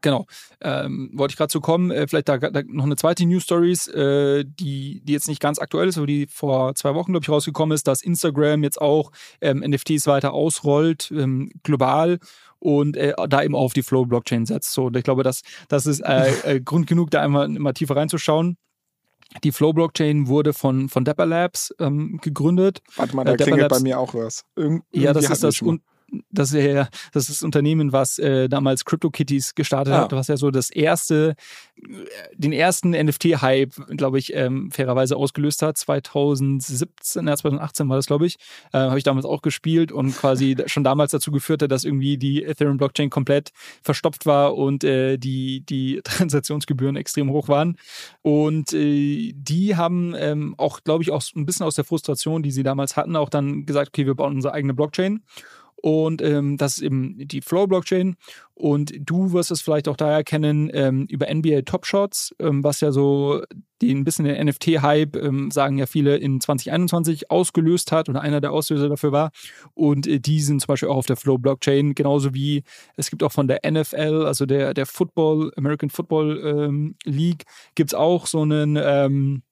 Genau, 0.02 0.26
ähm, 0.62 1.12
wollte 1.14 1.34
ich 1.34 1.38
gerade 1.38 1.52
zu 1.52 1.60
kommen. 1.60 1.92
Äh, 1.92 2.08
vielleicht 2.08 2.30
da, 2.30 2.38
da, 2.38 2.62
noch 2.66 2.86
eine 2.86 2.96
zweite 2.96 3.26
News 3.26 3.44
Stories, 3.44 3.88
äh, 3.88 4.46
die, 4.46 5.02
die 5.04 5.14
jetzt 5.14 5.28
nicht 5.28 5.42
ganz 5.42 5.60
aktuell 5.60 5.90
ist, 5.90 5.98
aber 5.98 6.08
die 6.08 6.28
vor 6.28 6.74
zwei 6.76 6.96
Wochen, 6.96 7.12
glaube 7.12 7.24
ich, 7.24 7.30
rausgekommen 7.30 7.76
ist, 7.76 7.88
dass 7.88 8.02
Instagram 8.02 8.64
jetzt 8.64 8.80
auch 8.80 9.12
ähm, 9.42 9.60
NFTs 9.60 10.08
weiter 10.08 10.34
ausrollt, 10.34 11.12
ähm, 11.12 11.52
global 11.64 12.20
und 12.60 12.98
äh, 12.98 13.14
da 13.28 13.44
eben 13.44 13.56
auf 13.56 13.74
die 13.74 13.84
Flow-Blockchain 13.84 14.46
setzt. 14.46 14.74
So, 14.74 14.86
und 14.86 14.98
ich 14.98 15.04
glaube, 15.04 15.24
das, 15.24 15.42
das 15.68 15.86
ist 15.86 16.00
äh, 16.02 16.32
äh, 16.56 16.62
Grund 16.62 16.88
genug, 16.88 17.12
da 17.12 17.22
einmal 17.22 17.54
immer 17.54 17.74
tiefer 17.74 17.96
reinzuschauen. 17.96 18.58
Die 19.44 19.52
Flow-Blockchain 19.52 20.28
wurde 20.28 20.54
von, 20.54 20.90
von 20.90 21.06
Dapper 21.06 21.26
Labs 21.26 21.74
ähm, 21.80 22.20
gegründet. 22.22 22.82
Warte 22.96 23.16
mal, 23.16 23.24
da 23.24 23.34
äh, 23.34 23.38
klingelt 23.38 23.62
Labs, 23.64 23.78
bei 23.78 23.84
mir 23.84 24.00
auch 24.00 24.14
was. 24.14 24.44
Irgend, 24.56 24.84
ja, 24.92 25.14
das 25.14 25.30
ist 25.30 25.44
das, 25.44 25.62
un 25.62 25.82
das 26.32 26.54
ist 26.54 26.64
ja 26.64 26.88
das, 27.12 27.24
ist 27.24 27.30
das 27.30 27.44
Unternehmen, 27.44 27.92
was 27.92 28.20
äh, 28.20 28.50
damals 28.50 28.86
CryptoKitties 28.86 29.56
gestartet 29.56 29.94
ah. 29.94 30.02
hat, 30.02 30.12
was 30.12 30.28
ja 30.28 30.38
so 30.38 30.52
das 30.52 30.70
erste, 30.70 31.36
den 32.34 32.52
ersten 32.52 32.92
NFT-Hype, 32.92 33.74
glaube 33.98 34.20
ich, 34.20 34.34
ähm, 34.36 34.72
fairerweise 34.72 35.16
ausgelöst 35.16 35.62
hat. 35.62 35.78
2017, 35.78 37.28
ja, 37.28 37.36
2018 37.36 37.90
war 37.90 37.96
das, 37.96 38.06
glaube 38.06 38.26
ich, 38.26 38.38
äh, 38.74 38.78
habe 38.78 38.98
ich 38.98 39.04
damals 39.04 39.26
auch 39.26 39.42
gespielt 39.42 39.92
und 39.92 40.16
quasi 40.16 40.56
schon 40.66 40.84
damals 40.84 41.12
dazu 41.12 41.32
geführt 41.32 41.62
hat, 41.62 41.72
dass 41.72 41.84
irgendwie 41.84 42.18
die 42.18 42.44
Ethereum-Blockchain 42.44 43.10
komplett 43.10 43.52
verstopft 43.82 44.26
war 44.26 44.56
und 44.56 44.84
äh, 44.84 45.18
die, 45.18 45.62
die 45.62 46.02
Transaktionsgebühren 46.04 46.96
extrem 46.96 47.30
hoch 47.32 47.48
waren. 47.48 47.78
Und 48.22 48.74
äh, 48.74 49.34
die 49.36 49.76
haben 49.76 50.16
ähm, 50.18 50.56
auch, 50.58 50.84
glaube 50.84 51.04
ich, 51.04 51.12
auch 51.12 51.24
ein 51.36 51.46
bisschen 51.46 51.66
aus 51.66 51.76
der 51.76 51.86
Frustration, 51.86 52.44
die 52.44 52.52
sie 52.52 52.64
damals 52.64 52.98
hatten, 52.98 53.16
auch 53.16 53.30
dann 53.30 53.66
gesagt, 53.66 53.90
okay, 53.90 54.06
wir 54.06 54.16
bauen 54.16 54.36
unsere 54.36 54.54
eigene 54.54 54.74
Blockchain. 54.74 55.22
Und 55.82 56.22
ähm, 56.22 56.58
das 56.58 56.78
ist 56.78 56.84
eben 56.84 57.16
die 57.18 57.42
Flow-Blockchain. 57.42 58.16
Und 58.54 58.94
du 59.00 59.32
wirst 59.32 59.52
es 59.52 59.62
vielleicht 59.62 59.88
auch 59.88 59.96
daher 59.96 60.24
kennen 60.24 60.70
ähm, 60.74 61.06
über 61.10 61.34
NBA 61.34 61.62
Top 61.62 61.86
Shots, 61.86 62.36
ähm, 62.40 62.64
was 62.64 62.82
ja 62.82 62.92
so 62.92 63.42
den 63.82 64.04
bisschen 64.04 64.26
den 64.26 64.48
NFT-Hype, 64.48 65.16
ähm, 65.16 65.52
sagen 65.52 65.78
ja 65.78 65.86
viele, 65.86 66.18
in 66.18 66.42
2021 66.42 67.32
ausgelöst 67.32 67.94
hat 67.94 68.10
oder 68.10 68.22
einer 68.22 68.42
der 68.42 68.52
Auslöser 68.52 68.90
dafür 68.90 69.14
war. 69.14 69.32
Und 69.74 70.08
äh, 70.08 70.20
die 70.20 70.42
sind 70.42 70.60
zum 70.60 70.68
Beispiel 70.68 70.90
auch 70.90 70.98
auf 70.98 71.06
der 71.06 71.16
Flow-Blockchain, 71.16 71.96
genauso 71.96 72.34
wie 72.34 72.64
es 72.98 73.10
gibt 73.10 73.24
auch 73.24 73.32
von 73.32 73.48
der 73.48 73.62
NFL, 73.66 74.26
also 74.26 74.46
der, 74.46 74.74
der 74.74 74.86
Football, 74.86 75.54
American 75.56 75.90
Football 75.90 76.42
ähm, 76.44 76.96
League, 77.06 77.46
gibt 77.76 77.92
es 77.92 77.94
auch 77.94 78.28
so 78.28 78.42
einen 78.42 78.78
ähm, 78.82 79.44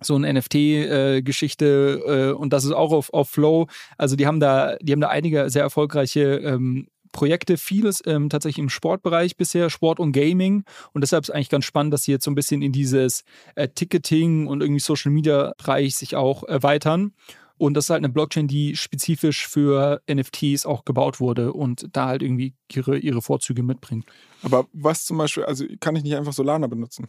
so 0.00 0.14
eine 0.14 0.32
NFT-Geschichte 0.32 2.02
äh, 2.06 2.28
äh, 2.28 2.32
und 2.32 2.52
das 2.52 2.64
ist 2.64 2.72
auch 2.72 2.92
auf, 2.92 3.12
auf 3.12 3.30
Flow. 3.30 3.66
Also 3.96 4.16
die 4.16 4.26
haben 4.26 4.40
da, 4.40 4.76
die 4.80 4.92
haben 4.92 5.00
da 5.00 5.08
einige 5.08 5.50
sehr 5.50 5.62
erfolgreiche 5.62 6.36
ähm, 6.36 6.88
Projekte, 7.12 7.56
vieles 7.56 8.02
ähm, 8.06 8.28
tatsächlich 8.28 8.62
im 8.62 8.68
Sportbereich 8.68 9.36
bisher, 9.36 9.70
Sport 9.70 10.00
und 10.00 10.12
Gaming. 10.12 10.64
Und 10.92 11.00
deshalb 11.00 11.24
ist 11.24 11.30
eigentlich 11.30 11.48
ganz 11.48 11.64
spannend, 11.64 11.92
dass 11.92 12.02
sie 12.02 12.12
jetzt 12.12 12.24
so 12.24 12.30
ein 12.30 12.34
bisschen 12.34 12.62
in 12.62 12.72
dieses 12.72 13.24
äh, 13.54 13.68
Ticketing 13.68 14.46
und 14.46 14.60
irgendwie 14.60 14.80
Social 14.80 15.10
Media 15.10 15.52
Bereich 15.58 15.96
sich 15.96 16.16
auch 16.16 16.44
erweitern. 16.44 17.12
Und 17.56 17.74
das 17.74 17.86
ist 17.86 17.90
halt 17.90 17.98
eine 17.98 18.08
Blockchain, 18.08 18.46
die 18.46 18.76
spezifisch 18.76 19.48
für 19.48 20.00
NFTs 20.08 20.64
auch 20.64 20.84
gebaut 20.84 21.18
wurde 21.18 21.52
und 21.52 21.88
da 21.92 22.06
halt 22.06 22.22
irgendwie 22.22 22.54
ihre, 22.72 22.98
ihre 22.98 23.20
Vorzüge 23.20 23.64
mitbringt. 23.64 24.06
Aber 24.42 24.66
was 24.72 25.04
zum 25.04 25.18
Beispiel, 25.18 25.44
also 25.44 25.64
kann 25.80 25.96
ich 25.96 26.04
nicht 26.04 26.14
einfach 26.14 26.32
Solana 26.32 26.68
benutzen? 26.68 27.08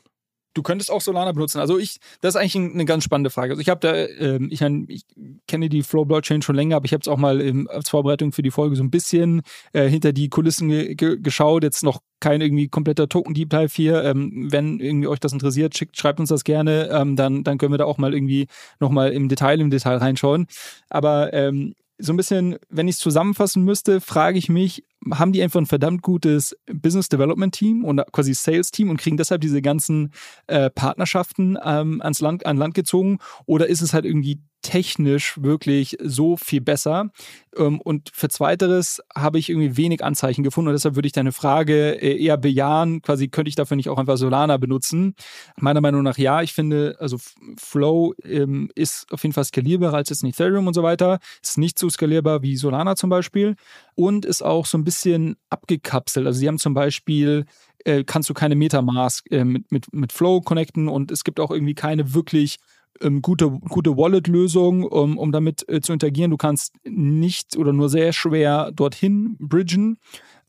Du 0.60 0.64
könntest 0.64 0.92
auch 0.92 1.00
Solana 1.00 1.32
benutzen. 1.32 1.62
Also 1.62 1.80
ich, 1.80 2.02
das 2.20 2.36
ist 2.36 2.42
eigentlich 2.42 2.58
eine 2.58 2.84
ganz 2.84 3.06
spannende 3.06 3.30
Frage. 3.30 3.54
Also 3.54 3.62
ich 3.62 3.70
habe 3.70 3.80
da, 3.80 3.96
ähm, 3.96 4.50
ich, 4.52 4.62
ich 4.90 5.06
kenne 5.48 5.70
die 5.70 5.84
Flow 5.84 6.04
Blockchain 6.04 6.42
schon 6.42 6.58
länger, 6.58 6.76
aber 6.76 6.84
ich 6.84 6.92
habe 6.92 7.00
es 7.00 7.08
auch 7.08 7.16
mal 7.16 7.40
ähm, 7.40 7.70
als 7.72 7.88
Vorbereitung 7.88 8.34
für 8.34 8.42
die 8.42 8.52
Folge 8.52 8.76
so 8.76 8.84
ein 8.84 8.92
bisschen 8.92 9.42
äh, 9.72 9.88
hinter 9.88 10.12
die 10.12 10.28
Kulissen 10.28 10.68
ge 10.68 10.96
ge 10.96 11.18
geschaut. 11.18 11.64
Jetzt 11.64 11.82
noch 11.82 12.02
kein 12.20 12.42
irgendwie 12.42 12.68
kompletter 12.68 13.08
Token 13.08 13.34
Deep 13.34 13.52
Dive 13.52 13.72
hier. 13.74 14.04
Ähm, 14.04 14.50
wenn 14.52 14.82
irgendwie 14.82 15.08
euch 15.08 15.22
das 15.22 15.32
interessiert, 15.32 15.78
schickt, 15.78 15.96
schreibt 15.96 16.20
uns 16.20 16.28
das 16.28 16.44
gerne. 16.44 16.90
Ähm, 16.92 17.16
dann, 17.16 17.46
dann 17.46 17.58
können 17.58 17.72
wir 17.72 17.78
da 17.78 17.86
auch 17.86 17.98
mal 17.98 18.14
irgendwie 18.14 18.48
nochmal 18.82 19.14
im 19.14 19.30
Detail, 19.30 19.62
im 19.62 19.70
Detail 19.70 19.96
reinschauen. 19.96 20.48
Aber 20.90 21.32
ähm, 21.32 21.74
so 22.00 22.14
ein 22.14 22.18
bisschen, 22.18 22.58
wenn 22.70 22.88
ich 22.88 22.96
es 22.96 23.02
zusammenfassen 23.02 23.64
müsste, 23.64 24.02
frage 24.02 24.38
ich 24.38 24.50
mich, 24.50 24.84
haben 25.14 25.32
die 25.32 25.42
einfach 25.42 25.60
ein 25.60 25.66
verdammt 25.66 26.02
gutes 26.02 26.56
Business 26.72 27.10
Development 27.10 27.54
Team 27.54 27.84
und 27.84 28.02
quasi 28.12 28.34
Sales 28.34 28.72
Team 28.72 28.90
und 28.90 28.98
kriegen 28.98 29.18
deshalb 29.18 29.42
diese 29.42 29.62
ganzen 29.62 30.12
äh, 30.48 30.70
Partnerschaften 30.70 31.58
ähm, 31.64 32.02
ans 32.02 32.22
Land, 32.22 32.46
an 32.46 32.58
Land 32.58 32.74
gezogen? 32.74 33.20
Oder 33.46 33.68
ist 33.68 33.82
es 33.82 33.94
halt 33.94 34.06
irgendwie 34.06 34.40
technisch 34.62 35.42
wirklich 35.42 35.98
so 36.02 36.38
viel 36.38 36.62
besser. 36.62 37.12
Ähm, 37.56 37.80
und 37.82 38.10
für 38.14 38.30
Zweiteres 38.30 39.02
habe 39.16 39.40
ich 39.40 39.50
irgendwie 39.50 39.78
wenig 39.78 40.04
Anzeichen 40.04 40.44
gefunden 40.44 40.70
und 40.70 40.74
deshalb 40.74 40.96
würde 40.96 41.08
ich 41.08 41.14
deine 41.14 41.32
Frage 41.32 42.02
äh, 42.02 42.22
eher 42.22 42.38
bejahen. 42.38 43.02
Quasi 43.02 43.30
könnte 43.30 43.50
ich 43.50 43.56
dafür 43.56 43.78
nicht 43.78 43.90
auch 43.90 43.98
einfach 43.98 44.18
Solana 44.18 44.58
benutzen? 44.58 45.16
Meiner 45.58 45.82
Meinung 45.82 46.04
nach 46.04 46.18
ja. 46.18 46.42
Ich 46.42 46.54
finde, 46.54 46.98
also 47.00 47.18
Flow 47.58 48.14
ähm, 48.24 48.70
ist 48.76 49.12
auf 49.12 49.24
jeden 49.24 49.34
Fall 49.34 49.46
skalierbarer 49.46 49.98
als 49.98 50.10
jetzt 50.10 50.24
ein 50.24 50.30
Ethereum 50.30 50.68
und 50.68 50.74
so 50.74 50.84
weiter. 50.84 51.20
Ist 51.42 51.58
nicht 51.58 51.80
so 51.80 51.90
skalierbar 51.90 52.42
wie 52.42 52.56
Solana 52.56 52.96
zum 52.96 53.10
Beispiel 53.10 53.56
und 53.96 54.26
ist 54.26 54.42
auch 54.42 54.66
so 54.66 54.78
ein 54.78 54.84
bisschen 54.84 55.38
abgekapselt. 55.50 56.28
Also 56.28 56.40
sie 56.40 56.48
haben 56.48 56.60
zum 56.60 56.74
Beispiel 56.74 57.46
äh, 57.86 58.04
kannst 58.04 58.30
du 58.30 58.34
keine 58.34 58.56
Metamask 58.56 59.26
äh, 59.32 59.46
mit, 59.46 59.72
mit, 59.72 59.94
mit 59.94 60.12
Flow 60.12 60.42
connecten 60.42 60.88
und 60.88 61.12
es 61.12 61.24
gibt 61.24 61.40
auch 61.40 61.52
irgendwie 61.52 61.76
keine 61.76 62.14
wirklich 62.14 62.58
ähm, 63.02 63.22
gute, 63.22 63.50
gute 63.50 63.98
Wallet-Lösung, 63.98 64.84
um, 64.84 65.18
um 65.18 65.32
damit 65.32 65.68
äh, 65.70 65.82
zu 65.82 65.94
interagieren. 65.94 66.32
Du 66.32 66.38
kannst 66.38 66.74
nicht 66.84 67.58
oder 67.58 67.74
nur 67.74 67.90
sehr 67.90 68.14
schwer 68.14 68.72
dorthin 68.72 69.36
bridgen 69.40 69.98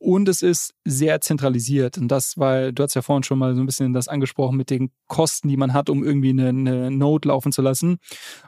und 0.00 0.30
es 0.30 0.40
ist 0.40 0.72
sehr 0.86 1.20
zentralisiert. 1.20 1.98
Und 1.98 2.08
das, 2.08 2.38
weil 2.38 2.72
du 2.72 2.82
hast 2.82 2.94
ja 2.94 3.02
vorhin 3.02 3.22
schon 3.22 3.38
mal 3.38 3.54
so 3.54 3.60
ein 3.60 3.66
bisschen 3.66 3.92
das 3.92 4.08
angesprochen 4.08 4.56
mit 4.56 4.70
den 4.70 4.90
Kosten, 5.08 5.48
die 5.48 5.58
man 5.58 5.74
hat, 5.74 5.90
um 5.90 6.02
irgendwie 6.02 6.30
eine, 6.30 6.48
eine 6.48 6.90
Node 6.90 7.28
laufen 7.28 7.52
zu 7.52 7.60
lassen. 7.60 7.98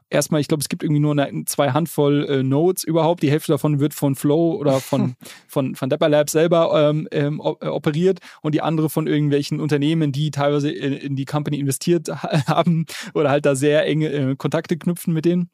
Erstmal, 0.09 0.41
ich 0.41 0.49
glaube, 0.49 0.62
es 0.62 0.71
gibt 0.71 0.83
irgendwie 0.83 1.01
nur 1.01 1.12
eine, 1.12 1.45
zwei 1.45 1.73
Handvoll 1.73 2.27
äh, 2.27 2.43
Nodes 2.43 2.85
überhaupt. 2.85 3.23
Die 3.23 3.31
Hälfte 3.31 3.53
davon 3.53 3.81
wird 3.81 3.93
von 3.93 4.15
Flow 4.15 4.55
oder 4.55 4.81
von, 4.81 5.15
von, 5.47 5.75
von 5.75 5.91
Dapper 5.91 6.09
Labs 6.09 6.33
selber 6.33 6.88
ähm, 6.88 7.07
ähm, 7.11 7.43
äh, 7.61 7.67
operiert 7.67 8.21
und 8.41 8.55
die 8.55 8.62
andere 8.62 8.88
von 8.88 9.07
irgendwelchen 9.07 9.61
Unternehmen, 9.61 10.11
die 10.11 10.31
teilweise 10.31 10.71
in, 10.71 10.95
in 10.95 11.17
die 11.17 11.27
Company 11.27 11.59
investiert 11.59 12.09
haben 12.49 12.87
oder 13.12 13.29
halt 13.29 13.45
da 13.45 13.55
sehr 13.55 13.87
enge 13.87 14.09
äh, 14.09 14.37
Kontakte 14.37 14.79
knüpfen 14.79 15.12
mit 15.12 15.27
denen. 15.27 15.51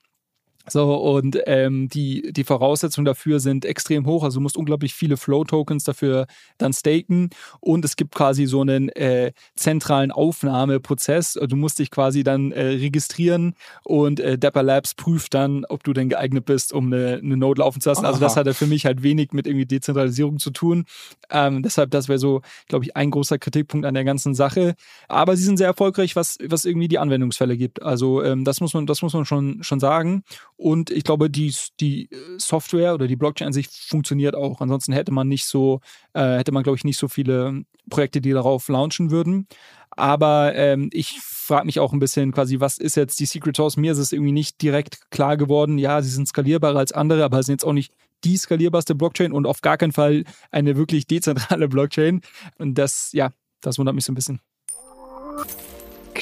So, 0.71 0.95
und 0.95 1.39
ähm, 1.47 1.89
die, 1.89 2.33
die 2.33 2.45
Voraussetzungen 2.45 3.05
dafür 3.05 3.41
sind 3.41 3.65
extrem 3.65 4.07
hoch. 4.07 4.25
Also 4.25 4.39
du 4.39 4.43
musst 4.43 4.57
unglaublich 4.57 4.95
viele 4.95 5.17
Flow-Tokens 5.17 5.85
dafür 5.85 6.27
dann 6.59 6.73
staken. 6.73 7.31
Und 7.61 7.85
es 7.85 7.97
gibt 7.97 8.15
quasi 8.15 8.47
so 8.47 8.61
einen 8.61 8.89
äh, 8.91 9.33
zentralen 9.57 10.11
Aufnahmeprozess. 10.13 11.39
Du 11.49 11.57
musst 11.57 11.79
dich 11.79 11.91
quasi 11.91 12.23
dann 12.23 12.53
äh, 12.53 12.63
registrieren 12.63 13.55
und 13.85 14.21
äh, 14.21 14.39
Dapper 14.39 14.63
Labs 14.63 14.95
prüft 14.95 15.35
dann, 15.35 15.65
ob 15.67 15.85
du 15.85 15.93
denn 15.93 16.09
geeignet 16.09 16.45
bist, 16.45 16.73
um 16.73 16.93
eine, 16.93 17.21
eine 17.23 17.37
Node 17.37 17.61
laufen 17.61 17.81
zu 17.81 17.89
lassen. 17.89 18.05
Aha. 18.05 18.09
Also 18.09 18.21
das 18.21 18.37
hat 18.37 18.47
ja 18.47 18.53
für 18.53 18.67
mich 18.67 18.87
halt 18.87 19.03
wenig 19.03 19.33
mit 19.33 19.47
irgendwie 19.47 19.67
Dezentralisierung 19.67 20.39
zu 20.39 20.51
tun. 20.51 20.85
Ähm, 21.31 21.63
deshalb, 21.63 21.91
das 21.91 22.09
wäre 22.09 22.19
so, 22.19 22.43
glaube 22.69 22.85
ich, 22.85 22.97
ein 22.97 23.11
großer 23.11 23.39
Kritikpunkt 23.39 23.87
an 23.87 23.95
der 23.95 24.05
ganzen 24.05 24.35
Sache. 24.35 24.75
Aber 25.09 25.37
sie 25.37 25.45
sind 25.45 25.57
sehr 25.57 25.67
erfolgreich, 25.67 26.17
was, 26.17 26.39
was 26.45 26.65
irgendwie 26.65 26.89
die 26.89 26.99
Anwendungsfälle 26.99 27.57
gibt. 27.57 27.83
Also 27.83 28.23
ähm, 28.23 28.45
das 28.45 28.61
muss 28.61 28.75
man, 28.75 28.87
das 28.87 29.03
muss 29.03 29.15
man 29.15 29.25
schon, 29.25 29.63
schon 29.63 29.81
sagen. 29.81 30.23
Und 30.59 30.91
ich 30.91 31.05
glaube, 31.05 31.31
die, 31.31 31.55
die 31.79 32.11
Software 32.37 32.93
oder 32.93 33.07
die 33.07 33.15
Blockchain 33.15 33.47
an 33.47 33.53
sich 33.53 33.69
funktioniert 33.69 34.35
auch. 34.35 34.61
Ansonsten 34.61 34.93
hätte 34.93 35.13
man 35.13 35.29
nicht 35.29 35.47
so, 35.47 35.81
äh, 36.15 36.37
hätte 36.37 36.51
man, 36.51 36.65
glaube 36.65 36.77
ich, 36.77 36.83
nicht 36.83 36.99
so 36.99 37.07
viele 37.07 37.63
Projekte, 37.89 38.21
die 38.21 38.33
darauf 38.33 38.69
launchen 38.69 39.13
würden. 39.13 39.47
Aber 39.91 40.57
ähm, 40.57 40.91
ich 40.93 41.21
frage 41.21 41.65
mich 41.65 41.79
auch 41.79 41.93
ein 41.93 42.01
bisschen 42.01 42.33
quasi, 42.33 42.59
was 42.59 42.77
ist 42.79 42.97
jetzt 42.97 43.21
die 43.21 43.27
Secret 43.27 43.55
Source? 43.55 43.77
Mir 43.77 43.93
ist 43.93 43.99
es 43.99 44.13
irgendwie 44.13 44.33
nicht 44.33 44.61
direkt 44.61 45.11
klar 45.13 45.37
geworden. 45.37 45.79
Ja, 45.79 46.03
sie 46.03 46.11
sind 46.11 46.27
skalierbarer 46.27 46.79
als 46.79 46.91
andere, 46.91 47.23
aber 47.23 47.41
sind 47.45 47.55
jetzt 47.55 47.65
auch 47.65 47.73
nicht 47.73 47.93
die 48.25 48.37
skalierbarste 48.37 48.97
Blockchain 48.97 49.33
und 49.33 49.47
auf 49.47 49.61
gar 49.61 49.77
keinen 49.77 49.93
Fall 49.93 50.25
eine 50.51 50.77
wirklich 50.77 51.07
dezentrale 51.07 51.69
Blockchain. 51.69 52.21
Und 52.59 52.75
das, 52.75 53.11
ja, 53.13 53.31
das 53.61 53.79
wundert 53.79 53.95
mich 53.95 54.05
so 54.05 54.11
ein 54.13 54.17
bisschen. 54.17 54.41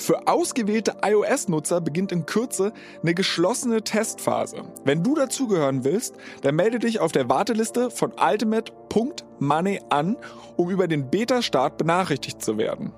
Für 0.00 0.26
ausgewählte 0.26 0.96
iOS-Nutzer 1.04 1.82
beginnt 1.82 2.10
in 2.10 2.24
Kürze 2.24 2.72
eine 3.02 3.12
geschlossene 3.12 3.82
Testphase. 3.82 4.62
Wenn 4.82 5.02
du 5.02 5.14
dazugehören 5.14 5.84
willst, 5.84 6.14
dann 6.40 6.54
melde 6.54 6.78
dich 6.78 7.00
auf 7.00 7.12
der 7.12 7.28
Warteliste 7.28 7.90
von 7.90 8.14
ultimate.money 8.18 9.82
an, 9.90 10.16
um 10.56 10.70
über 10.70 10.88
den 10.88 11.10
Beta-Start 11.10 11.76
benachrichtigt 11.76 12.40
zu 12.40 12.56
werden. 12.56 12.94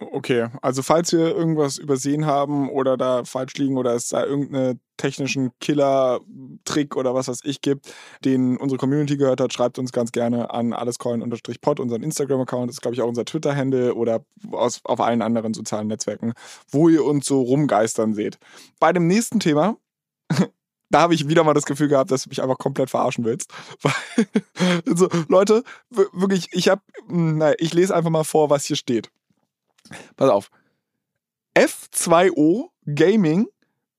Okay, 0.00 0.48
also 0.60 0.82
falls 0.82 1.12
wir 1.12 1.28
irgendwas 1.28 1.78
übersehen 1.78 2.26
haben 2.26 2.68
oder 2.68 2.96
da 2.96 3.24
falsch 3.24 3.54
liegen 3.54 3.78
oder 3.78 3.94
es 3.94 4.08
da 4.08 4.24
irgendeinen 4.24 4.80
technischen 4.96 5.50
Killer-Trick 5.60 6.96
oder 6.96 7.14
was 7.14 7.28
weiß 7.28 7.40
ich 7.44 7.60
gibt, 7.60 7.92
den 8.24 8.56
unsere 8.56 8.78
Community 8.78 9.16
gehört 9.16 9.40
hat, 9.40 9.52
schreibt 9.52 9.78
uns 9.78 9.92
ganz 9.92 10.12
gerne 10.12 10.50
an 10.50 10.72
allescoin-pod, 10.72 11.80
unseren 11.80 12.02
Instagram-Account, 12.02 12.70
ist 12.70 12.82
glaube 12.82 12.94
ich 12.94 13.02
auch 13.02 13.08
unser 13.08 13.24
Twitter-Handle 13.24 13.94
oder 13.94 14.24
aus, 14.52 14.80
auf 14.84 15.00
allen 15.00 15.22
anderen 15.22 15.54
sozialen 15.54 15.88
Netzwerken, 15.88 16.32
wo 16.70 16.88
ihr 16.88 17.04
uns 17.04 17.26
so 17.26 17.42
rumgeistern 17.42 18.14
seht. 18.14 18.38
Bei 18.80 18.92
dem 18.92 19.06
nächsten 19.06 19.40
Thema 19.40 19.76
da 20.90 21.00
habe 21.00 21.14
ich 21.14 21.28
wieder 21.28 21.44
mal 21.44 21.54
das 21.54 21.66
Gefühl 21.66 21.88
gehabt, 21.88 22.10
dass 22.10 22.24
du 22.24 22.28
mich 22.28 22.42
einfach 22.42 22.58
komplett 22.58 22.90
verarschen 22.90 23.24
willst. 23.24 23.52
also, 24.86 25.08
Leute, 25.28 25.62
wirklich, 25.90 26.48
ich 26.52 26.68
habe, 26.68 26.82
hm, 27.08 27.38
naja, 27.38 27.54
ich 27.58 27.74
lese 27.74 27.94
einfach 27.94 28.10
mal 28.10 28.24
vor, 28.24 28.50
was 28.50 28.64
hier 28.64 28.76
steht. 28.76 29.10
Pass 30.16 30.30
auf. 30.30 30.50
F2O 31.56 32.68
Gaming, 32.86 33.48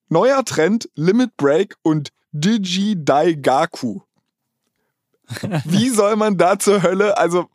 neuer 0.09 0.43
Trend, 0.45 0.89
Limit 0.95 1.35
Break 1.37 1.75
und 1.81 2.11
Digidaigaku. 2.31 4.01
Wie 5.65 5.89
soll 5.93 6.15
man 6.15 6.37
da 6.37 6.57
zur 6.59 6.83
Hölle? 6.83 7.17
Also, 7.17 7.47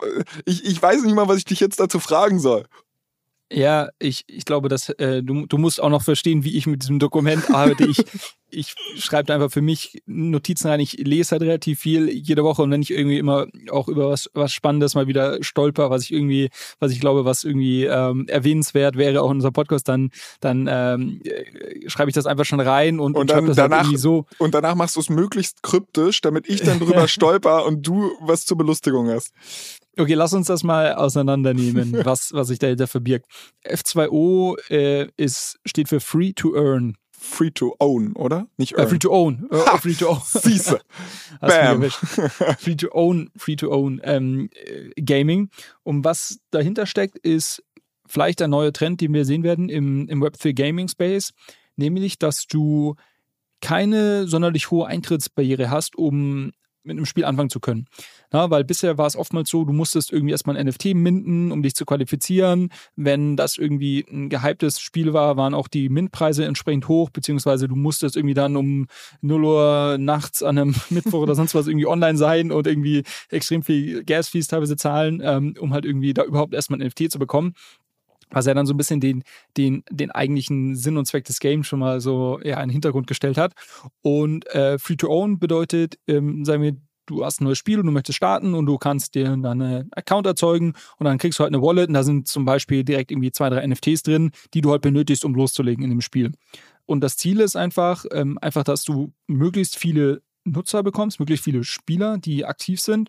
ich, 0.44 0.64
ich 0.64 0.80
weiß 0.80 1.02
nicht 1.02 1.14
mal, 1.14 1.28
was 1.28 1.38
ich 1.38 1.44
dich 1.44 1.60
jetzt 1.60 1.80
dazu 1.80 2.00
fragen 2.00 2.38
soll. 2.38 2.66
Ja, 3.52 3.90
ich, 3.98 4.24
ich 4.28 4.44
glaube, 4.44 4.68
dass 4.68 4.88
äh, 4.88 5.22
du, 5.22 5.46
du 5.46 5.58
musst 5.58 5.82
auch 5.82 5.90
noch 5.90 6.02
verstehen, 6.02 6.44
wie 6.44 6.56
ich 6.56 6.66
mit 6.66 6.82
diesem 6.82 6.98
Dokument 6.98 7.50
arbeite. 7.50 7.86
Ich, 7.86 7.98
ich 8.50 8.74
schreibe 8.96 9.32
einfach 9.34 9.50
für 9.50 9.60
mich 9.60 10.02
Notizen 10.06 10.68
rein. 10.68 10.80
Ich 10.80 10.92
lese 10.98 11.32
halt 11.32 11.42
relativ 11.42 11.80
viel 11.80 12.08
jede 12.10 12.44
Woche 12.44 12.62
und 12.62 12.70
wenn 12.70 12.82
ich 12.82 12.90
irgendwie 12.90 13.18
immer 13.18 13.46
auch 13.70 13.88
über 13.88 14.08
was, 14.08 14.30
was 14.34 14.52
Spannendes 14.52 14.94
mal 14.94 15.06
wieder 15.06 15.42
stolper, 15.42 15.90
was 15.90 16.04
ich 16.04 16.12
irgendwie, 16.12 16.50
was 16.78 16.92
ich 16.92 17.00
glaube, 17.00 17.24
was 17.24 17.44
irgendwie 17.44 17.84
ähm, 17.84 18.26
erwähnenswert 18.28 18.96
wäre, 18.96 19.22
auch 19.22 19.30
in 19.30 19.36
unserem 19.36 19.54
Podcast, 19.54 19.88
dann, 19.88 20.10
dann 20.40 20.66
ähm, 20.70 21.20
äh, 21.24 21.88
schreibe 21.88 22.10
ich 22.10 22.14
das 22.14 22.26
einfach 22.26 22.44
schon 22.44 22.60
rein 22.60 23.00
und, 23.00 23.16
und, 23.16 23.30
dann, 23.30 23.46
das 23.46 23.58
halt 23.58 23.70
danach, 23.70 23.78
halt 23.78 23.86
irgendwie 23.86 24.00
so. 24.00 24.26
Und 24.38 24.54
danach 24.54 24.74
machst 24.74 24.96
du 24.96 25.00
es 25.00 25.10
möglichst 25.10 25.62
kryptisch, 25.62 26.20
damit 26.20 26.48
ich 26.48 26.62
dann 26.62 26.78
drüber 26.78 27.08
stolper 27.08 27.64
und 27.66 27.86
du 27.86 28.12
was 28.20 28.46
zur 28.46 28.56
Belustigung 28.56 29.08
hast. 29.08 29.32
Okay, 29.98 30.14
lass 30.14 30.32
uns 30.32 30.46
das 30.46 30.62
mal 30.62 30.94
auseinandernehmen, 30.94 31.92
was, 32.04 32.32
was 32.32 32.48
sich 32.48 32.58
dahinter 32.58 32.86
verbirgt. 32.86 33.26
F2O 33.66 34.56
äh, 34.70 35.08
ist, 35.16 35.58
steht 35.66 35.88
für 35.88 36.00
Free 36.00 36.32
to 36.32 36.54
Earn. 36.54 36.96
Free 37.10 37.50
to 37.50 37.76
Own, 37.78 38.14
oder? 38.14 38.48
Nicht 38.56 38.76
Earn. 38.76 38.84
Äh, 38.86 38.88
free 38.88 38.98
to 38.98 39.12
Own. 39.12 39.48
Ha, 39.52 39.78
free 39.78 39.94
to 39.94 40.10
Own. 40.10 40.20
Siehste. 40.24 40.80
Bam. 41.40 41.82
free 42.58 42.74
to 42.74 42.88
Own, 42.92 43.30
Free 43.36 43.56
to 43.56 43.70
Own 43.70 44.00
ähm, 44.02 44.50
äh, 44.54 45.00
Gaming. 45.00 45.50
Und 45.82 46.04
was 46.04 46.40
dahinter 46.50 46.86
steckt, 46.86 47.18
ist 47.18 47.62
vielleicht 48.06 48.42
ein 48.42 48.50
neuer 48.50 48.72
Trend, 48.72 49.00
den 49.00 49.14
wir 49.14 49.24
sehen 49.24 49.42
werden 49.42 49.68
im, 49.68 50.08
im 50.08 50.22
Web3 50.22 50.52
Gaming 50.52 50.88
Space, 50.88 51.32
nämlich, 51.76 52.18
dass 52.18 52.46
du 52.46 52.96
keine 53.60 54.26
sonderlich 54.26 54.70
hohe 54.70 54.86
Eintrittsbarriere 54.86 55.70
hast, 55.70 55.96
um 55.96 56.52
mit 56.84 56.96
einem 56.96 57.06
Spiel 57.06 57.24
anfangen 57.24 57.50
zu 57.50 57.60
können. 57.60 57.86
Ja, 58.32 58.50
weil 58.50 58.64
bisher 58.64 58.98
war 58.98 59.06
es 59.06 59.16
oftmals 59.16 59.50
so, 59.50 59.64
du 59.64 59.72
musstest 59.72 60.12
irgendwie 60.12 60.32
erstmal 60.32 60.56
ein 60.56 60.66
NFT 60.66 60.94
minden, 60.94 61.52
um 61.52 61.62
dich 61.62 61.74
zu 61.74 61.84
qualifizieren. 61.84 62.70
Wenn 62.96 63.36
das 63.36 63.58
irgendwie 63.58 64.04
ein 64.10 64.28
gehyptes 64.28 64.80
Spiel 64.80 65.12
war, 65.12 65.36
waren 65.36 65.54
auch 65.54 65.68
die 65.68 65.88
Mintpreise 65.88 66.44
entsprechend 66.44 66.88
hoch, 66.88 67.10
beziehungsweise 67.10 67.68
du 67.68 67.76
musstest 67.76 68.16
irgendwie 68.16 68.34
dann 68.34 68.56
um 68.56 68.86
0 69.20 69.44
Uhr 69.44 69.96
nachts 69.98 70.42
an 70.42 70.58
einem 70.58 70.74
Mittwoch 70.90 71.20
oder 71.20 71.34
sonst 71.34 71.54
was 71.54 71.66
irgendwie 71.66 71.86
online 71.86 72.18
sein 72.18 72.52
und 72.52 72.66
irgendwie 72.66 73.02
extrem 73.30 73.62
viel 73.62 74.04
Gas-Fees 74.04 74.48
teilweise 74.48 74.76
zahlen, 74.76 75.20
ähm, 75.24 75.54
um 75.58 75.72
halt 75.72 75.84
irgendwie 75.84 76.14
da 76.14 76.24
überhaupt 76.24 76.54
erstmal 76.54 76.80
ein 76.80 76.86
NFT 76.86 77.10
zu 77.12 77.18
bekommen 77.18 77.54
was 78.32 78.46
er 78.46 78.54
dann 78.54 78.66
so 78.66 78.74
ein 78.74 78.76
bisschen 78.76 79.00
den, 79.00 79.22
den, 79.56 79.84
den 79.90 80.10
eigentlichen 80.10 80.74
Sinn 80.74 80.96
und 80.96 81.06
Zweck 81.06 81.24
des 81.24 81.40
Games 81.40 81.66
schon 81.66 81.78
mal 81.78 82.00
so 82.00 82.40
ja, 82.42 82.56
in 82.56 82.68
den 82.68 82.72
Hintergrund 82.72 83.06
gestellt 83.06 83.38
hat. 83.38 83.54
Und 84.02 84.46
äh, 84.54 84.78
Free-to-Own 84.78 85.38
bedeutet, 85.38 85.98
ähm, 86.06 86.44
sagen 86.44 86.62
wir, 86.62 86.76
du 87.06 87.24
hast 87.24 87.40
ein 87.40 87.44
neues 87.44 87.58
Spiel 87.58 87.80
und 87.80 87.86
du 87.86 87.92
möchtest 87.92 88.16
starten 88.16 88.54
und 88.54 88.66
du 88.66 88.78
kannst 88.78 89.14
dir 89.14 89.24
dann 89.24 89.44
einen 89.44 89.92
Account 89.92 90.26
erzeugen 90.26 90.74
und 90.98 91.04
dann 91.04 91.18
kriegst 91.18 91.38
du 91.38 91.42
halt 91.42 91.52
eine 91.52 91.62
Wallet 91.62 91.88
und 91.88 91.94
da 91.94 92.02
sind 92.02 92.28
zum 92.28 92.44
Beispiel 92.44 92.84
direkt 92.84 93.10
irgendwie 93.10 93.32
zwei, 93.32 93.50
drei 93.50 93.66
NFTs 93.66 94.02
drin, 94.02 94.30
die 94.54 94.60
du 94.60 94.70
halt 94.70 94.82
benötigst, 94.82 95.24
um 95.24 95.34
loszulegen 95.34 95.84
in 95.84 95.90
dem 95.90 96.00
Spiel. 96.00 96.32
Und 96.86 97.00
das 97.00 97.16
Ziel 97.16 97.40
ist 97.40 97.56
einfach, 97.56 98.04
ähm, 98.12 98.38
einfach, 98.40 98.64
dass 98.64 98.84
du 98.84 99.12
möglichst 99.26 99.76
viele 99.76 100.22
Nutzer 100.44 100.82
bekommst, 100.82 101.20
möglichst 101.20 101.44
viele 101.44 101.62
Spieler, 101.64 102.18
die 102.18 102.44
aktiv 102.44 102.80
sind 102.80 103.08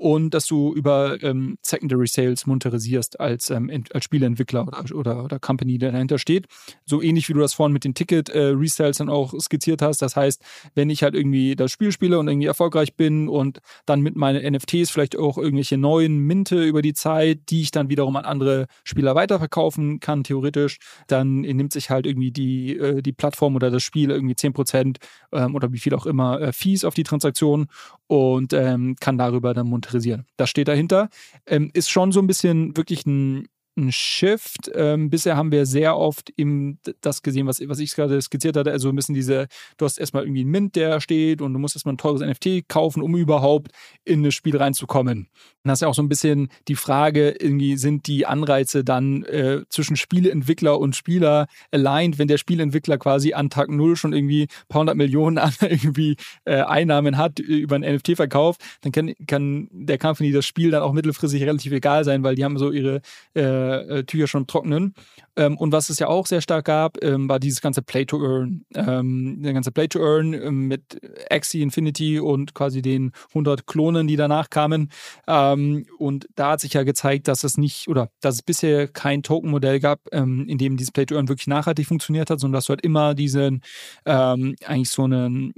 und 0.00 0.32
dass 0.32 0.46
du 0.46 0.72
über 0.72 1.22
ähm, 1.22 1.58
Secondary 1.60 2.06
Sales 2.06 2.46
monetarisierst 2.46 3.20
als, 3.20 3.50
ähm, 3.50 3.70
als 3.92 4.02
Spieleentwickler 4.02 4.66
oder, 4.66 4.96
oder, 4.96 5.24
oder 5.24 5.38
Company, 5.38 5.76
der 5.76 5.92
dahinter 5.92 6.18
steht. 6.18 6.46
So 6.86 7.02
ähnlich 7.02 7.28
wie 7.28 7.34
du 7.34 7.40
das 7.40 7.52
vorhin 7.52 7.74
mit 7.74 7.84
den 7.84 7.92
Ticket-Resales 7.92 8.96
äh, 8.96 8.98
dann 9.00 9.10
auch 9.10 9.34
skizziert 9.38 9.82
hast. 9.82 10.00
Das 10.00 10.16
heißt, 10.16 10.42
wenn 10.74 10.88
ich 10.88 11.02
halt 11.02 11.14
irgendwie 11.14 11.54
das 11.54 11.70
Spiel 11.70 11.92
spiele 11.92 12.18
und 12.18 12.28
irgendwie 12.28 12.46
erfolgreich 12.46 12.96
bin 12.96 13.28
und 13.28 13.58
dann 13.84 14.00
mit 14.00 14.16
meinen 14.16 14.54
NFTs 14.54 14.88
vielleicht 14.88 15.18
auch 15.18 15.36
irgendwelche 15.36 15.76
neuen 15.76 16.16
Minte 16.16 16.64
über 16.64 16.80
die 16.80 16.94
Zeit, 16.94 17.50
die 17.50 17.60
ich 17.60 17.70
dann 17.70 17.90
wiederum 17.90 18.16
an 18.16 18.24
andere 18.24 18.68
Spieler 18.84 19.14
weiterverkaufen 19.14 20.00
kann, 20.00 20.24
theoretisch, 20.24 20.78
dann 21.08 21.42
nimmt 21.42 21.74
sich 21.74 21.90
halt 21.90 22.06
irgendwie 22.06 22.30
die, 22.30 22.74
äh, 22.78 23.02
die 23.02 23.12
Plattform 23.12 23.54
oder 23.54 23.70
das 23.70 23.82
Spiel 23.82 24.10
irgendwie 24.10 24.34
10% 24.34 24.96
ähm, 25.32 25.54
oder 25.54 25.74
wie 25.74 25.78
viel 25.78 25.92
auch 25.94 26.06
immer 26.06 26.40
äh, 26.40 26.52
Fees 26.54 26.84
auf 26.84 26.94
die 26.94 27.04
Transaktion 27.04 27.66
und 28.06 28.54
ähm, 28.54 28.96
kann 28.98 29.18
darüber 29.18 29.52
dann 29.52 29.68
monetarisieren. 29.90 30.26
Das 30.36 30.50
steht 30.50 30.68
dahinter. 30.68 31.08
Ähm, 31.46 31.70
ist 31.74 31.90
schon 31.90 32.12
so 32.12 32.20
ein 32.20 32.26
bisschen 32.26 32.76
wirklich 32.76 33.06
ein 33.06 33.48
ein 33.76 33.92
Shift. 33.92 34.70
Ähm, 34.74 35.10
bisher 35.10 35.36
haben 35.36 35.52
wir 35.52 35.66
sehr 35.66 35.96
oft 35.96 36.32
eben 36.36 36.78
das 37.00 37.22
gesehen, 37.22 37.46
was, 37.46 37.60
was 37.66 37.78
ich 37.78 37.94
gerade 37.94 38.20
skizziert 38.20 38.56
hatte, 38.56 38.70
also 38.70 38.88
ein 38.88 38.96
bisschen 38.96 39.14
diese, 39.14 39.46
du 39.76 39.84
hast 39.84 39.98
erstmal 39.98 40.24
irgendwie 40.24 40.42
einen 40.42 40.50
Mint, 40.50 40.76
der 40.76 41.00
steht 41.00 41.40
und 41.40 41.52
du 41.52 41.58
musst 41.58 41.76
erstmal 41.76 41.94
ein 41.94 41.98
teures 41.98 42.20
NFT 42.20 42.68
kaufen, 42.68 43.02
um 43.02 43.16
überhaupt 43.16 43.72
in 44.04 44.22
das 44.22 44.34
Spiel 44.34 44.56
reinzukommen. 44.56 45.28
Und 45.62 45.68
das 45.68 45.78
ist 45.78 45.82
ja 45.82 45.88
auch 45.88 45.94
so 45.94 46.02
ein 46.02 46.08
bisschen 46.08 46.48
die 46.68 46.74
Frage, 46.74 47.30
irgendwie 47.30 47.76
sind 47.76 48.06
die 48.06 48.26
Anreize 48.26 48.84
dann 48.84 49.24
äh, 49.24 49.62
zwischen 49.68 49.96
Spieleentwickler 49.96 50.78
und 50.78 50.96
Spieler 50.96 51.46
aligned, 51.70 52.18
wenn 52.18 52.28
der 52.28 52.38
Spieleentwickler 52.38 52.98
quasi 52.98 53.34
an 53.34 53.50
Tag 53.50 53.70
Null 53.70 53.96
schon 53.96 54.12
irgendwie 54.12 54.44
ein 54.44 54.68
paar 54.68 54.80
hundert 54.80 54.96
Millionen 54.96 55.38
an 55.38 55.52
irgendwie 55.60 56.16
äh, 56.44 56.62
Einnahmen 56.62 57.16
hat 57.16 57.38
über 57.38 57.76
einen 57.76 57.96
NFT-Verkauf, 57.96 58.56
dann 58.80 58.92
kann, 58.92 59.14
kann 59.26 59.68
der 59.70 59.98
Company 59.98 60.32
das 60.32 60.46
Spiel 60.46 60.70
dann 60.70 60.82
auch 60.82 60.92
mittelfristig 60.92 61.42
relativ 61.42 61.72
egal 61.72 62.04
sein, 62.04 62.22
weil 62.22 62.34
die 62.34 62.44
haben 62.44 62.58
so 62.58 62.70
ihre 62.70 63.00
äh, 63.34 63.59
äh, 63.60 64.04
Tücher 64.04 64.26
schon 64.26 64.46
trocknen. 64.46 64.94
Ähm, 65.36 65.56
und 65.56 65.72
was 65.72 65.90
es 65.90 65.98
ja 65.98 66.08
auch 66.08 66.26
sehr 66.26 66.40
stark 66.40 66.66
gab, 66.66 67.02
ähm, 67.02 67.28
war 67.28 67.38
dieses 67.38 67.60
ganze 67.60 67.82
Play 67.82 68.04
to 68.04 68.22
Earn. 68.22 68.64
Ähm, 68.74 69.42
der 69.42 69.52
ganze 69.52 69.70
Play 69.70 69.88
to 69.88 70.00
Earn 70.00 70.32
ähm, 70.34 70.68
mit 70.68 71.00
Axie 71.30 71.62
Infinity 71.62 72.18
und 72.18 72.54
quasi 72.54 72.82
den 72.82 73.12
100 73.30 73.66
Klonen, 73.66 74.06
die 74.06 74.16
danach 74.16 74.50
kamen. 74.50 74.90
Ähm, 75.26 75.86
und 75.98 76.26
da 76.34 76.52
hat 76.52 76.60
sich 76.60 76.74
ja 76.74 76.82
gezeigt, 76.82 77.28
dass 77.28 77.44
es 77.44 77.56
nicht 77.56 77.88
oder 77.88 78.10
dass 78.20 78.36
es 78.36 78.42
bisher 78.42 78.88
kein 78.88 79.22
Token-Modell 79.22 79.80
gab, 79.80 80.00
ähm, 80.12 80.46
in 80.48 80.58
dem 80.58 80.76
dieses 80.76 80.92
Play 80.92 81.06
to 81.06 81.14
Earn 81.14 81.28
wirklich 81.28 81.46
nachhaltig 81.46 81.86
funktioniert 81.86 82.30
hat, 82.30 82.40
sondern 82.40 82.58
dass 82.58 82.66
du 82.66 82.70
halt 82.70 82.82
immer 82.82 83.14
diesen 83.14 83.62
eigentlich 84.04 84.90
so 84.90 85.04
eine, 85.04 85.52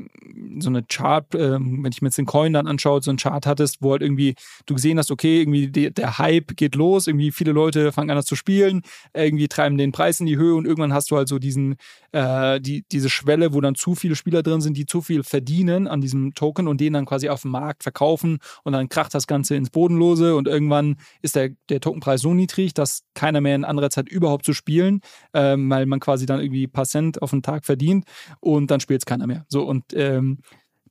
so 0.59 0.69
eine 0.69 0.83
Chart, 0.83 1.27
wenn 1.33 1.87
ich 1.91 2.03
mir 2.03 2.09
jetzt 2.09 2.19
den 2.19 2.27
Coin 2.27 2.53
dann 2.53 2.67
anschaue, 2.67 3.03
so 3.03 3.11
einen 3.11 3.19
Chart 3.19 3.47
hattest, 3.47 3.79
wo 3.81 3.93
halt 3.93 4.03
irgendwie 4.03 4.35
du 4.67 4.75
gesehen 4.75 4.99
hast, 4.99 5.11
okay, 5.11 5.41
irgendwie 5.41 5.69
die, 5.69 5.93
der 5.93 6.19
Hype 6.19 6.57
geht 6.57 6.75
los, 6.75 7.07
irgendwie 7.07 7.31
viele 7.31 7.53
Leute 7.53 7.93
fangen 7.93 8.11
an 8.11 8.17
das 8.17 8.27
zu 8.27 8.37
spielen, 8.37 8.83
irgendwie 9.15 9.49
treiben 9.49 9.72
den 9.79 9.93
Preis 9.93 10.21
in 10.21 10.27
die 10.27 10.37
Höhe 10.37 10.55
und 10.55 10.67
irgendwann 10.67 10.93
hast 10.93 11.11
du 11.11 11.17
halt 11.17 11.29
so 11.29 11.39
diesen, 11.39 11.77
äh, 12.13 12.61
die, 12.61 12.85
diese 12.91 13.11
Schwelle, 13.11 13.55
wo 13.55 13.61
dann 13.61 13.75
zu 13.75 13.95
viele 13.95 14.17
Spieler 14.17 14.43
drin 14.43 14.61
sind, 14.61 14.77
die 14.77 14.87
zu 14.87 15.01
viel 15.01 15.23
verdienen 15.23 15.89
an 15.89 16.01
diesem 16.01 16.35
Token 16.35 16.69
und 16.69 16.81
den 16.81 16.93
dann 16.93 17.07
quasi 17.07 17.29
auf 17.29 17.43
dem 17.43 17.51
Markt 17.51 17.83
verkaufen 17.83 18.39
und 18.65 18.73
dann 18.73 18.89
kracht 18.89 19.15
das 19.15 19.27
Ganze 19.27 19.57
ins 19.57 19.71
Bodenlose 19.71 20.37
und 20.37 20.49
irgendwann 20.49 20.97
ist 21.23 21.37
der, 21.37 21.51
der 21.69 21.81
Tokenpreis 21.81 22.21
so 22.21 22.35
niedrig, 22.35 22.75
dass 22.75 23.03
keiner 23.15 23.41
mehr 23.41 23.57
in 23.57 23.65
anderer 23.65 23.91
Zeit 23.91 24.09
überhaupt 24.09 24.45
zu 24.45 24.53
spielen, 24.53 25.01
ähm, 25.35 25.69
weil 25.71 25.87
man 25.87 26.01
quasi 26.01 26.27
dann 26.27 26.41
irgendwie 26.41 26.67
ein 26.67 26.73
paar 26.73 26.87
Cent 26.87 27.23
auf 27.23 27.31
den 27.31 27.43
Tag 27.43 27.65
verdient 27.65 28.05
und 28.41 28.71
dann 28.71 28.81
spielt 28.81 29.03
es 29.03 29.07
keiner 29.07 29.27
mehr. 29.27 29.45
So 29.49 29.63
und 29.65 29.85
ähm, 29.95 30.39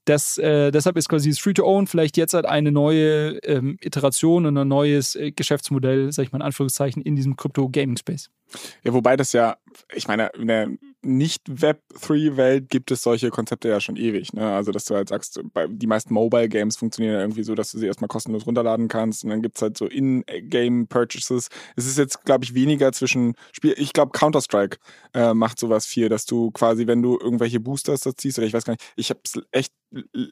das, 0.06 0.38
äh, 0.38 0.72
deshalb 0.72 0.98
ist 0.98 1.10
quasi 1.10 1.30
das 1.30 1.40
Free-to-Own 1.40 1.88
vielleicht 1.88 2.18
jetzt 2.18 2.34
halt 2.34 2.46
eine 2.46 2.72
neue 2.72 3.38
ähm, 3.44 3.78
Iteration 3.82 4.46
und 4.46 4.58
ein 4.58 4.68
neues 4.68 5.16
äh, 5.16 5.32
Geschäftsmodell, 5.32 6.12
sag 6.12 6.24
ich 6.24 6.32
mal 6.32 6.40
in 6.40 6.44
Anführungszeichen, 6.44 7.02
in 7.02 7.16
diesem 7.16 7.36
Crypto-Gaming-Space. 7.36 8.30
Ja, 8.84 8.94
wobei 8.94 9.18
das 9.18 9.34
ja, 9.34 9.58
ich 9.94 10.08
meine, 10.08 10.28
in 10.38 10.48
der 10.48 10.70
Nicht-Web3-Welt 11.02 12.70
gibt 12.70 12.92
es 12.92 13.04
solche 13.04 13.30
Konzepte 13.30 13.70
ja 13.70 13.80
schon 13.80 13.96
ewig. 13.96 14.34
Ne? 14.34 14.52
Also, 14.54 14.72
dass 14.72 14.86
du 14.86 14.96
halt 14.96 15.10
sagst, 15.10 15.40
die 15.68 15.88
meisten 15.88 16.14
Mobile-Games 16.14 16.78
funktionieren 16.78 17.16
ja 17.16 17.22
irgendwie 17.22 17.44
so, 17.44 17.56
dass 17.56 17.72
du 17.72 17.80
sie 17.80 17.88
erstmal 17.88 18.08
kostenlos 18.08 18.46
runterladen 18.46 18.88
kannst 18.88 19.24
und 19.24 19.30
dann 19.30 19.42
gibt 19.42 19.58
es 19.58 19.62
halt 19.62 19.78
so 19.78 19.86
In-Game-Purchases. 19.86 21.50
Es 21.76 21.86
ist 21.88 21.98
jetzt, 21.98 22.24
glaube 22.26 22.44
ich, 22.44 22.54
weniger 22.54 22.92
zwischen 22.92 23.34
Spiel. 23.52 23.74
Ich 23.78 23.94
glaube, 23.94 24.12
Counter-Strike 24.12 24.78
äh, 25.14 25.34
macht 25.34 25.60
sowas 25.60 25.86
viel, 25.86 26.10
dass 26.10 26.26
du 26.26 26.52
quasi, 26.52 26.88
wenn 26.88 27.02
du 27.02 27.18
irgendwelche 27.20 27.60
Boosters 27.60 28.02
da 28.02 28.16
ziehst, 28.16 28.38
oder 28.38 28.48
ich 28.48 28.54
weiß 28.54 28.66
gar 28.66 28.74
nicht, 28.74 28.94
ich 28.96 29.10
habe 29.10 29.22
es 29.24 29.42
echt 29.52 29.74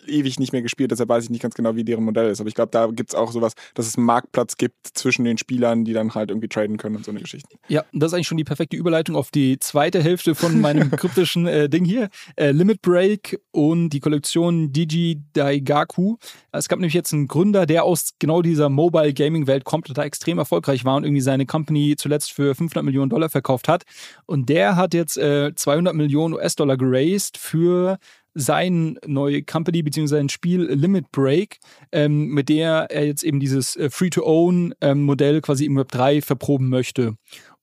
ewig 0.08 0.40
nicht 0.40 0.54
mehr 0.54 0.62
gespielt, 0.62 0.92
deshalb 0.92 1.10
weiß 1.10 1.26
ich 1.26 1.30
nicht 1.30 1.42
ganz 1.42 1.54
genau, 1.54 1.76
wie 1.76 1.84
deren 1.84 2.04
Modell 2.04 2.30
ist. 2.30 2.40
Aber 2.40 2.48
ich 2.48 2.56
glaube, 2.56 2.72
da 2.72 2.88
gibt 2.88 3.10
es 3.10 3.16
auch 3.16 3.32
sowas, 3.32 3.54
dass 3.74 3.88
es 3.88 3.98
einen 3.98 4.06
Marktplatz 4.06 4.56
gibt 4.58 4.88
zwischen 4.94 5.26
den 5.26 5.38
Spielern, 5.38 5.84
die 5.84 5.94
dann 5.94 6.16
halt 6.16 6.30
irgendwie 6.30 6.48
traden 6.48 6.78
können 6.78 6.96
und 6.96 7.06
so 7.06 7.12
eine 7.12 7.20
Geschichte. 7.20 7.58
Ja, 7.68 7.84
das 7.92 8.09
ist 8.10 8.14
eigentlich 8.14 8.28
schon 8.28 8.38
die 8.38 8.44
perfekte 8.44 8.78
Überleitung 8.78 9.16
auf 9.16 9.32
die 9.32 9.58
zweite 9.60 10.02
Hälfte 10.02 10.36
von 10.36 10.60
meinem 10.60 10.92
kryptischen 10.96 11.48
äh, 11.48 11.70
Ding 11.70 11.86
hier. 11.86 12.10
Äh, 12.36 12.52
Limit 12.52 12.82
Break 12.82 13.40
und 13.52 13.90
die 13.90 14.00
Kollektion 14.00 14.74
Digi 14.74 15.22
Daigaku. 15.34 16.18
Es 16.52 16.68
gab 16.68 16.80
nämlich 16.80 16.94
jetzt 16.94 17.14
einen 17.14 17.28
Gründer, 17.28 17.66
der 17.66 17.84
aus 17.84 18.16
genau 18.20 18.42
dieser 18.42 18.70
Mobile 18.70 19.14
Gaming 19.14 19.48
Welt 19.48 19.64
kommt 19.64 19.90
und 19.90 19.98
da 19.98 20.04
extrem 20.04 20.38
erfolgreich 20.38 20.86
war 20.86 20.96
und 20.96 21.04
irgendwie 21.04 21.22
seine 21.22 21.46
Company 21.46 21.96
zuletzt 21.98 22.32
für 22.32 22.56
500 22.56 22.84
Millionen 22.84 23.10
Dollar 23.10 23.30
verkauft 23.30 23.68
hat. 23.68 23.84
Und 24.26 24.50
der 24.50 24.76
hat 24.76 24.94
jetzt 24.94 25.18
äh, 25.18 25.54
200 25.56 25.94
Millionen 25.94 26.34
US-Dollar 26.34 26.78
geraced 26.78 27.38
für 27.38 27.98
sein 28.34 28.98
neue 29.06 29.44
Company 29.44 29.84
bzw. 29.84 30.08
sein 30.08 30.30
Spiel 30.30 30.62
Limit 30.62 31.12
Break, 31.12 31.60
ähm, 31.92 32.28
mit 32.28 32.50
der 32.50 32.88
er 32.90 33.06
jetzt 33.06 33.24
eben 33.24 33.40
dieses 33.40 33.76
äh, 33.76 33.90
Free-to-Own-Modell 33.90 35.36
ähm, 35.36 35.42
quasi 35.42 35.66
im 35.66 35.76
Web 35.78 35.92
3 35.92 36.22
verproben 36.22 36.70
möchte. 36.70 37.16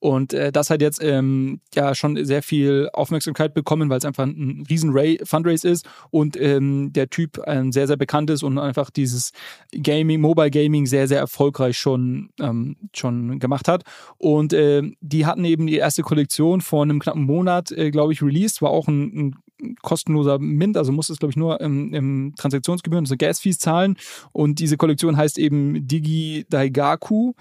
Und 0.07 0.35
äh, 0.35 0.53
das 0.53 0.71
hat 0.71 0.83
jetzt 0.83 1.03
ähm, 1.03 1.59
ja 1.75 1.93
schon 1.97 2.25
sehr 2.25 2.41
viel 2.41 2.89
Aufmerksamkeit 2.93 3.55
bekommen, 3.55 3.91
weil 3.91 3.99
es 3.99 4.05
einfach 4.05 4.23
ein 4.23 4.65
riesen 4.71 4.93
Ray 4.93 5.19
Fundraise 5.25 5.69
ist 5.69 5.85
und 6.13 6.41
ähm, 6.41 6.93
der 6.93 7.11
Typ 7.11 7.41
ein 7.41 7.73
sehr, 7.73 7.89
sehr 7.89 7.97
bekannt 7.97 8.31
ist 8.31 8.45
und 8.45 8.57
einfach 8.57 8.91
dieses 8.91 9.33
Gaming, 9.73 10.21
Mobile 10.21 10.53
Gaming 10.53 10.87
sehr, 10.87 11.09
sehr 11.09 11.19
erfolgreich 11.19 11.77
schon, 11.77 12.31
ähm, 12.39 12.77
schon 12.95 13.41
gemacht 13.41 13.67
hat. 13.67 13.83
Und 14.17 14.53
äh, 14.53 14.83
die 15.01 15.27
hatten 15.27 15.45
eben 15.45 15.67
die 15.67 15.75
erste 15.75 16.05
Kollektion 16.05 16.61
vor 16.61 16.85
einem 16.85 17.01
knappen 17.01 17.25
Monat, 17.25 17.73
äh, 17.73 17.91
glaube 17.91 18.13
ich, 18.13 18.23
released. 18.23 18.63
War 18.63 18.71
auch 18.71 18.87
ein, 18.87 19.33
ein 19.59 19.75
kostenloser 19.83 20.39
Mint, 20.39 20.77
also 20.77 20.93
muss 20.93 21.11
es, 21.11 21.19
glaube 21.19 21.31
ich, 21.31 21.37
nur 21.37 21.61
im, 21.61 21.93
im 21.93 22.35
Transaktionsgebühren, 22.39 23.07
also 23.07 23.17
Gas-Fees 23.19 23.59
zahlen. 23.59 23.97
Und 24.31 24.61
diese 24.61 24.77
Kollektion 24.77 25.17
heißt 25.17 25.37
eben 25.37 25.89
Digi 25.89 26.47
Daigaku 26.49 27.33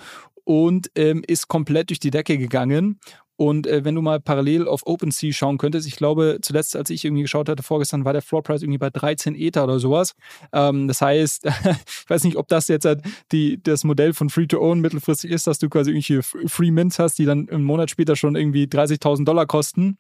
und 0.45 0.89
ähm, 0.95 1.23
ist 1.27 1.49
komplett 1.49 1.89
durch 1.89 1.99
die 1.99 2.11
Decke 2.11 2.37
gegangen. 2.37 2.99
Und 3.37 3.67
äh, 3.67 3.83
wenn 3.83 3.95
du 3.95 4.01
mal 4.01 4.21
parallel 4.21 4.67
auf 4.67 4.85
OpenSea 4.85 5.33
schauen 5.33 5.57
könntest, 5.57 5.87
ich 5.87 5.97
glaube, 5.97 6.39
zuletzt, 6.41 6.75
als 6.75 6.89
ich 6.89 7.03
irgendwie 7.03 7.23
geschaut 7.23 7.49
hatte, 7.49 7.63
vorgestern 7.63 8.05
war 8.05 8.13
der 8.13 8.21
Floor 8.21 8.43
Price 8.43 8.61
irgendwie 8.61 8.77
bei 8.77 8.89
13 8.89 9.35
Ether 9.35 9.65
oder 9.65 9.79
sowas. 9.79 10.15
Ähm, 10.53 10.87
das 10.87 11.01
heißt, 11.01 11.45
ich 11.45 12.09
weiß 12.09 12.23
nicht, 12.23 12.37
ob 12.37 12.47
das 12.47 12.67
jetzt 12.69 12.85
halt 12.85 13.01
die, 13.31 13.61
das 13.61 13.83
Modell 13.83 14.13
von 14.13 14.29
Free-to-Own 14.29 14.79
mittelfristig 14.79 15.31
ist, 15.31 15.47
dass 15.47 15.59
du 15.59 15.69
quasi 15.69 15.91
irgendwelche 15.91 16.23
Free 16.23 16.71
Mints 16.71 16.97
hast, 16.97 17.19
die 17.19 17.25
dann 17.25 17.49
einen 17.49 17.63
Monat 17.63 17.89
später 17.89 18.15
schon 18.15 18.35
irgendwie 18.35 18.65
30.000 18.65 19.25
Dollar 19.25 19.45
kosten. 19.45 19.97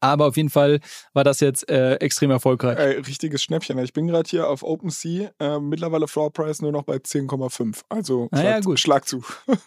Aber 0.00 0.26
auf 0.26 0.36
jeden 0.36 0.50
Fall 0.50 0.80
war 1.12 1.24
das 1.24 1.40
jetzt 1.40 1.68
äh, 1.70 1.94
extrem 1.96 2.30
erfolgreich. 2.30 2.78
Ey, 2.78 2.98
richtiges 3.00 3.42
Schnäppchen. 3.42 3.78
Ich 3.78 3.92
bin 3.92 4.06
gerade 4.06 4.28
hier 4.28 4.48
auf 4.48 4.62
OpenSea. 4.62 5.30
Äh, 5.38 5.60
mittlerweile 5.60 6.08
Floor 6.08 6.32
Price 6.32 6.62
nur 6.62 6.72
noch 6.72 6.84
bei 6.84 6.96
10,5. 6.96 7.82
Also 7.88 8.28
schlag, 8.32 8.44
ja, 8.44 8.60
gut. 8.60 8.80
schlag 8.80 9.06
zu. 9.06 9.22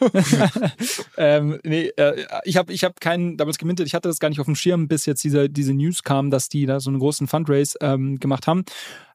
ähm, 1.17 1.59
nee, 1.63 1.87
äh, 1.97 2.25
ich 2.45 2.57
habe 2.57 2.73
ich 2.73 2.83
hab 2.83 2.99
keinen 2.99 3.37
damals 3.37 3.57
gemintet. 3.57 3.87
Ich 3.87 3.93
hatte 3.93 4.09
das 4.09 4.19
gar 4.19 4.29
nicht 4.29 4.39
auf 4.39 4.45
dem 4.45 4.55
Schirm, 4.55 4.87
bis 4.87 5.05
jetzt 5.05 5.23
diese, 5.23 5.49
diese 5.49 5.73
News 5.73 6.03
kam, 6.03 6.31
dass 6.31 6.49
die 6.49 6.65
da 6.65 6.79
so 6.79 6.89
einen 6.89 6.99
großen 6.99 7.27
Fundraise 7.27 7.77
ähm, 7.81 8.19
gemacht 8.19 8.47
haben. 8.47 8.65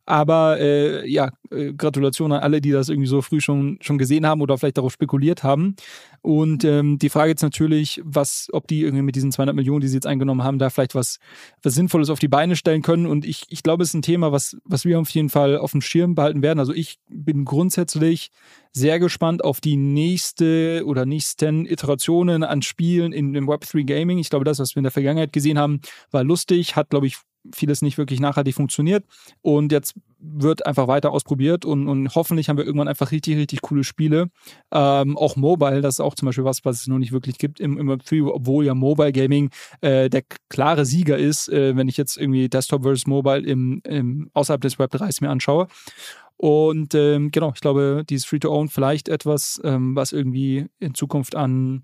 Aber 0.09 0.59
äh, 0.59 1.07
ja, 1.07 1.33
äh, 1.51 1.75
Gratulation 1.75 2.33
an 2.33 2.41
alle, 2.41 2.63
die 2.63 2.71
das 2.71 2.89
irgendwie 2.89 3.09
so 3.09 3.21
früh 3.21 3.43
schon, 3.43 3.77
schon 3.83 3.99
gesehen 3.99 4.27
haben 4.27 4.41
oder 4.41 4.57
vielleicht 4.57 4.79
darauf 4.79 4.95
spekuliert 4.95 5.43
haben. 5.43 5.77
Und 6.23 6.65
ähm, 6.65 6.99
die 6.99 7.11
Frage 7.11 7.29
jetzt 7.29 7.43
natürlich, 7.43 8.01
was, 8.03 8.49
ob 8.55 8.67
die 8.69 8.85
irgendwie 8.85 9.03
mit 9.03 9.17
diesen 9.17 9.33
200 9.33 9.55
Millionen, 9.55 9.83
die 9.83 9.89
sie 9.89 9.97
jetzt 9.97 10.07
eingenommen 10.07 10.43
haben, 10.43 10.59
da 10.59 10.71
vielleicht 10.71 10.95
was, 10.95 11.19
was 11.63 11.75
Sinnvolles 11.75 12.09
auf 12.09 12.21
die 12.21 12.29
Beine 12.29 12.57
stellen 12.57 12.81
können. 12.81 13.05
Und 13.05 13.27
ich, 13.27 13.45
ich 13.51 13.63
glaube, 13.63 13.83
es 13.83 13.91
ist 13.91 13.97
ein 13.97 14.03
Thema, 14.03 14.33
was, 14.33 14.57
was 14.65 14.87
wir 14.87 14.99
auf 14.99 15.11
jeden 15.11 15.29
Fall 15.29 15.59
auf 15.59 15.73
dem 15.73 15.83
Schirm 15.83 16.15
behalten 16.15 16.41
werden. 16.41 16.59
Also 16.59 16.73
ich 16.73 16.99
bin 17.11 17.45
grundsätzlich 17.45 18.31
sehr 18.73 18.99
gespannt 18.99 19.45
auf 19.45 19.61
die 19.61 19.77
nächste 19.77 20.85
oder 20.87 21.05
nächsten 21.05 21.67
Iterationen 21.67 22.45
an 22.45 22.63
Spielen 22.63 23.13
in 23.13 23.35
dem 23.35 23.47
Web3 23.47 23.85
Gaming. 23.85 24.17
Ich 24.17 24.31
glaube, 24.31 24.47
das, 24.47 24.59
was 24.59 24.75
wir 24.75 24.81
in 24.81 24.85
der 24.85 24.93
Vergangenheit 24.93 25.35
gesehen 25.35 25.59
haben, 25.59 25.83
war 26.11 26.25
lustig, 26.25 26.77
hat, 26.77 26.89
glaube 26.89 27.09
ich, 27.09 27.19
vieles 27.55 27.83
nicht 27.83 27.99
wirklich 27.99 28.21
nachhaltig 28.21 28.55
funktioniert. 28.55 29.05
Und 29.43 29.73
jetzt 29.73 29.95
wird 30.21 30.67
einfach 30.67 30.89
weiter 30.89 31.13
ausprobiert 31.13 31.65
und, 31.65 31.89
und 31.89 32.15
hoffentlich 32.15 32.49
haben 32.49 32.57
wir 32.57 32.65
irgendwann 32.65 32.89
einfach 32.89 33.13
richtig, 33.13 33.37
richtig 33.37 33.63
coole 33.63 33.85
Spiele. 33.85 34.31
Ähm, 34.73 35.17
auch 35.17 35.37
Mobile, 35.37 35.81
das 35.81 35.97
ist 35.97 36.01
auch 36.01 36.15
zum 36.15 36.27
Beispiel 36.27 36.45
was, 36.45 36.65
was 36.65 36.81
es 36.81 36.87
noch 36.89 36.99
nicht 36.99 37.13
wirklich 37.13 37.39
gibt 37.39 37.61
im, 37.61 37.79
im 37.79 37.89
Web3, 37.89 38.29
obwohl 38.29 38.65
ja 38.65 38.75
Mobile 38.75 39.13
Gaming 39.13 39.51
äh, 39.81 40.11
der 40.11 40.23
klare 40.49 40.85
Sieger 40.85 41.17
ist, 41.19 41.49
äh, 41.49 41.77
wenn 41.77 41.89
ich 41.89 41.97
jetzt 41.97 42.17
irgendwie 42.17 42.49
Desktop 42.49 42.83
versus 42.83 43.07
Mobile 43.07 43.47
im, 43.47 43.81
im, 43.85 44.31
außerhalb 44.35 44.61
des 44.61 44.79
Web 44.79 44.91
3 44.91 45.09
mir 45.21 45.31
anschaue. 45.31 45.69
Und 46.37 46.95
ähm, 46.95 47.31
genau, 47.33 47.53
ich 47.55 47.61
glaube, 47.61 48.05
dieses 48.09 48.25
Free-to-Own 48.25 48.69
vielleicht 48.69 49.09
etwas, 49.09 49.61
ähm, 49.65 49.97
was 49.97 50.13
irgendwie 50.13 50.67
in 50.79 50.95
Zukunft 50.95 51.35
an 51.35 51.83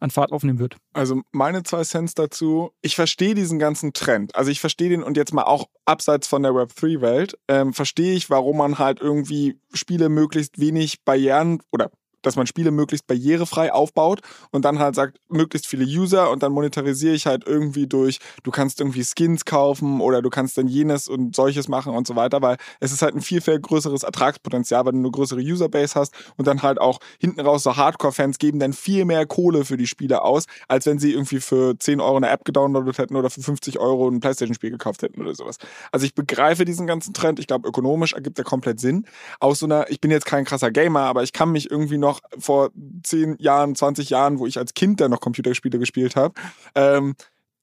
an 0.00 0.10
Fahrt 0.10 0.32
aufnehmen 0.32 0.58
wird. 0.58 0.76
Also 0.92 1.22
meine 1.32 1.62
zwei 1.62 1.82
Cents 1.82 2.14
dazu. 2.14 2.70
Ich 2.82 2.96
verstehe 2.96 3.34
diesen 3.34 3.58
ganzen 3.58 3.92
Trend. 3.92 4.34
Also 4.34 4.50
ich 4.50 4.60
verstehe 4.60 4.88
den 4.88 5.02
und 5.02 5.16
jetzt 5.16 5.32
mal 5.32 5.44
auch 5.44 5.66
abseits 5.84 6.26
von 6.28 6.42
der 6.42 6.52
Web3-Welt, 6.52 7.38
ähm, 7.48 7.72
verstehe 7.72 8.14
ich, 8.14 8.30
warum 8.30 8.58
man 8.58 8.78
halt 8.78 9.00
irgendwie 9.00 9.58
Spiele 9.72 10.08
möglichst 10.08 10.58
wenig 10.58 11.04
Barrieren 11.04 11.62
oder 11.72 11.90
dass 12.26 12.36
man 12.36 12.46
Spiele 12.46 12.70
möglichst 12.70 13.06
barrierefrei 13.06 13.72
aufbaut 13.72 14.20
und 14.50 14.64
dann 14.64 14.78
halt 14.78 14.94
sagt, 14.94 15.18
möglichst 15.28 15.66
viele 15.66 15.84
User 15.84 16.30
und 16.30 16.42
dann 16.42 16.52
monetarisiere 16.52 17.14
ich 17.14 17.26
halt 17.26 17.46
irgendwie 17.46 17.86
durch, 17.86 18.18
du 18.42 18.50
kannst 18.50 18.80
irgendwie 18.80 19.04
Skins 19.04 19.44
kaufen 19.44 20.00
oder 20.00 20.22
du 20.22 20.30
kannst 20.30 20.58
dann 20.58 20.68
jenes 20.68 21.08
und 21.08 21.36
solches 21.36 21.68
machen 21.68 21.94
und 21.94 22.06
so 22.06 22.16
weiter, 22.16 22.42
weil 22.42 22.56
es 22.80 22.92
ist 22.92 23.02
halt 23.02 23.14
ein 23.14 23.20
viel, 23.20 23.40
viel 23.40 23.60
größeres 23.60 24.02
Ertragspotenzial, 24.02 24.84
weil 24.84 24.92
du 24.92 24.98
eine 24.98 25.10
größere 25.10 25.40
Userbase 25.40 25.94
hast 25.94 26.14
und 26.36 26.46
dann 26.46 26.62
halt 26.62 26.80
auch 26.80 26.98
hinten 27.18 27.40
raus 27.40 27.62
so 27.62 27.76
Hardcore-Fans 27.76 28.38
geben 28.38 28.58
dann 28.58 28.72
viel 28.72 29.04
mehr 29.04 29.26
Kohle 29.26 29.64
für 29.64 29.76
die 29.76 29.86
Spiele 29.86 30.22
aus, 30.22 30.46
als 30.68 30.86
wenn 30.86 30.98
sie 30.98 31.12
irgendwie 31.12 31.40
für 31.40 31.78
10 31.78 32.00
Euro 32.00 32.16
eine 32.16 32.30
App 32.30 32.44
gedownloadet 32.44 32.98
hätten 32.98 33.16
oder 33.16 33.30
für 33.30 33.42
50 33.42 33.78
Euro 33.78 34.08
ein 34.08 34.20
Playstation-Spiel 34.20 34.70
gekauft 34.70 35.02
hätten 35.02 35.20
oder 35.20 35.34
sowas. 35.34 35.58
Also 35.92 36.06
ich 36.06 36.14
begreife 36.14 36.64
diesen 36.64 36.86
ganzen 36.86 37.14
Trend, 37.14 37.38
ich 37.38 37.46
glaube 37.46 37.68
ökonomisch 37.68 38.12
ergibt 38.12 38.38
er 38.38 38.44
komplett 38.44 38.80
Sinn. 38.80 39.06
Aus 39.40 39.58
so 39.58 39.66
einer, 39.66 39.90
ich 39.90 40.00
bin 40.00 40.10
jetzt 40.10 40.26
kein 40.26 40.44
krasser 40.44 40.70
Gamer, 40.70 41.00
aber 41.00 41.22
ich 41.22 41.32
kann 41.32 41.52
mich 41.52 41.70
irgendwie 41.70 41.98
noch 41.98 42.13
noch 42.14 42.42
vor 42.42 42.70
10 43.02 43.36
Jahren, 43.38 43.74
20 43.74 44.10
Jahren, 44.10 44.38
wo 44.38 44.46
ich 44.46 44.58
als 44.58 44.74
Kind 44.74 45.00
dann 45.00 45.10
noch 45.10 45.20
Computerspiele 45.20 45.78
gespielt 45.78 46.16
habe, 46.16 46.34
ähm, 46.74 47.14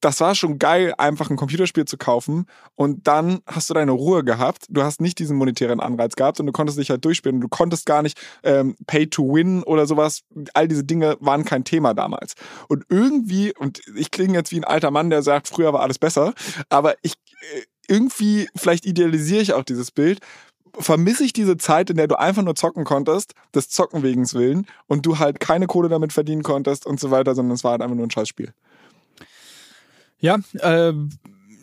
das 0.02 0.20
war 0.20 0.34
schon 0.34 0.58
geil, 0.58 0.92
einfach 0.98 1.30
ein 1.30 1.36
Computerspiel 1.36 1.84
zu 1.84 1.96
kaufen 1.96 2.46
und 2.74 3.06
dann 3.06 3.38
hast 3.46 3.70
du 3.70 3.74
deine 3.74 3.92
Ruhe 3.92 4.24
gehabt. 4.24 4.66
Du 4.68 4.82
hast 4.82 5.00
nicht 5.00 5.20
diesen 5.20 5.36
monetären 5.36 5.78
Anreiz 5.78 6.16
gehabt 6.16 6.40
und 6.40 6.46
du 6.46 6.52
konntest 6.52 6.76
dich 6.76 6.90
halt 6.90 7.04
durchspielen. 7.04 7.40
Du 7.40 7.46
konntest 7.46 7.86
gar 7.86 8.02
nicht 8.02 8.20
ähm, 8.42 8.74
Pay 8.88 9.06
to 9.06 9.22
Win 9.32 9.62
oder 9.62 9.86
sowas. 9.86 10.22
All 10.54 10.66
diese 10.66 10.82
Dinge 10.82 11.16
waren 11.20 11.44
kein 11.44 11.62
Thema 11.62 11.94
damals. 11.94 12.34
Und 12.68 12.84
irgendwie, 12.88 13.54
und 13.56 13.80
ich 13.94 14.10
klinge 14.10 14.34
jetzt 14.34 14.50
wie 14.50 14.56
ein 14.56 14.64
alter 14.64 14.90
Mann, 14.90 15.08
der 15.08 15.22
sagt, 15.22 15.46
früher 15.46 15.72
war 15.72 15.82
alles 15.82 16.00
besser, 16.00 16.34
aber 16.68 16.96
ich 17.02 17.12
äh, 17.12 17.62
irgendwie, 17.86 18.48
vielleicht 18.56 18.86
idealisiere 18.86 19.40
ich 19.40 19.52
auch 19.52 19.64
dieses 19.64 19.92
Bild, 19.92 20.18
vermisse 20.78 21.24
ich 21.24 21.32
diese 21.32 21.56
Zeit, 21.56 21.90
in 21.90 21.96
der 21.96 22.08
du 22.08 22.18
einfach 22.18 22.42
nur 22.42 22.54
zocken 22.54 22.84
konntest, 22.84 23.34
des 23.54 23.68
Zocken 23.68 24.02
wegen 24.02 24.30
Willen, 24.32 24.66
und 24.86 25.04
du 25.06 25.18
halt 25.18 25.40
keine 25.40 25.66
Kohle 25.66 25.88
damit 25.88 26.12
verdienen 26.12 26.42
konntest 26.42 26.86
und 26.86 27.00
so 27.00 27.10
weiter, 27.10 27.34
sondern 27.34 27.54
es 27.54 27.64
war 27.64 27.72
halt 27.72 27.82
einfach 27.82 27.96
nur 27.96 28.06
ein 28.06 28.10
Scheißspiel. 28.10 28.52
Ja, 30.18 30.38
äh, 30.60 30.92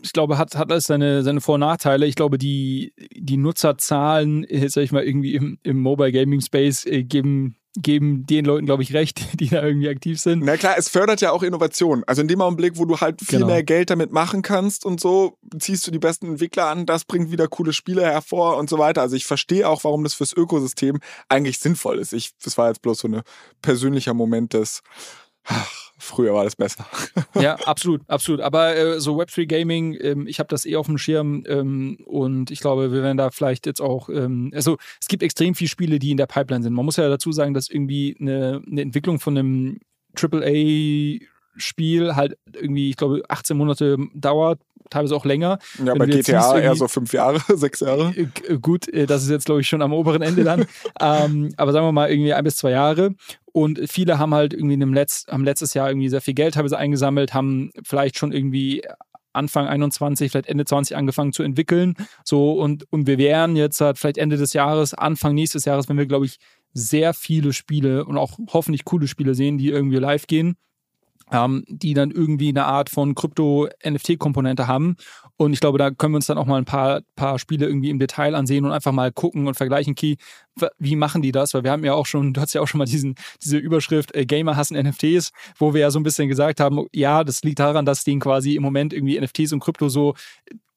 ich 0.01 0.14
glaube, 0.14 0.38
hat, 0.38 0.55
hat 0.55 0.72
alles 0.72 0.86
seine, 0.86 1.24
seine 1.24 1.41
Vor- 1.41 1.55
und 1.55 1.62
Nachteile. 1.62 2.05
Ich 2.05 2.16
glaube, 2.16 2.38
die, 2.38 2.93
die 3.14 3.38
Nutzerzahlen, 3.38 4.45
sag 4.68 4.84
ich 4.84 4.91
mal, 4.91 5.03
irgendwie 5.03 5.36
im, 5.36 5.57
im 5.64 5.80
Mobile 5.80 6.12
Gaming 6.12 6.41
Space 6.41 6.86
äh, 6.86 7.03
geben 7.03 7.55
geben 7.78 8.26
den 8.26 8.46
Leuten, 8.46 8.66
glaube 8.66 8.84
ich, 8.84 8.94
recht, 8.94 9.22
die 9.40 9.50
da 9.50 9.64
irgendwie 9.64 9.90
aktiv 9.90 10.20
sind. 10.20 10.44
Na 10.44 10.58
klar, 10.58 10.76
es 10.78 10.90
fördert 10.90 11.22
ja 11.22 11.32
auch 11.32 11.44
Innovation. 11.44 12.04
Also 12.08 12.22
in 12.22 12.28
dem 12.28 12.42
Augenblick, 12.42 12.78
wo 12.78 12.86
du 12.86 13.00
halt 13.00 13.22
viel 13.22 13.40
genau. 13.40 13.48
mehr 13.48 13.64
Geld 13.64 13.90
damit 13.90 14.12
machen 14.12 14.42
kannst 14.42 14.86
und 14.86 15.00
so, 15.00 15.38
ziehst 15.58 15.86
du 15.86 15.92
die 15.92 16.00
besten 16.00 16.28
Entwickler 16.28 16.68
an, 16.68 16.86
das 16.86 17.06
bringt 17.06 17.32
wieder 17.32 17.48
coole 17.48 17.74
Spiele 17.74 18.04
hervor 18.04 18.58
und 18.58 18.70
so 18.70 18.78
weiter. 18.78 19.02
Also 19.02 19.16
ich 19.16 19.26
verstehe 19.26 19.68
auch, 19.68 19.84
warum 19.84 20.04
das 20.04 20.14
fürs 20.14 20.34
Ökosystem 20.34 21.00
eigentlich 21.28 21.60
sinnvoll 21.60 22.00
ist. 22.00 22.14
Ich, 22.14 22.32
das 22.44 22.58
war 22.58 22.70
jetzt 22.70 22.82
bloß 22.82 23.00
so 23.00 23.08
ein 23.08 23.22
persönlicher 23.62 24.14
Moment 24.14 24.54
des, 24.54 24.82
ach, 25.44 25.89
früher 26.00 26.34
war 26.34 26.43
das 26.43 26.56
besser. 26.56 26.86
ja, 27.36 27.56
absolut, 27.66 28.02
absolut. 28.08 28.41
Aber 28.41 28.76
äh, 28.76 29.00
so 29.00 29.20
Web3 29.20 29.45
Gaming, 29.45 29.97
ähm, 30.00 30.28
ich 30.28 30.39
habe 30.39 30.47
das 30.47 30.66
eh 30.66 30.76
auf 30.76 30.88
dem 30.88 30.97
Schirm 30.97 31.43
ähm, 31.47 31.97
und 32.06 32.52
ich 32.52 32.60
glaube, 32.60 32.91
wir 32.91 33.04
werden 33.04 33.18
da 33.18 33.30
vielleicht 33.30 33.66
jetzt 33.66 33.82
auch, 33.82 34.10
ähm, 34.10 34.52
also 34.54 34.78
es 35.00 35.08
gibt 35.08 35.24
extrem 35.24 35.56
viele 35.56 35.70
Spiele, 35.70 36.00
die 36.00 36.12
in 36.12 36.18
der 36.18 36.28
Pipeline 36.28 36.64
sind. 36.64 36.74
Man 36.74 36.86
muss 36.86 36.97
ja 36.97 37.08
dazu 37.10 37.32
sagen, 37.32 37.54
dass 37.54 37.70
irgendwie 37.70 38.18
eine, 38.20 38.62
eine 38.70 38.82
Entwicklung 38.82 39.20
von 39.20 39.38
einem 39.38 39.80
AAA 40.20 41.20
Spiel 41.58 42.16
halt 42.16 42.38
irgendwie, 42.54 42.89
ich 42.89 42.95
glaube, 42.95 43.22
18 43.28 43.58
Monate 43.58 43.97
dauert, 44.14 44.60
teilweise 44.89 45.16
auch 45.16 45.26
länger. 45.26 45.60
Ja, 45.84 45.93
bei 45.93 46.06
GTA 46.06 46.60
eher 46.60 46.76
so 46.76 46.88
fünf 46.88 47.14
Jahre, 47.14 47.39
sechs 47.58 47.80
Jahre. 47.80 48.14
Äh, 48.16 48.58
gut, 48.58 48.88
äh, 48.88 49.06
das 49.06 49.24
ist 49.24 49.30
jetzt, 49.30 49.45
glaube 49.45 49.62
ich, 49.62 49.68
schon 49.68 49.82
am 49.82 49.93
oberen 49.93 50.22
Ende 50.22 50.43
dann. 50.43 50.66
ähm, 51.00 51.54
aber 51.58 51.72
sagen 51.72 51.86
wir 51.86 51.91
mal 51.91 52.10
irgendwie 52.10 52.34
ein 52.34 52.43
bis 52.43 52.58
zwei 52.58 52.72
Jahre. 52.72 53.14
Und 53.52 53.82
viele 53.89 54.20
haben 54.20 54.34
halt 54.34 54.54
irgendwie 54.54 54.76
im 54.76 54.93
Letz-, 54.93 55.28
haben 55.28 55.43
letztes 55.43 55.74
Jahr 55.74 55.89
irgendwie 55.89 56.10
sehr 56.10 56.22
viel 56.22 56.34
Geld 56.34 56.56
teilweise 56.56 56.78
eingesammelt, 56.78 57.34
haben 57.34 57.72
vielleicht 57.84 58.18
schon 58.18 58.32
irgendwie 58.32 58.84
Anfang 59.34 59.68
21, 59.68 60.32
vielleicht 60.32 60.47
Ende 60.47 60.66
20 60.66 60.95
angefangen 60.95 61.34
zu 61.34 61.43
entwickeln. 61.43 61.95
So, 62.24 62.54
und, 62.54 62.86
und 62.91 63.08
wir 63.08 63.18
wären 63.18 63.56
jetzt 63.56 63.80
halt 63.82 63.97
vielleicht 63.97 64.18
Ende 64.18 64.38
des 64.38 64.54
Jahres, 64.54 64.93
Anfang 64.93 65.36
nächstes 65.36 65.66
Jahres, 65.66 65.89
wenn 65.89 65.97
wir, 65.97 66.06
glaube 66.06 66.26
ich, 66.26 66.38
sehr 66.74 67.14
viele 67.14 67.54
Spiele 67.54 68.06
und 68.06 68.18
auch 68.18 68.38
hoffentlich 68.50 68.86
coole 68.86 69.08
Spiele 69.08 69.36
sehen, 69.36 69.58
die 69.58 69.70
irgendwie 69.70 69.97
live 69.97 70.28
gehen 70.28 70.56
ähm, 71.32 71.64
die 71.68 71.94
dann 71.94 72.12
irgendwie 72.12 72.50
eine 72.50 72.66
Art 72.66 72.90
von 72.90 73.16
Krypto-NFT-Komponente 73.16 74.68
haben. 74.68 74.96
Und 75.38 75.54
ich 75.54 75.60
glaube, 75.60 75.78
da 75.78 75.92
können 75.92 76.14
wir 76.14 76.18
uns 76.18 76.28
dann 76.28 76.38
auch 76.38 76.46
mal 76.46 76.58
ein 76.58 76.66
paar, 76.66 77.02
paar 77.16 77.40
Spiele 77.40 77.66
irgendwie 77.66 77.90
im 77.90 78.00
Detail 78.00 78.36
ansehen 78.36 78.66
und 78.66 78.72
einfach 78.72 78.92
mal 78.92 79.12
gucken 79.12 79.48
und 79.48 79.56
vergleichen, 79.56 79.96
Key, 79.96 80.16
wie 80.78 80.96
machen 80.96 81.22
die 81.22 81.32
das? 81.32 81.54
Weil 81.54 81.64
wir 81.64 81.72
haben 81.72 81.86
ja 81.86 81.94
auch 81.94 82.06
schon, 82.06 82.34
du 82.34 82.42
hast 82.42 82.54
ja 82.54 82.62
auch 82.62 82.68
schon 82.68 82.80
mal 82.80 82.86
diesen, 82.86 83.16
diese 83.42 83.58
Überschrift 83.58 84.16
äh, 84.16 84.26
Gamer 84.26 84.58
hassen 84.58 84.78
NFTs, 84.78 85.32
wo 85.58 85.74
wir 85.74 85.82
ja 85.82 85.92
so 85.92 86.00
ein 86.00 86.04
bisschen 86.04 86.28
gesagt 86.28 86.60
haben, 86.60 86.86
ja, 86.94 87.24
das 87.24 87.44
liegt 87.44 87.60
daran, 87.60 87.86
dass 87.86 88.04
denen 88.04 88.20
quasi 88.20 88.56
im 88.56 88.64
Moment 88.64 88.94
irgendwie 88.94 89.20
NFTs 89.20 89.54
und 89.54 89.60
Krypto 89.60 89.90
so 89.90 90.16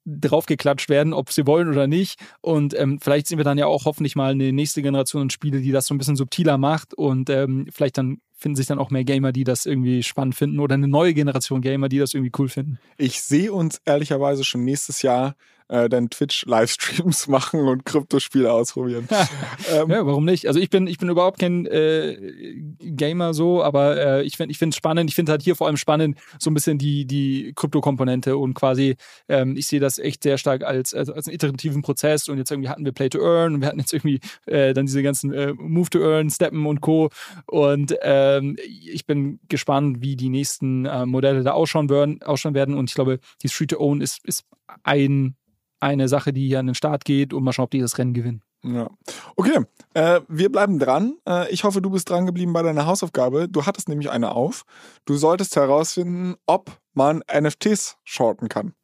draufgeklatscht 0.05 0.89
werden, 0.89 1.13
ob 1.13 1.31
sie 1.31 1.47
wollen 1.47 1.69
oder 1.69 1.87
nicht. 1.87 2.19
Und 2.41 2.79
ähm, 2.79 2.99
vielleicht 3.01 3.29
sind 3.29 3.39
wir 3.39 3.45
dann 3.45 3.59
ja 3.59 3.67
auch 3.67 3.85
hoffentlich 3.85 4.17
mal 4.17 4.33
eine 4.33 4.53
nächste 4.53 4.83
Generation 4.83 5.23
und 5.23 5.33
Spiele, 5.33 5.61
die 5.61 5.71
das 5.71 5.87
so 5.87 5.95
ein 5.95 5.99
bisschen 5.99 6.17
subtiler 6.17 6.59
macht 6.59 6.95
und 6.95 7.31
ähm, 7.31 7.67
vielleicht 7.71 7.99
dann 7.99 8.19
finden 8.43 8.57
sich 8.57 8.67
dann 8.67 8.79
auch 8.79 8.91
mehr 8.91 9.05
Gamer, 9.05 9.33
die 9.33 9.45
das 9.45 9.65
irgendwie 9.65 10.03
spannend 10.03 10.35
finden 10.35 10.61
oder 10.61 10.75
eine 10.75 10.89
neue 10.89 11.15
Generation 11.15 11.63
Gamer, 11.63 11.89
die 11.89 11.99
das 11.99 12.13
irgendwie 12.13 12.33
cool 12.39 12.49
finden. 12.49 12.79
Ich 12.99 13.23
sehe 13.23 13.53
uns 13.53 13.81
ehrlicherweise 13.85 14.45
schon 14.45 14.65
nächstes 14.65 15.03
Jahr 15.03 15.37
äh, 15.73 15.89
dann 15.89 16.11
Twitch-Livestreams 16.11 17.29
machen 17.29 17.61
und 17.61 17.87
Kryptospiele 17.87 18.53
ausprobieren. 18.53 19.09
ähm, 19.73 19.91
ja, 19.91 20.07
warum 20.07 20.25
nicht? 20.25 20.47
Also 20.47 20.61
ich 20.61 20.69
bin, 20.69 20.87
ich 20.87 20.99
bin 20.99 21.09
überhaupt 21.09 21.39
kein 21.39 21.67
äh, 21.67 22.55
Gamer 22.79 23.33
so, 23.33 23.65
aber 23.65 23.97
äh, 23.97 24.23
ich 24.23 24.37
finde 24.37 24.53
ich 24.53 24.61
es 24.61 24.77
spannend. 24.77 25.09
Ich 25.09 25.17
finde 25.17 25.33
halt 25.33 25.43
hier 25.43 25.57
vor 25.57 25.67
allem 25.67 25.79
spannend 25.79 26.19
so 26.39 26.51
ein 26.51 26.55
bisschen 26.55 26.77
die, 26.77 27.07
die 27.07 27.53
Krypto-Komponente 27.57 28.37
und 28.37 28.55
quasi, 28.55 28.97
ähm, 29.29 29.57
ich 29.57 29.67
sehe 29.67 29.81
das 29.81 29.99
echt 29.99 30.23
sehr 30.23 30.37
stark 30.37 30.63
als, 30.63 30.93
als, 30.93 31.09
als 31.09 31.27
einen 31.27 31.35
iterativen 31.35 31.81
Prozess 31.81 32.29
und 32.29 32.37
jetzt 32.37 32.51
irgendwie 32.51 32.69
hatten 32.69 32.85
wir 32.85 32.93
Play 32.93 33.09
to 33.09 33.21
Earn 33.21 33.55
und 33.55 33.61
wir 33.63 33.69
hatten 33.69 33.79
jetzt 33.79 33.95
irgendwie 33.95 34.21
äh, 34.47 34.75
dann 34.75 34.85
diese 34.87 35.03
ganzen 35.03 35.33
äh, 35.33 35.55
Move 35.55 35.89
to 35.89 36.01
Earn, 36.01 36.29
Steppen 36.29 36.67
und 36.67 36.83
Co. 36.83 37.09
Und 37.47 37.95
ähm, 38.03 38.57
ich 38.59 39.07
bin 39.07 39.41
gespannt, 39.49 40.03
wie 40.03 40.17
die 40.17 40.29
nächsten 40.29 40.85
äh, 40.85 41.07
Modelle 41.07 41.43
da 41.43 41.53
ausschauen 41.53 41.89
werden, 41.89 42.23
ausschauen 42.23 42.55
werden 42.55 42.75
und 42.75 42.91
ich 42.91 42.95
glaube, 42.95 43.21
die 43.43 43.49
Street 43.49 43.71
to 43.71 43.81
Own 43.81 44.03
ist, 44.03 44.21
ist 44.27 44.45
ein 44.83 45.37
eine 45.83 46.09
Sache, 46.09 46.33
die 46.33 46.47
hier 46.47 46.61
an 46.61 46.67
den 46.67 46.75
Start 46.75 47.05
geht 47.05 47.33
und 47.33 47.45
mal 47.45 47.53
schauen, 47.53 47.65
ob 47.65 47.71
die 47.71 47.81
das 47.81 47.99
Rennen 47.99 48.15
gewinnen. 48.15 48.43
Ja. 48.65 48.89
Okay, 49.35 49.65
äh, 49.95 50.21
wir 50.29 50.51
bleiben 50.51 50.79
dran. 50.79 51.15
Äh, 51.29 51.51
ich 51.53 51.65
hoffe, 51.65 51.83
du 51.83 51.91
bist 51.91 52.09
dran 52.09 52.27
geblieben 52.27 52.53
bei 52.53 52.63
deiner 52.63 52.87
Hausaufgabe. 52.87 53.49
Du 53.49 53.67
hattest 53.67 53.89
nämlich 53.89 54.11
eine 54.11 54.33
auf. 54.33 54.63
Du 55.05 55.17
solltest 55.17 55.57
herausfinden, 55.57 56.37
ob 56.47 56.71
man 56.95 57.23
NFTs 57.33 57.97
shorten 58.05 58.49
kann. 58.49 58.75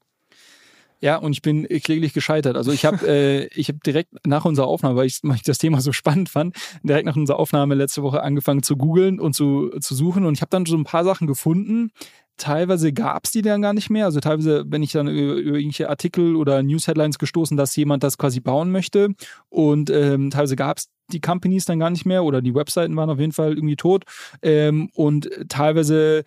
Ja, 1.00 1.16
und 1.16 1.32
ich 1.32 1.42
bin 1.42 1.68
kläglich 1.68 2.12
gescheitert. 2.12 2.56
Also 2.56 2.72
ich 2.72 2.84
habe 2.84 3.06
äh, 3.06 3.46
ich 3.54 3.68
hab 3.68 3.82
direkt 3.84 4.26
nach 4.26 4.44
unserer 4.44 4.66
Aufnahme, 4.66 4.96
weil 4.96 5.06
ich, 5.06 5.20
weil 5.22 5.36
ich 5.36 5.42
das 5.42 5.58
Thema 5.58 5.80
so 5.80 5.92
spannend 5.92 6.28
fand, 6.28 6.56
direkt 6.82 7.06
nach 7.06 7.14
unserer 7.14 7.38
Aufnahme 7.38 7.76
letzte 7.76 8.02
Woche 8.02 8.22
angefangen 8.22 8.64
zu 8.64 8.76
googeln 8.76 9.20
und 9.20 9.34
zu, 9.34 9.70
zu 9.80 9.94
suchen. 9.94 10.24
Und 10.26 10.34
ich 10.34 10.40
habe 10.40 10.50
dann 10.50 10.66
so 10.66 10.76
ein 10.76 10.84
paar 10.84 11.04
Sachen 11.04 11.28
gefunden, 11.28 11.92
teilweise 12.38 12.92
gab 12.92 13.24
es 13.24 13.32
die 13.32 13.42
dann 13.42 13.62
gar 13.62 13.72
nicht 13.72 13.90
mehr. 13.90 14.06
Also 14.06 14.20
teilweise, 14.20 14.64
wenn 14.66 14.82
ich 14.82 14.92
dann 14.92 15.08
über, 15.08 15.34
über 15.34 15.58
irgendwelche 15.58 15.90
Artikel 15.90 16.36
oder 16.36 16.62
News-Headlines 16.62 17.18
gestoßen, 17.18 17.56
dass 17.56 17.76
jemand 17.76 18.02
das 18.02 18.18
quasi 18.18 18.40
bauen 18.40 18.70
möchte. 18.70 19.10
Und 19.48 19.90
ähm, 19.90 20.30
teilweise 20.30 20.56
gab 20.56 20.78
es 20.78 20.88
die 21.12 21.20
Companies 21.20 21.64
dann 21.64 21.78
gar 21.78 21.90
nicht 21.90 22.06
mehr 22.06 22.24
oder 22.24 22.40
die 22.40 22.54
Webseiten 22.54 22.96
waren 22.96 23.10
auf 23.10 23.18
jeden 23.18 23.32
Fall 23.32 23.54
irgendwie 23.54 23.76
tot. 23.76 24.04
Ähm, 24.42 24.90
und 24.94 25.28
teilweise 25.48 26.24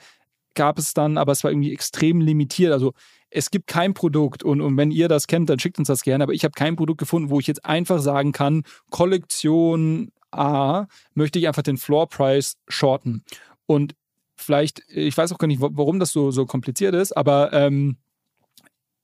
gab 0.54 0.78
es 0.78 0.94
dann, 0.94 1.18
aber 1.18 1.32
es 1.32 1.44
war 1.44 1.52
irgendwie 1.52 1.74
extrem 1.74 2.22
limitiert. 2.22 2.74
Also 2.74 2.94
es 3.30 3.50
gibt 3.50 3.68
kein 3.68 3.94
Produkt 3.94 4.44
und, 4.44 4.60
und 4.62 4.76
wenn 4.78 4.92
ihr 4.92 5.08
das 5.08 5.28
kennt, 5.28 5.50
dann 5.50 5.60
schickt 5.60 5.80
uns 5.80 5.88
das 5.88 6.04
gerne. 6.04 6.24
Aber 6.24 6.34
ich 6.34 6.44
habe 6.44 6.52
kein 6.52 6.76
Produkt 6.76 7.00
gefunden, 7.00 7.30
wo 7.30 7.40
ich 7.40 7.48
jetzt 7.48 7.66
einfach 7.66 8.00
sagen 8.00 8.34
kann, 8.34 8.64
Kollektion 8.90 10.12
A 10.32 10.88
möchte 11.14 11.40
ich 11.40 11.48
einfach 11.48 11.62
den 11.62 11.78
Floor 11.78 12.08
Price 12.08 12.58
shorten. 12.68 13.24
Und 13.66 13.96
vielleicht, 14.42 14.82
ich 14.88 15.18
weiß 15.18 15.32
auch 15.32 15.38
gar 15.38 15.48
nicht, 15.48 15.62
warum 15.62 16.00
das 16.00 16.12
so, 16.12 16.32
so 16.32 16.46
kompliziert 16.46 16.96
ist, 16.96 17.16
aber 17.16 17.54
ähm, 17.54 17.98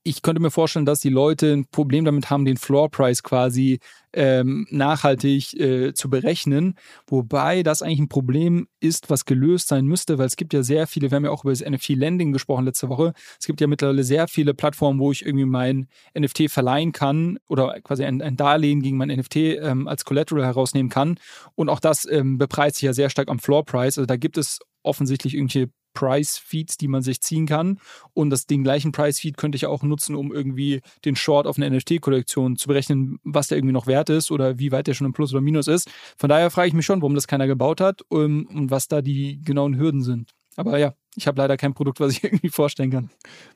ich 0.07 0.21
könnte 0.21 0.41
mir 0.41 0.51
vorstellen, 0.51 0.85
dass 0.85 1.01
die 1.01 1.09
Leute 1.09 1.51
ein 1.51 1.65
Problem 1.65 2.05
damit 2.05 2.29
haben, 2.29 2.45
den 2.45 2.55
Floor 2.55 2.89
Price 2.89 3.23
quasi 3.23 3.79
ähm, 4.13 4.65
nachhaltig 4.71 5.53
äh, 5.59 5.93
zu 5.93 6.09
berechnen. 6.09 6.75
Wobei 7.07 7.61
das 7.61 7.81
eigentlich 7.81 7.99
ein 7.99 8.07
Problem 8.07 8.69
ist, 8.79 9.09
was 9.09 9.25
gelöst 9.25 9.67
sein 9.67 9.85
müsste, 9.85 10.17
weil 10.17 10.27
es 10.27 10.37
gibt 10.37 10.53
ja 10.53 10.63
sehr 10.63 10.87
viele, 10.87 11.11
wir 11.11 11.17
haben 11.17 11.25
ja 11.25 11.31
auch 11.31 11.43
über 11.43 11.51
das 11.51 11.61
NFT-Lending 11.61 12.31
gesprochen 12.31 12.63
letzte 12.63 12.87
Woche. 12.87 13.13
Es 13.37 13.47
gibt 13.47 13.59
ja 13.59 13.67
mittlerweile 13.67 14.05
sehr 14.05 14.29
viele 14.29 14.53
Plattformen, 14.53 15.01
wo 15.01 15.11
ich 15.11 15.25
irgendwie 15.25 15.45
mein 15.45 15.87
NFT 16.17 16.49
verleihen 16.49 16.93
kann 16.93 17.37
oder 17.49 17.81
quasi 17.81 18.05
ein, 18.05 18.21
ein 18.21 18.37
Darlehen 18.37 18.81
gegen 18.81 18.95
mein 18.95 19.09
NFT 19.09 19.35
ähm, 19.35 19.89
als 19.89 20.05
Collateral 20.05 20.45
herausnehmen 20.45 20.89
kann. 20.89 21.19
Und 21.55 21.67
auch 21.67 21.81
das 21.81 22.09
ähm, 22.09 22.37
bepreist 22.37 22.77
sich 22.77 22.83
ja 22.83 22.93
sehr 22.93 23.09
stark 23.09 23.27
am 23.27 23.39
Floor 23.39 23.65
Price. 23.65 23.97
Also 23.97 24.05
da 24.05 24.15
gibt 24.15 24.37
es 24.37 24.59
offensichtlich 24.83 25.35
irgendwelche 25.35 25.69
Price-Feeds, 25.97 26.77
die 26.77 26.87
man 26.87 27.01
sich 27.01 27.21
ziehen 27.21 27.47
kann. 27.47 27.79
Und 28.13 28.29
das, 28.29 28.45
den 28.45 28.63
gleichen 28.63 28.91
Price-Feed 28.91 29.35
könnte 29.35 29.55
ich 29.55 29.65
auch 29.65 29.81
nutzen, 29.81 30.15
um 30.15 30.31
irgendwie 30.31 30.81
den 31.05 31.15
Short 31.15 31.47
auf 31.47 31.57
eine 31.57 31.75
NFT-Kollektion 31.75 32.55
zu 32.55 32.67
berechnen, 32.67 33.19
was 33.23 33.47
der 33.47 33.57
irgendwie 33.57 33.73
noch 33.73 33.87
wert 33.87 34.11
ist 34.11 34.29
oder 34.29 34.59
wie 34.59 34.71
weit 34.71 34.85
der 34.85 34.93
schon 34.93 35.07
im 35.07 35.13
Plus 35.13 35.33
oder 35.33 35.41
Minus 35.41 35.67
ist. 35.67 35.89
Von 36.15 36.29
daher 36.29 36.51
frage 36.51 36.67
ich 36.67 36.75
mich 36.75 36.85
schon, 36.85 37.01
warum 37.01 37.15
das 37.15 37.25
keiner 37.25 37.47
gebaut 37.47 37.81
hat 37.81 38.03
um, 38.09 38.45
und 38.45 38.69
was 38.69 38.87
da 38.87 39.01
die 39.01 39.41
genauen 39.41 39.79
Hürden 39.79 40.03
sind. 40.03 40.29
Aber 40.55 40.77
ja, 40.77 40.93
ich 41.15 41.25
habe 41.25 41.41
leider 41.41 41.57
kein 41.57 41.73
Produkt, 41.73 41.99
was 41.99 42.11
ich 42.11 42.23
irgendwie 42.23 42.49
vorstellen 42.49 42.91
kann. 42.91 43.09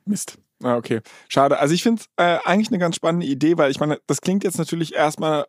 Mist. 0.06 0.39
Ah, 0.64 0.78
okay. 0.78 1.02
Schade. 1.30 1.60
Also 1.60 1.76
ich 1.76 1.84
finde 1.84 2.02
es 2.02 2.10
äh, 2.18 2.39
eigentlich 2.44 2.70
eine 2.70 2.80
ganz 2.80 2.96
spannende 2.96 3.28
Idee, 3.28 3.58
weil 3.60 3.70
ich 3.70 3.80
meine, 3.80 4.00
das 4.08 4.22
klingt 4.22 4.44
jetzt 4.44 4.58
natürlich 4.58 4.96
erstmal 4.96 5.46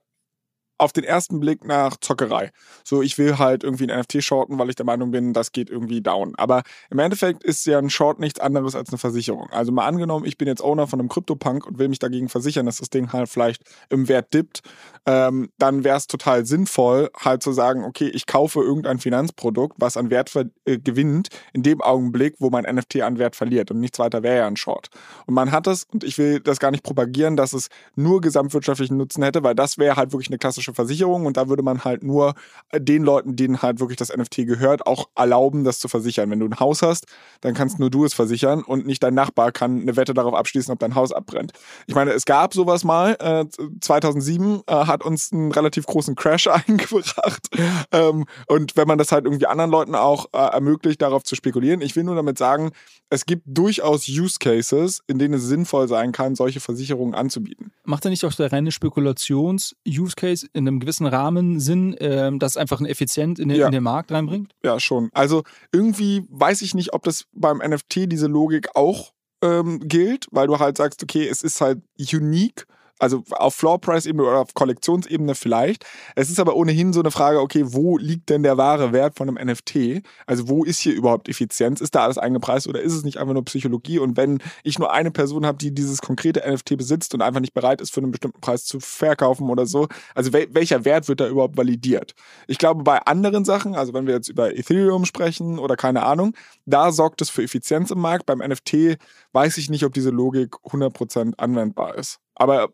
auf 0.83 0.93
den 0.93 1.05
ersten 1.05 1.39
Blick 1.39 1.65
nach 1.65 1.97
Zockerei. 1.97 2.51
So, 2.83 3.03
ich 3.03 3.17
will 3.17 3.39
halt 3.39 3.63
irgendwie 3.63 3.89
ein 3.89 4.01
NFT 4.01 4.23
shorten, 4.23 4.59
weil 4.59 4.69
ich 4.69 4.75
der 4.75 4.85
Meinung 4.85 5.13
bin, 5.13 5.33
das 5.33 5.53
geht 5.53 5.71
irgendwie 5.71 6.01
down. 6.01 6.35
Aber 6.37 6.63
im 6.91 6.99
Endeffekt 6.99 7.45
ist 7.45 7.65
ja 7.67 7.79
ein 7.79 7.89
Short 7.89 8.19
nichts 8.19 8.41
anderes 8.41 8.75
als 8.75 8.91
eine 8.91 8.99
Versicherung. 8.99 9.49
Also 9.51 9.71
mal 9.71 9.87
angenommen, 9.87 10.27
ich 10.27 10.37
bin 10.39 10.49
jetzt 10.49 10.63
Owner 10.63 10.89
von 10.89 10.99
einem 10.99 11.09
CryptoPunk 11.09 11.67
und 11.67 11.79
will 11.79 11.89
mich 11.89 12.01
dagegen 12.01 12.29
versichern, 12.29 12.67
dass 12.67 12.79
das 12.79 12.91
Ding 12.91 13.13
halt 13.13 13.29
vielleicht 13.29 13.63
im 13.91 14.09
Wert 14.09 14.35
dippt, 14.35 14.63
ähm, 15.07 15.51
dann 15.59 15.85
wäre 15.85 15.97
es 15.97 16.09
total 16.09 16.47
sinnvoll, 16.47 17.11
halt 17.17 17.43
zu 17.43 17.53
sagen, 17.53 17.85
okay, 17.85 18.09
ich 18.09 18.27
kaufe 18.27 18.61
irgendein 18.61 18.99
Finanzprodukt, 18.99 19.77
was 19.79 19.97
an 19.97 20.11
Wert 20.11 20.35
äh, 20.65 20.79
gewinnt, 20.79 21.29
in 21.53 21.63
dem 21.63 21.81
Augenblick, 21.81 22.37
wo 22.39 22.51
mein 22.51 22.65
NFT 22.65 23.03
an 23.03 23.19
Wert 23.19 23.37
verliert. 23.37 23.71
Und 23.71 23.79
nichts 23.79 24.01
weiter 24.01 24.23
wäre 24.25 24.39
ja 24.39 24.47
ein 24.49 24.57
Short. 24.57 24.89
Und 25.27 25.35
man 25.35 25.53
hat 25.53 25.69
das, 25.69 25.85
und 25.93 26.03
ich 26.03 26.19
will 26.19 26.41
das 26.41 26.59
gar 26.59 26.73
nicht 26.73 26.83
propagieren, 26.83 27.37
dass 27.37 27.53
es 27.53 27.69
nur 27.95 28.21
gesamtwirtschaftlichen 28.21 28.97
Nutzen 28.97 29.23
hätte, 29.23 29.45
weil 29.45 29.55
das 29.55 29.79
wäre 29.79 29.95
halt 29.97 30.13
wirklich 30.13 30.29
eine 30.29 30.39
klassische 30.39 30.72
Versicherung 30.75 31.27
und 31.27 31.37
da 31.37 31.49
würde 31.49 31.63
man 31.63 31.85
halt 31.85 32.03
nur 32.03 32.35
den 32.75 33.03
Leuten, 33.03 33.37
denen 33.37 33.63
halt 33.63 33.81
wirklich 33.81 33.97
das 33.97 34.15
NFT 34.17 34.47
gehört, 34.47 34.87
auch 34.87 35.09
erlauben, 35.15 35.65
das 35.65 35.79
zu 35.79 35.89
versichern. 35.89 36.31
Wenn 36.31 36.41
du 36.41 36.47
ein 36.47 36.61
Haus 36.61 36.83
hast, 36.83 37.07
dann 37.41 37.55
kannst 37.55 37.79
nur 37.79 37.91
du 37.91 38.05
es 38.05 38.15
versichern 38.15 38.63
und 38.63 38.87
nicht 38.87 39.03
dein 39.03 39.15
Nachbar 39.15 39.53
kann 39.53 39.81
eine 39.81 39.97
Wette 39.97 40.15
darauf 40.15 40.35
abschließen, 40.35 40.73
ob 40.73 40.79
dein 40.79 40.95
Haus 40.95 41.13
abbrennt. 41.13 41.53
Ich 41.87 41.95
meine, 41.95 42.13
es 42.13 42.25
gab 42.25 42.55
sowas 42.55 42.85
mal, 42.85 43.17
äh, 43.21 43.45
2007 43.81 44.63
äh, 44.67 44.73
hat 44.73 45.05
uns 45.05 45.33
einen 45.33 45.53
relativ 45.53 45.87
großen 45.87 46.15
Crash 46.15 46.47
eingebracht 46.67 47.49
ähm, 47.93 48.25
und 48.47 48.77
wenn 48.77 48.89
man 48.89 48.99
das 48.99 49.13
halt 49.13 49.25
irgendwie 49.25 49.47
anderen 49.47 49.71
Leuten 49.71 49.95
auch 49.95 50.27
äh, 50.33 50.39
ermöglicht, 50.39 51.03
darauf 51.03 51.25
zu 51.25 51.35
spekulieren. 51.35 51.81
Ich 51.81 51.97
will 51.97 52.05
nur 52.05 52.15
damit 52.15 52.39
sagen, 52.39 52.71
es 53.11 53.27
gibt 53.27 53.43
durchaus 53.47 54.09
Use 54.09 54.39
Cases, 54.41 55.03
in 55.07 55.19
denen 55.19 55.35
es 55.35 55.43
sinnvoll 55.43 55.89
sein 55.89 56.13
kann, 56.13 56.35
solche 56.35 56.61
Versicherungen 56.61 57.15
anzubieten. 57.15 57.73
Macht 57.85 58.05
da 58.05 58.09
nicht 58.09 58.25
auch 58.25 58.33
der 58.33 58.53
reine 58.53 58.73
Spekulations-Use 58.73 60.17
Case 60.17 60.47
in 60.63 60.69
einem 60.69 60.81
gewissen 60.81 61.07
Rahmen 61.07 61.61
Sinn, 61.61 61.95
äh, 61.95 62.31
das 62.39 62.57
einfach 62.57 62.81
ein 62.81 62.87
effizient 62.87 63.39
in 63.39 63.49
den, 63.49 63.59
ja. 63.59 63.67
in 63.67 63.73
den 63.73 63.83
Markt 63.83 64.13
reinbringt? 64.13 64.53
Ja, 64.65 64.81
schon. 64.81 65.11
Also 65.13 65.43
irgendwie 65.73 66.25
weiß 66.31 66.63
ich 66.63 66.75
nicht, 66.75 66.93
ob 66.93 67.03
das 67.03 67.25
beim 67.33 67.59
NFT 67.59 68.11
diese 68.11 68.27
Logik 68.27 68.75
auch 68.75 69.13
ähm, 69.43 69.81
gilt, 69.85 70.27
weil 70.31 70.47
du 70.47 70.59
halt 70.59 70.77
sagst, 70.77 71.03
okay, 71.03 71.27
es 71.27 71.43
ist 71.43 71.61
halt 71.61 71.81
unique 71.99 72.67
also 73.03 73.25
auf 73.33 73.57
Floor-Price-Ebene 73.57 74.23
oder 74.23 74.39
auf 74.39 74.55
Kollektionsebene 74.55 75.35
vielleicht. 75.35 75.85
Es 76.15 76.31
ist 76.31 76.39
aber 76.39 76.55
ohnehin 76.55 76.93
so 76.93 77.01
eine 77.01 77.11
Frage, 77.11 77.41
okay, 77.41 77.65
wo 77.67 77.99
liegt 77.99 78.31
denn 78.31 78.45
der 78.45 78.59
wahre 78.59 78.93
Wert 78.93 79.17
von 79.17 79.29
einem 79.29 79.45
NFT? 79.45 80.05
Also 80.27 80.49
wo 80.49 80.63
ist 80.63 80.79
hier 80.79 80.95
überhaupt 80.95 81.29
Effizienz? 81.29 81.81
Ist 81.81 81.97
da 81.97 82.05
alles 82.05 82.17
eingepreist 82.17 82.69
oder 82.69 82.81
ist 82.81 82.93
es 82.93 83.03
nicht 83.03 83.19
einfach 83.19 83.35
nur 83.35 83.45
Psychologie? 83.45 83.99
Und 83.99 84.17
wenn 84.17 84.39
ich 84.63 84.79
nur 84.79 84.93
eine 84.93 85.11
Person 85.11 85.45
habe, 85.45 85.59
die 85.59 85.75
dieses 85.75 86.01
konkrete 86.01 86.49
NFT 86.49 86.77
besitzt 86.77 87.13
und 87.13 87.23
einfach 87.23 87.41
nicht 87.41 87.55
bereit 87.55 87.81
ist, 87.81 87.93
für 87.93 88.01
einen 88.01 88.13
bestimmten 88.13 88.41
Preis 88.41 88.65
zu 88.67 88.79
verkaufen 88.79 89.51
oder 89.51 89.67
so, 89.67 89.89
also 90.15 90.33
wel 90.33 90.47
welcher 90.53 90.85
Wert 90.85 91.09
wird 91.09 91.19
da 91.19 91.27
überhaupt 91.27 91.57
validiert? 91.57 92.15
Ich 92.47 92.59
glaube, 92.59 92.85
bei 92.85 92.99
anderen 93.01 93.45
Sachen, 93.45 93.75
also 93.75 93.93
wenn 93.95 94.07
wir 94.07 94.15
jetzt 94.15 94.29
über 94.29 94.57
Ethereum 94.57 95.07
sprechen 95.07 95.59
oder 95.59 95.75
keine 95.75 96.05
Ahnung, 96.05 96.37
da 96.67 96.93
sorgt 96.93 97.21
es 97.21 97.31
für 97.31 97.43
Effizienz 97.43 97.91
im 97.91 97.99
Markt. 97.99 98.27
Beim 98.27 98.39
NFT 98.39 98.97
weiß 99.33 99.59
ich 99.59 99.71
nicht, 99.71 99.85
ob 99.85 99.93
diese 99.93 100.11
Logik 100.11 100.55
100% 100.65 101.35
anwendbar 101.39 101.97
ist. 101.97 102.19
Aber 102.35 102.69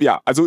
ja, 0.00 0.20
also 0.24 0.46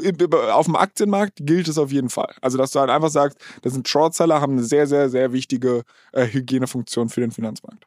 auf 0.52 0.66
dem 0.66 0.76
Aktienmarkt 0.76 1.40
gilt 1.42 1.68
es 1.68 1.78
auf 1.78 1.92
jeden 1.92 2.10
Fall. 2.10 2.34
Also, 2.42 2.58
dass 2.58 2.72
du 2.72 2.80
halt 2.80 2.90
einfach 2.90 3.10
sagst, 3.10 3.40
das 3.62 3.74
sind 3.74 3.88
Shortseller, 3.88 4.42
haben 4.42 4.54
eine 4.54 4.64
sehr, 4.64 4.88
sehr, 4.88 5.10
sehr 5.10 5.34
wichtige 5.34 5.84
äh, 6.12 6.28
Hygienefunktion 6.28 7.10
für 7.10 7.22
den 7.22 7.32
Finanzmarkt. 7.32 7.86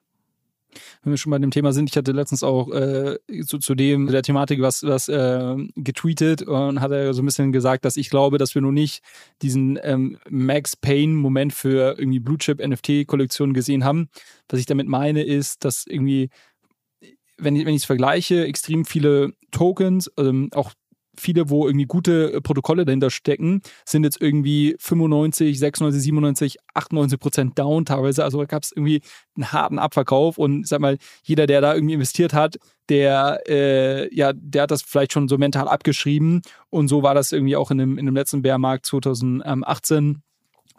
Wenn 1.03 1.13
wir 1.13 1.19
schon 1.19 1.31
bei 1.31 1.39
dem 1.39 1.51
Thema 1.51 1.73
sind, 1.73 1.91
ich 1.91 1.97
hatte 1.97 2.13
letztens 2.13 2.43
auch 2.43 2.71
äh, 2.73 3.19
zu, 3.47 3.59
zu 3.59 3.75
dem 3.75 4.07
der 4.07 4.23
Thematik 4.23 4.61
was, 4.61 4.83
was 4.83 5.09
äh, 5.09 5.57
getweetet 5.77 6.43
und 6.43 6.81
hat 6.81 6.93
er 6.93 7.13
so 7.13 7.23
ein 7.23 7.27
bisschen 7.27 7.53
gesagt, 7.53 7.85
dass 7.85 7.97
ich 7.97 8.09
glaube, 8.09 8.39
dass 8.39 8.55
wir 8.55 8.63
noch 8.63 8.73
nicht 8.73 9.03
diesen 9.43 9.79
ähm, 9.83 10.19
Max 10.31 10.77
Payne-Moment 10.77 11.53
für 11.53 11.99
irgendwie 11.99 12.21
Blue 12.21 12.39
Chip 12.39 12.67
NFT-Kollektionen 12.67 13.53
gesehen 13.53 13.85
haben. 13.85 14.09
Was 14.49 14.61
ich 14.61 14.67
damit 14.67 14.89
meine, 14.89 15.23
ist, 15.23 15.65
dass 15.65 15.87
irgendwie 15.87 16.31
wenn 17.39 17.57
ich 17.57 17.67
es 17.67 17.85
vergleiche, 17.85 18.47
extrem 18.47 18.85
viele 18.85 19.33
Tokens, 19.51 20.11
ähm, 20.17 20.49
auch 20.55 20.73
viele, 21.17 21.51
wo 21.51 21.67
irgendwie 21.67 21.87
gute 21.87 22.33
äh, 22.33 22.41
Protokolle 22.41 22.85
dahinter 22.85 23.11
stecken, 23.11 23.63
sind 23.85 24.05
jetzt 24.05 24.21
irgendwie 24.21 24.77
95, 24.79 25.59
96, 25.59 26.03
97, 26.03 26.57
98 26.75 27.19
Prozent 27.21 27.59
down 27.59 27.85
teilweise. 27.85 28.25
Also 28.25 28.45
gab 28.47 28.63
es 28.63 28.73
irgendwie 28.73 29.03
einen 29.37 29.53
harten 29.53 29.79
Abverkauf 29.79 30.39
und 30.39 30.67
sag 30.67 30.81
mal, 30.81 30.99
jeder, 31.23 31.47
der 31.47 31.61
da 31.61 31.75
irgendwie 31.75 31.95
investiert 31.95 32.33
hat, 32.33 32.57
der, 32.89 33.41
äh, 33.49 34.15
ja, 34.15 34.33
der 34.35 34.63
hat 34.63 34.71
das 34.71 34.83
vielleicht 34.83 35.13
schon 35.13 35.29
so 35.29 35.39
mental 35.39 35.69
abgeschrieben 35.69 36.43
und 36.71 36.89
so 36.89 37.03
war 37.03 37.15
das 37.15 37.33
irgendwie 37.33 37.57
auch 37.57 37.71
in 37.71 37.79
dem, 37.79 37.99
in 37.99 38.07
dem 38.07 38.15
letzten 38.15 38.43
Bärmarkt 38.43 38.87
2018 38.87 40.23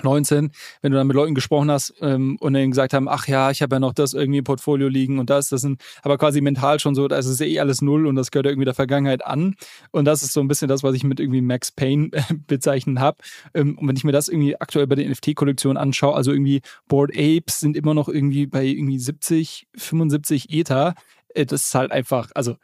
19, 0.02 0.52
wenn 0.82 0.92
du 0.92 0.98
dann 0.98 1.08
mit 1.08 1.16
Leuten 1.16 1.36
gesprochen 1.36 1.70
hast 1.70 1.94
ähm, 2.02 2.38
und 2.40 2.54
dann 2.54 2.70
gesagt 2.70 2.94
haben, 2.94 3.08
ach 3.08 3.28
ja, 3.28 3.52
ich 3.52 3.62
habe 3.62 3.76
ja 3.76 3.80
noch 3.80 3.94
das 3.94 4.14
irgendwie 4.14 4.40
im 4.40 4.44
Portfolio 4.44 4.88
liegen 4.88 5.20
und 5.20 5.30
das, 5.30 5.50
das 5.50 5.62
sind 5.62 5.82
aber 6.02 6.18
quasi 6.18 6.42
mental 6.42 6.80
schon 6.80 6.96
so, 6.96 7.08
das 7.08 7.26
ist 7.26 7.42
eh 7.42 7.60
alles 7.60 7.82
null 7.82 8.08
und 8.08 8.16
das 8.16 8.32
gehört 8.32 8.48
irgendwie 8.48 8.66
der 8.66 8.74
Vergangenheit 8.74 9.26
an. 9.26 9.56
Und 9.92 10.06
das 10.06 10.24
ist 10.24 10.34
so 10.34 10.42
ein 10.42 10.48
bisschen 10.48 10.68
das, 10.68 10.84
was 10.84 10.96
ich 10.96 11.04
mit 11.04 11.20
irgendwie 11.20 11.42
Max 11.42 11.72
Payne 11.72 12.10
äh, 12.12 12.22
bezeichnet 12.48 13.00
habe. 13.00 13.18
Ähm, 13.54 13.78
und 13.78 13.88
wenn 13.88 13.96
ich 13.96 14.04
mir 14.04 14.12
das 14.12 14.28
irgendwie 14.28 14.60
aktuell 14.60 14.88
bei 14.88 14.96
den 14.96 15.12
NFT-Kollektionen 15.12 15.78
anschaue, 15.78 16.16
also 16.16 16.32
irgendwie 16.32 16.62
Board 16.88 17.12
Apes 17.12 17.60
sind 17.60 17.78
immer 17.78 17.94
noch 17.94 18.10
irgendwie 18.10 18.48
bei 18.48 18.66
irgendwie 18.66 19.00
70, 19.00 19.68
75 19.76 20.50
Ether. 20.52 20.96
Äh, 21.30 21.46
das 21.46 21.66
ist 21.66 21.76
halt 21.76 21.92
einfach, 21.92 22.32
also 22.36 22.56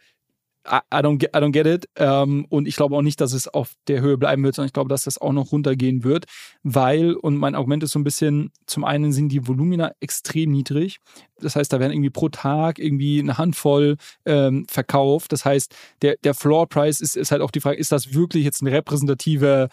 I 0.67 1.01
don't 1.01 1.17
get, 1.17 1.35
I 1.35 1.39
don't 1.39 1.51
get 1.51 1.65
it. 1.65 1.89
Ähm, 1.95 2.45
und 2.49 2.67
ich 2.67 2.75
glaube 2.75 2.95
auch 2.95 3.01
nicht, 3.01 3.21
dass 3.21 3.33
es 3.33 3.47
auf 3.47 3.73
der 3.87 4.01
Höhe 4.01 4.17
bleiben 4.17 4.43
wird, 4.43 4.55
sondern 4.55 4.67
ich 4.67 4.73
glaube, 4.73 4.89
dass 4.89 5.03
das 5.03 5.17
auch 5.17 5.31
noch 5.31 5.51
runtergehen 5.51 6.03
wird, 6.03 6.25
weil, 6.63 7.13
und 7.13 7.37
mein 7.37 7.55
Argument 7.55 7.81
ist 7.83 7.91
so 7.91 7.99
ein 7.99 8.03
bisschen, 8.03 8.51
zum 8.67 8.83
einen 8.83 9.11
sind 9.11 9.29
die 9.29 9.47
Volumina 9.47 9.93
extrem 9.99 10.51
niedrig. 10.51 10.99
Das 11.39 11.55
heißt, 11.55 11.71
da 11.71 11.79
werden 11.79 11.93
irgendwie 11.93 12.09
pro 12.09 12.29
Tag 12.29 12.77
irgendwie 12.77 13.19
eine 13.19 13.37
Handvoll 13.37 13.97
ähm, 14.25 14.65
verkauft. 14.69 15.31
Das 15.31 15.45
heißt, 15.45 15.73
der, 16.01 16.17
der 16.23 16.33
Floor 16.33 16.67
Price 16.67 16.99
ist, 16.99 17.15
ist 17.15 17.31
halt 17.31 17.41
auch 17.41 17.51
die 17.51 17.61
Frage, 17.61 17.77
ist 17.77 17.91
das 17.91 18.13
wirklich 18.13 18.43
jetzt 18.43 18.61
ein 18.61 18.67
repräsentativer 18.67 19.69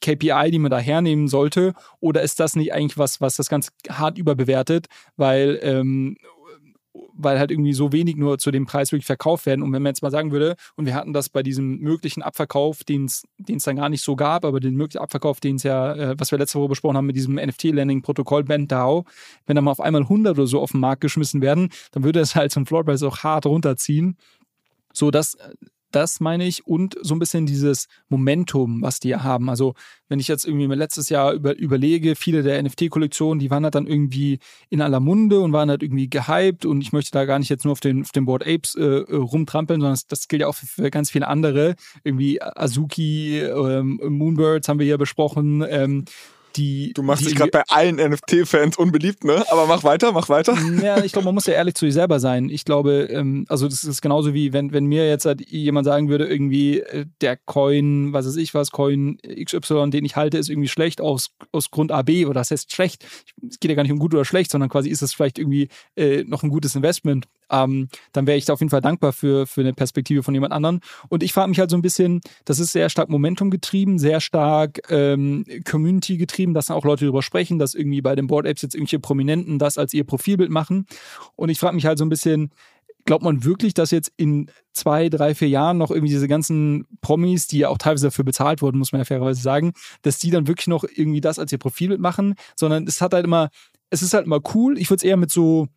KPI, 0.00 0.50
die 0.50 0.58
man 0.58 0.70
da 0.70 0.78
hernehmen 0.78 1.28
sollte? 1.28 1.74
Oder 2.00 2.22
ist 2.22 2.40
das 2.40 2.56
nicht 2.56 2.72
eigentlich 2.72 2.98
was, 2.98 3.20
was 3.20 3.36
das 3.36 3.48
ganz 3.48 3.70
hart 3.88 4.18
überbewertet? 4.18 4.86
Weil 5.16 5.58
ähm, 5.62 6.16
weil 7.14 7.38
halt 7.38 7.50
irgendwie 7.50 7.72
so 7.72 7.92
wenig 7.92 8.16
nur 8.16 8.38
zu 8.38 8.50
dem 8.50 8.66
Preis 8.66 8.92
wirklich 8.92 9.06
verkauft 9.06 9.46
werden. 9.46 9.62
Und 9.62 9.72
wenn 9.72 9.82
man 9.82 9.90
jetzt 9.90 10.02
mal 10.02 10.10
sagen 10.10 10.32
würde, 10.32 10.56
und 10.76 10.86
wir 10.86 10.94
hatten 10.94 11.12
das 11.12 11.28
bei 11.28 11.42
diesem 11.42 11.78
möglichen 11.78 12.22
Abverkauf, 12.22 12.84
den 12.84 13.06
es 13.06 13.24
dann 13.38 13.76
gar 13.76 13.88
nicht 13.88 14.02
so 14.02 14.16
gab, 14.16 14.44
aber 14.44 14.60
den 14.60 14.74
möglichen 14.74 15.02
Abverkauf, 15.02 15.40
den 15.40 15.56
es 15.56 15.62
ja, 15.62 15.94
äh, 15.94 16.14
was 16.18 16.30
wir 16.30 16.38
letzte 16.38 16.58
Woche 16.58 16.70
besprochen 16.70 16.96
haben 16.96 17.06
mit 17.06 17.16
diesem 17.16 17.34
NFT-Landing-Protokoll 17.34 18.44
BandDAO, 18.44 19.04
wenn 19.46 19.56
da 19.56 19.62
mal 19.62 19.72
auf 19.72 19.80
einmal 19.80 20.02
100 20.02 20.38
oder 20.38 20.46
so 20.46 20.60
auf 20.60 20.72
den 20.72 20.80
Markt 20.80 21.00
geschmissen 21.00 21.42
werden, 21.42 21.70
dann 21.92 22.04
würde 22.04 22.20
es 22.20 22.34
halt 22.34 22.52
zum 22.52 22.66
Floorpreis 22.66 23.02
auch 23.02 23.18
hart 23.18 23.46
runterziehen. 23.46 24.16
So 24.92 25.10
dass 25.10 25.36
das 25.90 26.20
meine 26.20 26.46
ich 26.46 26.66
und 26.66 26.96
so 27.02 27.14
ein 27.14 27.18
bisschen 27.18 27.46
dieses 27.46 27.88
Momentum, 28.08 28.82
was 28.82 29.00
die 29.00 29.14
haben. 29.16 29.48
Also 29.48 29.74
wenn 30.08 30.20
ich 30.20 30.28
jetzt 30.28 30.46
irgendwie 30.46 30.68
mir 30.68 30.74
letztes 30.74 31.08
Jahr 31.08 31.32
über, 31.32 31.56
überlege, 31.56 32.16
viele 32.16 32.42
der 32.42 32.62
NFT-Kollektionen, 32.62 33.38
die 33.38 33.50
waren 33.50 33.64
halt 33.64 33.74
dann 33.74 33.86
irgendwie 33.86 34.38
in 34.68 34.82
aller 34.82 35.00
Munde 35.00 35.40
und 35.40 35.52
waren 35.52 35.70
halt 35.70 35.82
irgendwie 35.82 36.10
gehypt 36.10 36.66
und 36.66 36.80
ich 36.80 36.92
möchte 36.92 37.12
da 37.12 37.24
gar 37.24 37.38
nicht 37.38 37.48
jetzt 37.48 37.64
nur 37.64 37.72
auf 37.72 37.80
den, 37.80 38.02
auf 38.02 38.12
den 38.12 38.24
Board 38.24 38.46
Apes 38.46 38.74
äh, 38.74 38.82
äh 38.82 39.16
rumtrampeln, 39.16 39.80
sondern 39.80 39.98
das, 40.08 40.28
gilt 40.28 40.42
ja 40.42 40.48
auch 40.48 40.54
für, 40.54 40.66
für, 40.66 40.90
ganz 40.90 41.10
viele 41.10 41.28
andere. 41.28 41.76
Irgendwie 42.04 42.42
Azuki, 42.42 43.38
ähm, 43.38 44.00
Moonbirds 44.02 44.68
haben 44.68 44.78
wir 44.78 44.86
hier 44.86 44.98
besprochen. 44.98 45.64
Ähm, 45.68 46.04
die. 46.56 46.92
Du 46.94 47.02
machst 47.02 47.22
die 47.22 47.28
dich 47.28 47.36
gerade 47.36 47.50
bei 47.50 47.62
allen 47.68 47.96
NFT-Fans 47.96 48.76
unbeliebt, 48.76 49.24
ne? 49.24 49.44
Aber 49.50 49.66
mach 49.66 49.84
weiter, 49.84 50.12
mach 50.12 50.28
weiter. 50.28 50.56
Ja, 50.82 51.02
ich 51.02 51.12
glaube, 51.12 51.26
man 51.26 51.34
muss 51.34 51.46
ja 51.46 51.54
ehrlich 51.54 51.74
zu 51.74 51.86
sich 51.86 51.94
selber 51.94 52.20
sein. 52.20 52.48
Ich 52.48 52.64
glaube, 52.64 53.08
ähm, 53.10 53.44
also 53.48 53.68
das 53.68 53.84
ist 53.84 54.00
genauso 54.00 54.34
wie 54.34 54.52
wenn, 54.52 54.72
wenn 54.72 54.86
mir 54.86 55.08
jetzt 55.08 55.24
halt 55.26 55.48
jemand 55.50 55.84
sagen 55.84 56.08
würde, 56.08 56.26
irgendwie 56.26 56.80
äh, 56.80 57.06
der 57.20 57.36
Coin, 57.36 58.12
was 58.12 58.26
weiß 58.26 58.36
ich 58.36 58.54
was, 58.54 58.70
Coin 58.70 59.18
XY, 59.22 59.90
den 59.90 60.04
ich 60.04 60.16
halte, 60.16 60.38
ist 60.38 60.48
irgendwie 60.48 60.68
schlecht 60.68 61.00
aus, 61.00 61.30
aus 61.52 61.70
Grund 61.70 61.92
AB 61.92 62.26
oder 62.26 62.40
das 62.40 62.50
heißt 62.50 62.72
schlecht. 62.72 63.04
Es 63.48 63.60
geht 63.60 63.70
ja 63.70 63.74
gar 63.74 63.82
nicht 63.82 63.92
um 63.92 63.98
gut 63.98 64.14
oder 64.14 64.24
schlecht, 64.24 64.50
sondern 64.50 64.70
quasi 64.70 64.88
ist 64.88 65.02
es 65.02 65.14
vielleicht 65.14 65.38
irgendwie 65.38 65.68
äh, 65.96 66.24
noch 66.24 66.42
ein 66.42 66.50
gutes 66.50 66.74
Investment 66.74 67.26
ähm, 67.50 67.88
dann 68.12 68.26
wäre 68.26 68.38
ich 68.38 68.44
da 68.44 68.52
auf 68.52 68.60
jeden 68.60 68.70
Fall 68.70 68.80
dankbar 68.80 69.12
für, 69.12 69.46
für 69.46 69.60
eine 69.60 69.74
Perspektive 69.74 70.22
von 70.22 70.34
jemand 70.34 70.52
anderen. 70.52 70.80
Und 71.08 71.22
ich 71.22 71.32
frage 71.32 71.48
mich 71.48 71.58
halt 71.58 71.70
so 71.70 71.76
ein 71.76 71.82
bisschen, 71.82 72.20
das 72.44 72.58
ist 72.58 72.72
sehr 72.72 72.88
stark 72.88 73.08
Momentum 73.08 73.50
getrieben, 73.50 73.98
sehr 73.98 74.20
stark 74.20 74.80
ähm, 74.88 75.44
Community 75.68 76.16
getrieben, 76.16 76.39
dass 76.54 76.66
dann 76.66 76.76
auch 76.76 76.84
Leute 76.84 77.04
darüber 77.04 77.22
sprechen, 77.22 77.58
dass 77.58 77.74
irgendwie 77.74 78.00
bei 78.00 78.14
den 78.14 78.26
Board 78.26 78.46
Apps 78.46 78.62
jetzt 78.62 78.74
irgendwelche 78.74 78.98
Prominenten 78.98 79.58
das 79.58 79.78
als 79.78 79.94
ihr 79.94 80.04
Profilbild 80.04 80.50
machen. 80.50 80.86
Und 81.36 81.48
ich 81.48 81.58
frage 81.58 81.74
mich 81.74 81.86
halt 81.86 81.98
so 81.98 82.04
ein 82.04 82.08
bisschen, 82.08 82.50
glaubt 83.04 83.24
man 83.24 83.44
wirklich, 83.44 83.74
dass 83.74 83.90
jetzt 83.90 84.12
in 84.16 84.50
zwei, 84.72 85.08
drei, 85.08 85.34
vier 85.34 85.48
Jahren 85.48 85.78
noch 85.78 85.90
irgendwie 85.90 86.12
diese 86.12 86.28
ganzen 86.28 86.86
Promis, 87.00 87.46
die 87.46 87.58
ja 87.58 87.68
auch 87.68 87.78
teilweise 87.78 88.06
dafür 88.06 88.24
bezahlt 88.24 88.62
wurden, 88.62 88.78
muss 88.78 88.92
man 88.92 89.00
ja 89.00 89.04
fairerweise 89.04 89.40
sagen, 89.40 89.72
dass 90.02 90.18
die 90.18 90.30
dann 90.30 90.46
wirklich 90.46 90.66
noch 90.66 90.84
irgendwie 90.84 91.20
das 91.20 91.38
als 91.38 91.52
ihr 91.52 91.58
Profilbild 91.58 92.00
machen, 92.00 92.34
sondern 92.56 92.86
es 92.86 93.00
hat 93.00 93.14
halt 93.14 93.24
immer, 93.24 93.50
es 93.90 94.02
ist 94.02 94.14
halt 94.14 94.26
immer 94.26 94.40
cool. 94.54 94.78
Ich 94.78 94.90
würde 94.90 94.98
es 94.98 95.04
eher 95.04 95.16
mit 95.16 95.30
so 95.30 95.68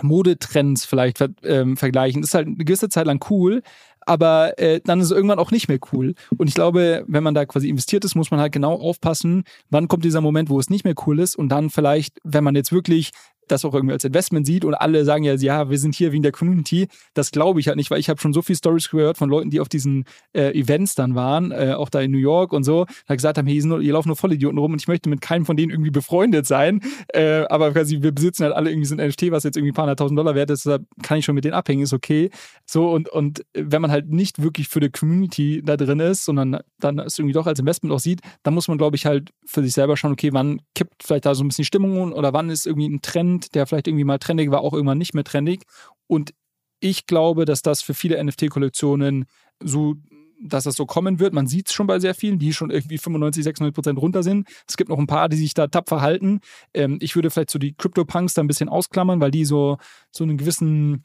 Modetrends 0.00 0.86
vielleicht 0.86 1.22
ähm, 1.42 1.76
vergleichen. 1.76 2.22
Das 2.22 2.30
ist 2.30 2.34
halt 2.34 2.46
eine 2.46 2.56
gewisse 2.56 2.88
Zeit 2.88 3.06
lang 3.06 3.22
cool, 3.28 3.62
aber 4.06 4.58
äh, 4.58 4.80
dann 4.84 5.00
ist 5.00 5.06
es 5.06 5.12
irgendwann 5.12 5.38
auch 5.38 5.50
nicht 5.50 5.68
mehr 5.68 5.78
cool. 5.92 6.14
Und 6.36 6.48
ich 6.48 6.54
glaube, 6.54 7.04
wenn 7.06 7.22
man 7.22 7.34
da 7.34 7.44
quasi 7.44 7.68
investiert 7.68 8.04
ist, 8.04 8.14
muss 8.14 8.30
man 8.30 8.40
halt 8.40 8.52
genau 8.52 8.74
aufpassen, 8.74 9.44
wann 9.70 9.88
kommt 9.88 10.04
dieser 10.04 10.20
Moment, 10.20 10.50
wo 10.50 10.58
es 10.58 10.70
nicht 10.70 10.84
mehr 10.84 10.94
cool 11.06 11.18
ist 11.20 11.36
und 11.36 11.48
dann 11.48 11.70
vielleicht, 11.70 12.18
wenn 12.24 12.44
man 12.44 12.54
jetzt 12.54 12.72
wirklich 12.72 13.10
das 13.48 13.64
auch 13.64 13.74
irgendwie 13.74 13.92
als 13.92 14.04
Investment 14.04 14.46
sieht 14.46 14.64
und 14.64 14.74
alle 14.74 15.04
sagen 15.04 15.24
ja, 15.24 15.34
ja, 15.34 15.70
wir 15.70 15.78
sind 15.78 15.94
hier 15.94 16.12
wegen 16.12 16.22
der 16.22 16.32
Community. 16.32 16.88
Das 17.14 17.30
glaube 17.30 17.60
ich 17.60 17.68
halt 17.68 17.76
nicht, 17.76 17.90
weil 17.90 17.98
ich 17.98 18.08
habe 18.08 18.20
schon 18.20 18.32
so 18.32 18.42
viele 18.42 18.56
Stories 18.56 18.90
gehört 18.90 19.18
von 19.18 19.28
Leuten, 19.28 19.50
die 19.50 19.60
auf 19.60 19.68
diesen 19.68 20.04
äh, 20.32 20.58
Events 20.58 20.94
dann 20.94 21.14
waren, 21.14 21.50
äh, 21.52 21.74
auch 21.76 21.88
da 21.88 22.00
in 22.00 22.10
New 22.10 22.18
York 22.18 22.52
und 22.52 22.64
so, 22.64 22.86
da 23.06 23.14
gesagt 23.14 23.38
haben, 23.38 23.46
hey, 23.46 23.54
hier, 23.54 23.66
nur, 23.66 23.80
hier 23.80 23.92
laufen 23.92 24.08
nur 24.08 24.16
Vollidioten 24.16 24.58
rum 24.58 24.72
und 24.72 24.80
ich 24.80 24.88
möchte 24.88 25.08
mit 25.08 25.20
keinem 25.20 25.46
von 25.46 25.56
denen 25.56 25.70
irgendwie 25.70 25.90
befreundet 25.90 26.46
sein. 26.46 26.80
Äh, 27.08 27.44
aber 27.48 27.72
quasi, 27.72 28.02
wir 28.02 28.12
besitzen 28.12 28.44
halt 28.44 28.54
alle 28.54 28.70
irgendwie 28.70 28.86
so 28.86 28.96
ein 28.96 29.06
NFT, 29.06 29.30
was 29.30 29.44
jetzt 29.44 29.56
irgendwie 29.56 29.72
ein 29.72 29.74
paar 29.74 29.84
hunderttausend 29.84 30.18
Dollar 30.18 30.34
wert 30.34 30.50
ist, 30.50 30.64
deshalb 30.64 30.84
kann 31.02 31.18
ich 31.18 31.24
schon 31.24 31.34
mit 31.34 31.44
denen 31.44 31.54
abhängen, 31.54 31.82
ist 31.82 31.92
okay. 31.92 32.30
So 32.66 32.90
und, 32.90 33.08
und 33.08 33.44
wenn 33.54 33.82
man 33.82 33.90
halt 33.90 34.10
nicht 34.10 34.42
wirklich 34.42 34.68
für 34.68 34.80
die 34.80 34.90
Community 34.90 35.62
da 35.64 35.76
drin 35.76 36.00
ist, 36.00 36.24
sondern 36.24 36.58
dann 36.78 36.98
es 36.98 37.18
irgendwie 37.18 37.32
doch 37.32 37.46
als 37.46 37.58
Investment 37.58 37.92
auch 37.92 38.00
sieht, 38.00 38.20
dann 38.42 38.54
muss 38.54 38.68
man, 38.68 38.78
glaube 38.78 38.96
ich, 38.96 39.06
halt 39.06 39.30
für 39.44 39.62
sich 39.62 39.74
selber 39.74 39.96
schauen, 39.96 40.12
okay, 40.12 40.32
wann 40.32 40.60
kippt 40.74 41.02
vielleicht 41.02 41.26
da 41.26 41.34
so 41.34 41.44
ein 41.44 41.48
bisschen 41.48 41.62
die 41.62 41.66
Stimmung 41.66 42.12
oder 42.12 42.32
wann 42.32 42.50
ist 42.50 42.66
irgendwie 42.66 42.88
ein 42.88 43.02
Trend, 43.02 43.31
der 43.40 43.66
vielleicht 43.66 43.88
irgendwie 43.88 44.04
mal 44.04 44.18
trendig 44.18 44.50
war, 44.50 44.60
auch 44.60 44.72
irgendwann 44.72 44.98
nicht 44.98 45.14
mehr 45.14 45.24
trendig. 45.24 45.64
Und 46.06 46.32
ich 46.80 47.06
glaube, 47.06 47.44
dass 47.44 47.62
das 47.62 47.82
für 47.82 47.94
viele 47.94 48.22
NFT-Kollektionen 48.22 49.26
so 49.62 49.96
dass 50.42 50.64
das 50.64 50.74
so 50.74 50.86
kommen 50.86 51.20
wird. 51.20 51.32
Man 51.32 51.46
sieht 51.46 51.68
es 51.68 51.72
schon 51.72 51.86
bei 51.86 51.98
sehr 52.00 52.14
vielen, 52.14 52.38
die 52.38 52.52
schon 52.52 52.70
irgendwie 52.70 52.98
95, 52.98 53.44
96 53.44 53.74
Prozent 53.74 53.98
runter 54.00 54.22
sind. 54.22 54.48
Es 54.68 54.76
gibt 54.76 54.90
noch 54.90 54.98
ein 54.98 55.06
paar, 55.06 55.28
die 55.28 55.36
sich 55.36 55.54
da 55.54 55.68
tapfer 55.68 56.00
halten. 56.00 56.40
Ähm, 56.74 56.98
ich 57.00 57.14
würde 57.14 57.30
vielleicht 57.30 57.50
so 57.50 57.58
die 57.58 57.74
Crypto-Punks 57.74 58.34
da 58.34 58.42
ein 58.42 58.48
bisschen 58.48 58.68
ausklammern, 58.68 59.20
weil 59.20 59.30
die 59.30 59.44
so, 59.44 59.78
so 60.10 60.24
einen 60.24 60.36
gewissen 60.36 61.04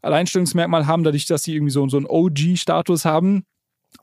Alleinstellungsmerkmal 0.00 0.86
haben, 0.86 1.02
dadurch, 1.02 1.26
dass 1.26 1.42
sie 1.42 1.54
irgendwie 1.54 1.72
so, 1.72 1.88
so 1.88 1.96
einen 1.96 2.06
OG-Status 2.06 3.04
haben. 3.04 3.42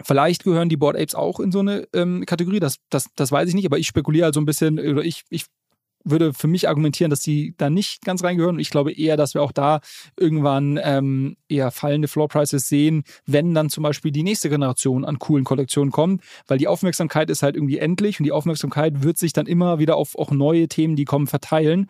Vielleicht 0.03 0.43
gehören 0.43 0.67
die 0.67 0.77
Board 0.77 0.97
Apes 0.97 1.15
auch 1.15 1.39
in 1.39 1.51
so 1.51 1.59
eine 1.59 1.87
ähm, 1.93 2.25
Kategorie, 2.25 2.59
das, 2.59 2.77
das, 2.89 3.07
das 3.15 3.31
weiß 3.31 3.47
ich 3.47 3.55
nicht, 3.55 3.65
aber 3.65 3.77
ich 3.77 3.87
spekuliere 3.87 4.25
halt 4.25 4.33
so 4.33 4.41
ein 4.41 4.45
bisschen, 4.45 4.79
oder 4.79 5.03
ich, 5.03 5.23
ich 5.29 5.45
würde 6.05 6.33
für 6.33 6.47
mich 6.47 6.69
argumentieren, 6.69 7.09
dass 7.09 7.19
die 7.19 7.53
da 7.57 7.69
nicht 7.69 8.05
ganz 8.05 8.23
reingehören. 8.23 8.59
Ich 8.59 8.69
glaube 8.69 8.93
eher, 8.93 9.17
dass 9.17 9.33
wir 9.33 9.41
auch 9.41 9.51
da 9.51 9.81
irgendwann 10.17 10.79
ähm, 10.81 11.35
eher 11.49 11.71
fallende 11.71 12.07
Floor 12.07 12.27
Prices 12.27 12.69
sehen, 12.69 13.03
wenn 13.25 13.53
dann 13.53 13.69
zum 13.69 13.83
Beispiel 13.83 14.11
die 14.11 14.23
nächste 14.23 14.49
Generation 14.49 15.03
an 15.03 15.19
coolen 15.19 15.43
Kollektionen 15.43 15.91
kommt, 15.91 16.23
weil 16.47 16.57
die 16.57 16.67
Aufmerksamkeit 16.67 17.29
ist 17.29 17.43
halt 17.43 17.55
irgendwie 17.55 17.79
endlich 17.79 18.19
und 18.19 18.23
die 18.23 18.31
Aufmerksamkeit 18.31 19.03
wird 19.03 19.17
sich 19.17 19.33
dann 19.33 19.47
immer 19.47 19.79
wieder 19.79 19.97
auf 19.97 20.17
auch 20.17 20.31
neue 20.31 20.67
Themen, 20.67 20.95
die 20.95 21.05
kommen, 21.05 21.27
verteilen. 21.27 21.89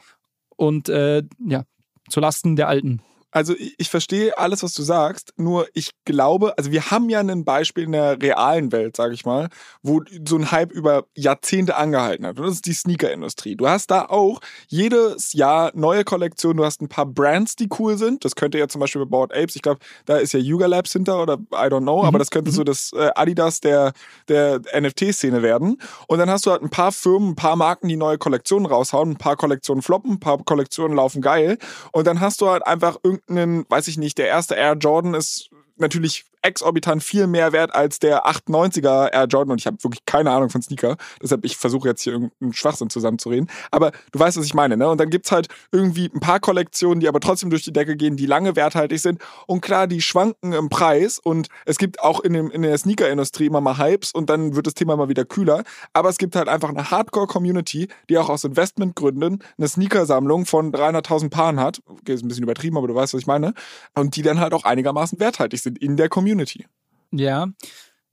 Und 0.55 0.88
äh, 0.88 1.24
ja, 1.45 1.66
zulasten 2.09 2.55
der 2.55 2.70
alten 2.70 3.01
also 3.36 3.54
ich, 3.54 3.76
ich 3.78 3.90
verstehe 3.90 4.38
alles, 4.38 4.64
was 4.64 4.74
du 4.74 4.82
sagst, 4.82 5.34
nur 5.36 5.68
ich 5.74 5.92
glaube, 6.06 6.58
also 6.58 6.72
wir 6.72 6.90
haben 6.90 7.10
ja 7.10 7.20
ein 7.20 7.44
Beispiel 7.44 7.84
in 7.84 7.92
der 7.92 8.22
realen 8.22 8.72
Welt, 8.72 8.96
sage 8.96 9.14
ich 9.14 9.26
mal, 9.26 9.50
wo 9.84 10.02
so 10.26 10.38
ein 10.38 10.52
Hype 10.52 10.72
über 10.72 11.04
Jahrzehnte 11.16 11.76
angehalten 11.76 12.26
hat. 12.26 12.40
Und 12.40 12.46
das 12.46 12.56
ist 12.56 12.66
die 12.66 12.74
Sneaker-Industrie. 12.74 13.58
Du 13.58 13.68
hast 13.68 13.92
da 13.92 14.06
auch 14.06 14.40
jedes 14.68 15.34
Jahr 15.34 15.72
neue 15.76 16.06
Kollektionen, 16.06 16.56
du 16.56 16.64
hast 16.64 16.82
ein 16.82 16.88
paar 16.88 17.06
Brands, 17.06 17.58
die 17.58 17.68
cool 17.78 17.98
sind. 17.98 18.24
Das 18.24 18.36
könnte 18.36 18.58
ja 18.58 18.70
zum 18.70 18.80
Beispiel 18.80 19.02
bei 19.04 19.10
Bored 19.10 19.34
Apes, 19.34 19.58
ich 19.58 19.62
glaube, 19.62 19.82
da 20.06 20.16
ist 20.16 20.32
ja 20.32 20.40
Yuga 20.40 20.68
Labs 20.68 20.94
hinter 20.94 21.22
oder 21.22 21.34
I 21.52 21.68
don't 21.68 21.82
know, 21.82 22.04
mhm. 22.04 22.08
aber 22.08 22.20
das 22.20 22.32
könnte 22.32 22.52
mhm. 22.52 22.56
so 22.56 22.64
das 22.64 22.94
äh, 22.94 23.10
Adidas 23.16 23.60
der, 23.60 23.92
der 24.30 24.62
NFT-Szene 24.74 25.42
werden. 25.42 25.82
Und 26.08 26.20
dann 26.20 26.30
hast 26.30 26.46
du 26.46 26.52
halt 26.52 26.62
ein 26.62 26.70
paar 26.70 26.94
Firmen, 26.94 27.32
ein 27.32 27.36
paar 27.36 27.58
Marken, 27.58 27.90
die 27.90 27.98
neue 27.98 28.18
Kollektionen 28.18 28.66
raushauen, 28.66 29.12
ein 29.12 29.18
paar 29.18 29.36
Kollektionen 29.36 29.82
floppen, 29.82 30.14
ein 30.14 30.20
paar 30.22 30.38
Kollektionen 30.38 30.96
laufen 30.96 31.22
geil. 31.22 31.58
Und 31.92 32.08
dann 32.08 32.22
hast 32.22 32.40
du 32.40 32.48
halt 32.48 32.66
einfach 32.66 32.96
irgendein 33.04 33.24
irgendeinen, 33.28 33.65
weiß 33.69 33.88
ich 33.88 33.97
nicht, 33.97 34.17
der 34.17 34.28
erste 34.28 34.55
Air 34.55 34.73
Jordan 34.73 35.13
ist 35.13 35.49
natürlich 35.78 36.26
exorbitant 36.45 37.03
viel 37.03 37.28
mehr 37.28 37.51
wert 37.51 37.73
als 37.73 37.99
der 37.99 38.28
98er 38.28 39.11
Air 39.11 39.26
Jordan 39.26 39.51
und 39.51 39.59
ich 39.59 39.65
habe 39.65 39.84
wirklich 39.84 40.05
keine 40.05 40.32
Ahnung 40.32 40.49
von 40.49 40.61
Sneaker. 40.61 40.95
Deshalb, 41.21 41.43
ich 41.43 41.57
versuche 41.57 41.89
jetzt 41.89 42.03
hier 42.03 42.13
irgendeinen 42.13 42.53
Schwachsinn 42.53 42.89
zusammenzureden. 42.89 43.49
Aber 43.71 43.91
du 44.11 44.19
weißt, 44.19 44.38
was 44.38 44.45
ich 44.45 44.53
meine, 44.53 44.78
ne? 44.78 44.88
Und 44.88 44.99
dann 44.99 45.09
gibt's 45.09 45.32
halt 45.32 45.47
irgendwie 45.71 46.09
ein 46.13 46.19
paar 46.19 46.39
Kollektionen, 46.39 46.99
die 46.99 47.07
aber 47.07 47.19
trotzdem 47.19 47.49
durch 47.49 47.63
die 47.63 47.73
Decke 47.73 47.95
gehen, 47.95 48.15
die 48.15 48.28
lange 48.28 48.55
werthaltig 48.55 49.01
sind. 49.01 49.21
Und 49.47 49.61
klar, 49.61 49.88
die 49.88 50.01
schwanken 50.01 50.53
im 50.53 50.69
Preis 50.69 51.19
und 51.19 51.47
es 51.65 51.78
gibt 51.78 51.99
auch 51.99 52.19
in, 52.19 52.34
dem, 52.34 52.51
in 52.51 52.61
der 52.61 52.78
Sneaker-Industrie 52.78 53.47
immer 53.47 53.61
mal 53.61 53.78
Hypes 53.80 54.11
und 54.11 54.30
dann 54.30 54.55
wird 54.55 54.67
das 54.67 54.76
Thema 54.76 54.95
mal 54.95 55.09
wieder 55.09 55.26
kühler. 55.26 55.63
Aber 55.93 56.09
es 56.09 56.17
gibt 56.17 56.36
halt 56.36 56.47
einfach 56.47 56.69
eine 56.69 56.91
Hardcore-Community, 56.91 57.88
die 58.09 58.17
auch 58.19 58.30
aus 58.30 58.43
Investmentgründen 58.43 59.43
eine 59.57 59.67
Sneaker-Sammlung 59.67 60.45
von 60.45 60.71
300.000 60.71 61.30
Paaren 61.30 61.59
hat. 61.59 61.82
Okay, 61.88 62.13
ist 62.13 62.23
ein 62.23 62.28
bisschen 62.28 62.43
übertrieben, 62.43 62.78
aber 62.78 62.88
du 62.88 62.93
weißt, 62.93 63.15
was 63.15 63.21
ich 63.21 63.28
meine. 63.28 63.53
Und 63.95 64.15
die 64.15 64.21
dann 64.21 64.39
halt 64.39 64.53
auch 64.53 64.63
einigermaßen 64.63 65.19
werthaltig 65.19 65.64
sind 65.66 65.78
in 65.78 65.97
der 65.97 66.07
Community. 66.07 66.66
Ja, 67.11 67.47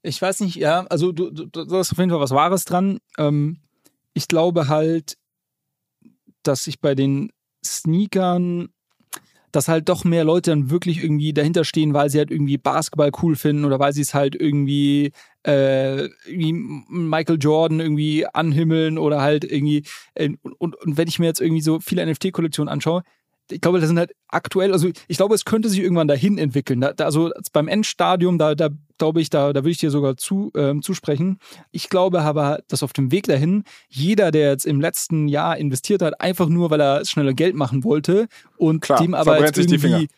ich 0.03 0.20
weiß 0.20 0.40
nicht, 0.40 0.57
ja, 0.57 0.84
also 0.88 1.12
du, 1.12 1.30
du, 1.30 1.46
du 1.46 1.76
hast 1.76 1.92
auf 1.92 1.98
jeden 1.98 2.11
Fall 2.11 2.20
was 2.20 2.32
Wahres 2.32 2.64
dran. 2.64 2.98
Ähm, 3.18 3.59
ich 4.14 4.26
glaube 4.26 4.68
halt, 4.68 5.16
dass 6.42 6.64
sich 6.64 6.80
bei 6.80 6.94
den 6.94 7.30
Sneakern, 7.64 8.70
dass 9.53 9.68
halt 9.68 9.88
doch 9.88 10.05
mehr 10.05 10.24
Leute 10.24 10.50
dann 10.50 10.70
wirklich 10.70 11.03
irgendwie 11.03 11.32
dahinter 11.32 11.64
stehen, 11.64 11.94
weil 11.94 12.11
sie 12.11 12.18
halt 12.18 12.30
irgendwie 12.30 12.59
Basketball 12.59 13.12
cool 13.22 13.36
finden 13.36 13.64
oder 13.64 13.78
weil 13.78 13.92
sie 13.92 14.00
es 14.00 14.14
halt 14.14 14.34
irgendwie, 14.34 15.12
äh, 15.44 16.09
Michael 16.26 17.38
Jordan 17.40 17.78
irgendwie 17.78 18.26
anhimmeln 18.26 18.98
oder 18.98 19.20
halt 19.20 19.44
irgendwie, 19.44 19.84
äh, 20.14 20.30
und, 20.42 20.55
und, 20.55 20.74
und 20.74 20.96
wenn 20.96 21.09
ich 21.09 21.18
mir 21.18 21.26
jetzt 21.26 21.40
irgendwie 21.40 21.62
so 21.62 21.78
viele 21.78 22.05
NFT-Kollektionen 22.05 22.72
anschaue, 22.72 23.03
ich 23.53 23.61
glaube, 23.61 23.78
das 23.78 23.88
sind 23.88 23.98
halt 23.98 24.12
aktuell, 24.28 24.72
also 24.72 24.88
ich 25.09 25.16
glaube, 25.16 25.34
es 25.34 25.44
könnte 25.44 25.68
sich 25.68 25.80
irgendwann 25.80 26.09
dahin 26.09 26.38
entwickeln. 26.38 26.80
Da, 26.80 26.92
da, 26.92 27.05
also 27.05 27.30
beim 27.53 27.68
Endstadium, 27.68 28.38
da, 28.38 28.55
da 28.55 28.70
glaube 28.98 29.20
ich, 29.20 29.30
da, 29.30 29.53
da 29.53 29.61
würde 29.61 29.70
ich 29.70 29.78
dir 29.78 29.90
sogar 29.90 30.16
zu, 30.16 30.50
ähm, 30.57 30.82
zusprechen. 30.82 31.38
Ich 31.70 31.88
glaube 31.88 32.22
aber, 32.22 32.61
dass 32.68 32.82
auf 32.82 32.92
dem 32.92 33.11
Weg 33.11 33.26
dahin 33.26 33.64
jeder, 33.88 34.30
der 34.30 34.50
jetzt 34.50 34.66
im 34.66 34.80
letzten 34.80 35.28
Jahr 35.28 35.57
investiert 35.57 36.03
hat, 36.03 36.20
einfach 36.20 36.48
nur, 36.48 36.70
weil 36.70 36.80
er 36.80 37.05
schneller 37.05 37.34
Geld 37.34 37.55
machen 37.55 37.84
wollte 37.84 38.28
und 38.57 38.80
Klar, 38.80 39.00
dem 39.00 39.14
aber 39.14 39.40
jetzt 39.40 39.59
irgendwie 39.59 40.09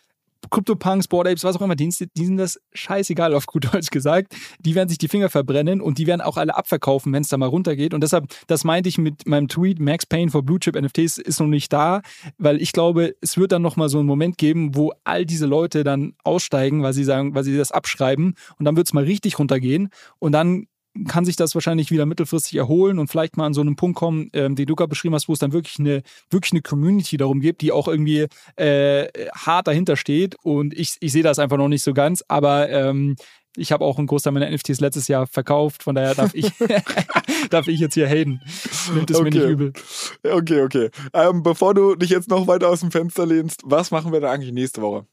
CryptoPunks, 0.51 1.09
Board 1.09 1.29
Apes, 1.29 1.45
was 1.45 1.57
auch 1.57 1.61
immer, 1.61 1.77
denen 1.77 1.91
sind 1.91 2.37
das 2.37 2.61
scheißegal, 2.73 3.35
auf 3.35 3.47
gut 3.47 3.73
Deutsch 3.73 3.91
gesagt. 3.91 4.35
Die 4.61 4.75
werden 4.75 4.89
sich 4.89 4.99
die 4.99 5.09
Finger 5.09 5.29
verbrennen 5.29 5.81
und 5.81 5.99
die 5.99 6.07
werden 6.07 6.21
auch 6.21 6.37
alle 6.37 6.57
abverkaufen, 6.57 7.13
wenn 7.13 7.23
es 7.23 7.29
da 7.29 7.37
mal 7.37 7.47
runtergeht. 7.47 7.95
Und 7.95 8.03
deshalb, 8.03 8.27
das 8.47 8.65
meinte 8.65 8.89
ich 8.89 8.99
mit 8.99 9.27
meinem 9.27 9.49
Tweet, 9.49 9.81
Max 9.81 10.07
Payne 10.07 10.31
for 10.31 10.43
Blue 10.43 10.59
Chip 10.59 10.81
NFTs 10.81 11.19
ist 11.19 11.41
noch 11.41 11.47
nicht 11.47 11.73
da, 11.73 12.03
weil 12.39 12.61
ich 12.61 12.73
glaube, 12.73 13.15
es 13.21 13.37
wird 13.37 13.53
dann 13.53 13.63
nochmal 13.63 13.89
so 13.89 13.99
einen 13.99 14.07
Moment 14.07 14.39
geben, 14.39 14.75
wo 14.75 14.93
all 15.05 15.25
diese 15.25 15.47
Leute 15.47 15.85
dann 15.85 16.15
aussteigen, 16.25 16.83
weil 16.83 16.93
sie 16.93 17.05
sagen, 17.05 17.35
weil 17.35 17.45
sie 17.45 17.57
das 17.57 17.73
abschreiben 17.73 18.35
und 18.59 18.65
dann 18.65 18.77
wird 18.77 18.87
es 18.87 18.93
mal 18.93 19.05
richtig 19.05 19.39
runtergehen 19.39 19.91
und 20.19 20.33
dann 20.33 20.67
kann 21.09 21.25
sich 21.25 21.37
das 21.37 21.55
wahrscheinlich 21.55 21.91
wieder 21.91 22.07
mittelfristig 22.07 22.57
erholen 22.57 22.99
und 22.99 23.09
vielleicht 23.09 23.37
mal 23.37 23.47
an 23.47 23.55
so 23.55 23.61
einen 23.61 23.77
Punkt 23.77 23.99
kommen, 23.99 24.31
ähm, 24.33 24.55
den 24.55 24.67
du 24.67 24.77
gerade 24.77 24.89
beschrieben 24.89 25.15
hast, 25.15 25.29
wo 25.29 25.33
es 25.33 25.39
dann 25.39 25.53
wirklich 25.53 25.79
eine, 25.79 26.03
wirklich 26.31 26.53
eine 26.53 26.63
Community 26.63 27.17
darum 27.17 27.41
gibt, 27.41 27.63
die 27.63 27.73
auch 27.73 27.89
irgendwie 27.89 28.27
äh, 28.57 29.09
hart 29.35 29.67
dahinter 29.67 29.97
steht. 29.97 30.37
Und 30.43 30.73
ich, 30.75 30.97
ich 31.01 31.13
sehe 31.13 31.23
das 31.23 31.39
einfach 31.39 31.57
noch 31.57 31.69
nicht 31.69 31.83
so 31.83 31.95
ganz, 31.95 32.23
aber 32.29 32.71
ähm, 32.71 33.17
ich 33.57 33.73
habe 33.73 33.85
auch 33.85 33.99
einen 33.99 34.07
Großteil 34.07 34.33
meiner 34.33 34.51
NFTs 34.51 34.81
letztes 34.81 35.09
Jahr 35.09 35.27
verkauft, 35.27 35.83
von 35.83 35.95
daher 35.95 36.15
darf 36.15 36.35
ich, 36.35 36.51
darf 37.51 37.69
ich 37.69 37.81
jetzt 37.81 37.95
hier 37.95 38.09
haten. 38.09 38.41
Nimmt 38.95 39.11
es 39.11 39.17
okay. 39.17 39.25
mir 39.25 39.31
nicht 39.31 39.49
übel. 39.49 39.73
Okay, 40.25 40.63
okay. 40.63 40.91
Ähm, 41.13 41.43
bevor 41.43 41.75
du 41.75 41.95
dich 41.95 42.11
jetzt 42.11 42.29
noch 42.29 42.47
weiter 42.47 42.69
aus 42.69 42.81
dem 42.81 42.91
Fenster 42.91 43.27
lehnst, 43.27 43.63
was 43.65 43.91
machen 43.91 44.13
wir 44.13 44.21
da 44.21 44.31
eigentlich 44.31 44.53
nächste 44.53 44.83
Woche? 44.83 45.07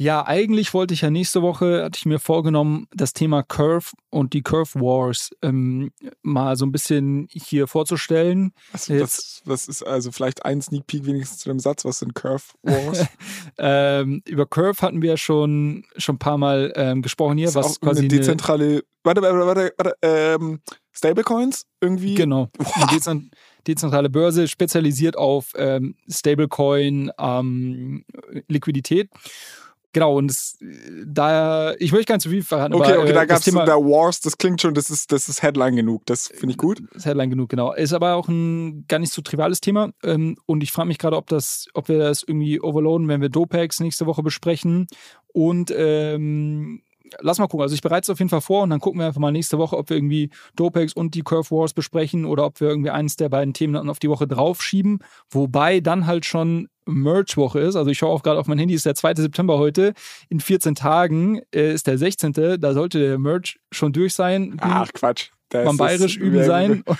Ja, 0.00 0.26
eigentlich 0.26 0.72
wollte 0.72 0.94
ich 0.94 1.02
ja 1.02 1.10
nächste 1.10 1.42
Woche, 1.42 1.84
hatte 1.84 1.98
ich 1.98 2.06
mir 2.06 2.18
vorgenommen, 2.18 2.88
das 2.90 3.12
Thema 3.12 3.42
Curve 3.42 3.90
und 4.08 4.32
die 4.32 4.40
Curve 4.40 4.80
Wars 4.80 5.28
ähm, 5.42 5.92
mal 6.22 6.56
so 6.56 6.64
ein 6.64 6.72
bisschen 6.72 7.28
hier 7.30 7.66
vorzustellen. 7.66 8.54
Was, 8.72 8.88
was, 8.88 9.42
was, 9.44 9.68
ist 9.68 9.82
also 9.82 10.10
vielleicht 10.10 10.46
ein 10.46 10.62
Sneak 10.62 10.86
Peek 10.86 11.04
wenigstens 11.04 11.40
zu 11.40 11.50
dem 11.50 11.58
Satz, 11.58 11.84
was 11.84 11.98
sind 11.98 12.14
Curve 12.14 12.44
Wars? 12.62 13.04
ähm, 13.58 14.22
über 14.26 14.46
Curve 14.46 14.80
hatten 14.80 15.02
wir 15.02 15.18
schon, 15.18 15.84
schon 15.98 16.14
ein 16.14 16.18
paar 16.18 16.38
Mal 16.38 16.72
ähm, 16.76 17.02
gesprochen 17.02 17.36
hier. 17.36 17.48
Das 17.48 17.56
was 17.56 17.78
quasi 17.78 17.98
eine 17.98 18.08
dezentrale, 18.08 18.64
eine, 18.64 18.82
warte, 19.04 19.20
warte, 19.20 19.46
warte, 19.46 19.74
warte 19.76 19.96
ähm, 20.00 20.60
Stablecoins 20.92 21.66
irgendwie? 21.82 22.14
Genau. 22.14 22.48
Eine 23.06 23.28
dezentrale 23.66 24.08
Börse 24.08 24.48
spezialisiert 24.48 25.16
auf 25.16 25.52
ähm, 25.56 25.94
Stablecoin 26.08 27.10
ähm, 27.18 28.04
Liquidität. 28.48 29.10
Genau, 29.92 30.16
und 30.16 30.28
das, 30.28 30.56
da, 31.04 31.74
ich 31.78 31.90
möchte 31.90 32.06
gar 32.06 32.14
nicht 32.14 32.22
zu 32.22 32.30
viel 32.30 32.44
verraten. 32.44 32.74
Okay, 32.74 32.92
aber, 32.92 33.02
okay, 33.02 33.12
da 33.12 33.22
äh, 33.24 33.26
gab 33.26 33.38
es 33.38 33.44
da 33.44 33.76
Wars, 33.76 34.20
das 34.20 34.38
klingt 34.38 34.60
schon, 34.60 34.72
das 34.74 34.88
ist, 34.88 35.10
das 35.10 35.28
ist 35.28 35.42
Headline 35.42 35.74
genug, 35.74 36.06
das 36.06 36.28
finde 36.28 36.52
ich 36.52 36.58
gut. 36.58 36.80
Das 36.92 36.98
ist 36.98 37.06
Headline 37.06 37.30
genug, 37.30 37.48
genau. 37.48 37.72
Ist 37.72 37.92
aber 37.92 38.14
auch 38.14 38.28
ein 38.28 38.84
gar 38.86 39.00
nicht 39.00 39.12
so 39.12 39.20
triviales 39.20 39.60
Thema. 39.60 39.90
Ähm, 40.04 40.36
und 40.46 40.62
ich 40.62 40.70
frage 40.70 40.86
mich 40.86 40.98
gerade, 40.98 41.16
ob 41.16 41.26
das, 41.26 41.66
ob 41.74 41.88
wir 41.88 41.98
das 41.98 42.22
irgendwie 42.22 42.60
overloaden, 42.60 43.08
wenn 43.08 43.20
wir 43.20 43.30
Dopex 43.30 43.80
nächste 43.80 44.06
Woche 44.06 44.22
besprechen. 44.22 44.86
Und 45.32 45.72
ähm, 45.76 46.82
lass 47.20 47.38
mal 47.38 47.46
gucken. 47.46 47.62
Also 47.62 47.74
ich 47.74 47.82
bereite 47.82 48.04
es 48.04 48.10
auf 48.10 48.18
jeden 48.18 48.28
Fall 48.28 48.40
vor 48.40 48.62
und 48.62 48.70
dann 48.70 48.80
gucken 48.80 49.00
wir 49.00 49.06
einfach 49.06 49.20
mal 49.20 49.32
nächste 49.32 49.58
Woche, 49.58 49.76
ob 49.76 49.90
wir 49.90 49.96
irgendwie 49.96 50.30
Dopex 50.56 50.92
und 50.92 51.14
die 51.14 51.22
Curve 51.22 51.50
Wars 51.50 51.72
besprechen 51.72 52.24
oder 52.24 52.46
ob 52.46 52.60
wir 52.60 52.68
irgendwie 52.68 52.90
eines 52.90 53.16
der 53.16 53.28
beiden 53.28 53.54
Themen 53.54 53.74
dann 53.74 53.90
auf 53.90 53.98
die 53.98 54.08
Woche 54.08 54.26
draufschieben. 54.26 55.00
Wobei 55.30 55.80
dann 55.80 56.06
halt 56.06 56.24
schon 56.24 56.68
Merch-Woche 56.86 57.60
ist. 57.60 57.76
Also 57.76 57.90
ich 57.90 57.98
schaue 57.98 58.10
auch 58.10 58.22
gerade 58.22 58.38
auf 58.38 58.46
mein 58.46 58.58
Handy, 58.58 58.74
ist 58.74 58.86
der 58.86 58.94
2. 58.94 59.14
September 59.16 59.58
heute. 59.58 59.94
In 60.28 60.40
14 60.40 60.74
Tagen 60.74 61.40
äh, 61.54 61.72
ist 61.72 61.86
der 61.86 61.98
16. 61.98 62.32
Da 62.60 62.72
sollte 62.72 62.98
der 62.98 63.18
Merch 63.18 63.58
schon 63.70 63.92
durch 63.92 64.14
sein. 64.14 64.56
Ach, 64.60 64.92
Quatsch. 64.92 65.30
Das 65.50 65.64
mal 65.64 65.76
bayerisch 65.76 66.16
üben 66.16 66.44
sein. 66.44 66.84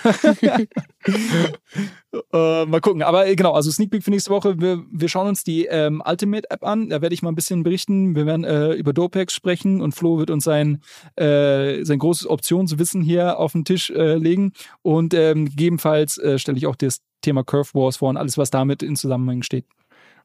äh, 2.32 2.66
mal 2.66 2.80
gucken. 2.80 3.02
Aber 3.02 3.28
äh, 3.28 3.36
genau, 3.36 3.52
also 3.52 3.70
Sneak 3.70 3.92
Peek 3.92 4.02
für 4.02 4.10
nächste 4.10 4.30
Woche. 4.30 4.60
Wir, 4.60 4.82
wir 4.90 5.08
schauen 5.08 5.28
uns 5.28 5.44
die 5.44 5.66
ähm, 5.66 6.02
Ultimate 6.04 6.50
App 6.50 6.64
an. 6.64 6.88
Da 6.90 7.00
werde 7.00 7.14
ich 7.14 7.22
mal 7.22 7.30
ein 7.30 7.36
bisschen 7.36 7.62
berichten. 7.62 8.16
Wir 8.16 8.26
werden 8.26 8.42
äh, 8.42 8.72
über 8.72 8.92
Dopex 8.92 9.32
sprechen 9.34 9.80
und 9.80 9.92
Flo 9.94 10.18
wird 10.18 10.30
uns 10.30 10.42
sein, 10.42 10.82
äh, 11.14 11.84
sein 11.84 12.00
großes 12.00 12.28
Optionswissen 12.28 13.02
hier 13.02 13.38
auf 13.38 13.52
den 13.52 13.64
Tisch 13.64 13.90
äh, 13.90 14.16
legen. 14.16 14.52
Und 14.82 15.14
ähm, 15.14 15.44
gegebenenfalls 15.44 16.18
äh, 16.18 16.38
stelle 16.40 16.58
ich 16.58 16.66
auch 16.66 16.76
das 16.76 17.02
Thema 17.22 17.44
Curve 17.44 17.72
Wars 17.74 17.98
vor 17.98 18.08
und 18.08 18.16
alles, 18.16 18.36
was 18.36 18.50
damit 18.50 18.82
in 18.82 18.96
Zusammenhang 18.96 19.42
steht. 19.42 19.66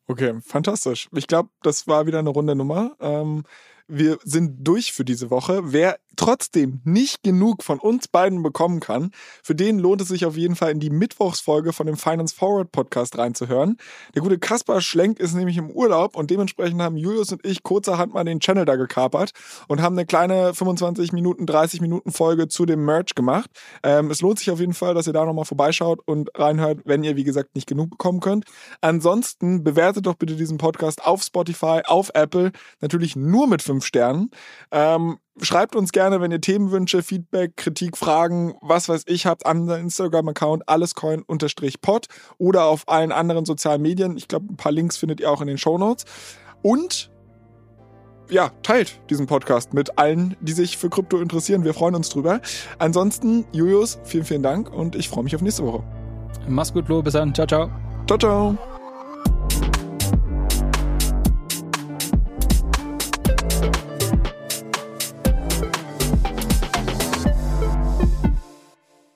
Okay, 0.07 0.33
fantastisch. 0.41 1.09
Ich 1.13 1.27
glaube, 1.27 1.49
das 1.61 1.87
war 1.87 2.07
wieder 2.07 2.19
eine 2.19 2.29
runde 2.29 2.55
Nummer. 2.55 2.95
Ähm, 2.99 3.43
wir 3.87 4.17
sind 4.23 4.67
durch 4.67 4.93
für 4.93 5.05
diese 5.05 5.29
Woche. 5.29 5.61
Wer 5.65 5.97
trotzdem 6.15 6.81
nicht 6.83 7.23
genug 7.23 7.63
von 7.63 7.79
uns 7.79 8.07
beiden 8.07 8.41
bekommen 8.41 8.79
kann, 8.79 9.11
für 9.43 9.55
den 9.55 9.79
lohnt 9.79 10.01
es 10.01 10.07
sich 10.07 10.25
auf 10.25 10.37
jeden 10.37 10.55
Fall 10.55 10.71
in 10.71 10.79
die 10.79 10.89
Mittwochsfolge 10.89 11.73
von 11.73 11.87
dem 11.87 11.97
Finance 11.97 12.35
Forward 12.35 12.71
Podcast 12.71 13.17
reinzuhören. 13.17 13.77
Der 14.13 14.21
gute 14.21 14.39
Kaspar 14.39 14.81
Schlenk 14.81 15.19
ist 15.19 15.33
nämlich 15.33 15.57
im 15.57 15.69
Urlaub 15.69 16.15
und 16.15 16.31
dementsprechend 16.31 16.81
haben 16.81 16.97
Julius 16.97 17.31
und 17.31 17.45
ich 17.45 17.63
kurzerhand 17.63 18.13
mal 18.13 18.23
den 18.23 18.39
Channel 18.39 18.65
da 18.65 18.75
gekapert 18.75 19.31
und 19.67 19.81
haben 19.81 19.95
eine 19.97 20.05
kleine 20.05 20.53
25 20.53 21.11
Minuten, 21.11 21.45
30 21.45 21.81
Minuten 21.81 22.11
Folge 22.11 22.47
zu 22.47 22.65
dem 22.65 22.85
Merch 22.85 23.15
gemacht. 23.15 23.49
Ähm, 23.83 24.09
es 24.09 24.21
lohnt 24.21 24.39
sich 24.39 24.51
auf 24.51 24.59
jeden 24.59 24.73
Fall, 24.73 24.93
dass 24.93 25.07
ihr 25.07 25.13
da 25.13 25.25
nochmal 25.25 25.45
vorbeischaut 25.45 25.99
und 26.05 26.29
reinhört, 26.35 26.79
wenn 26.85 27.03
ihr, 27.03 27.15
wie 27.15 27.23
gesagt, 27.23 27.55
nicht 27.55 27.67
genug 27.67 27.91
bekommen 27.91 28.19
könnt. 28.19 28.45
Ansonsten 28.81 29.63
bewertet 29.63 30.05
doch 30.05 30.15
bitte 30.15 30.35
diesen 30.35 30.57
Podcast 30.57 31.05
auf 31.05 31.23
Spotify, 31.23 31.81
auf 31.85 32.11
Apple, 32.13 32.51
natürlich 32.81 33.15
nur 33.15 33.47
mit 33.47 33.61
5 33.61 33.74
Sternen. 33.81 34.31
Ähm, 34.71 35.17
Schreibt 35.41 35.75
uns 35.75 35.91
gerne, 35.91 36.21
wenn 36.21 36.31
ihr 36.31 36.39
Themenwünsche, 36.39 37.03
Feedback, 37.03 37.57
Kritik, 37.57 37.97
Fragen, 37.97 38.55
was 38.61 38.87
weiß 38.87 39.03
ich 39.07 39.25
habt, 39.25 39.45
an 39.45 39.67
den 39.67 39.81
Instagram-Account 39.81 40.69
allescoin-pod 40.69 42.07
oder 42.37 42.63
auf 42.63 42.87
allen 42.87 43.11
anderen 43.11 43.43
sozialen 43.43 43.81
Medien. 43.81 44.15
Ich 44.15 44.29
glaube, 44.29 44.45
ein 44.53 44.55
paar 44.55 44.71
Links 44.71 44.95
findet 44.95 45.19
ihr 45.19 45.29
auch 45.29 45.41
in 45.41 45.47
den 45.47 45.57
Show 45.57 45.77
Notes. 45.77 46.05
Und 46.61 47.11
ja, 48.29 48.51
teilt 48.63 49.01
diesen 49.09 49.27
Podcast 49.27 49.73
mit 49.73 49.99
allen, 49.99 50.37
die 50.39 50.53
sich 50.53 50.77
für 50.77 50.89
Krypto 50.89 51.19
interessieren. 51.19 51.65
Wir 51.65 51.73
freuen 51.73 51.95
uns 51.95 52.07
drüber. 52.09 52.39
Ansonsten, 52.79 53.45
Julius, 53.51 53.99
vielen, 54.05 54.23
vielen 54.23 54.43
Dank 54.43 54.71
und 54.73 54.95
ich 54.95 55.09
freue 55.09 55.25
mich 55.25 55.35
auf 55.35 55.41
nächste 55.41 55.65
Woche. 55.65 55.83
Mach's 56.47 56.71
gut, 56.71 56.85
Flo. 56.85 57.01
Bis 57.01 57.13
dann. 57.13 57.35
Ciao, 57.35 57.45
ciao. 57.45 57.69
Ciao, 58.07 58.17
ciao. 58.17 58.74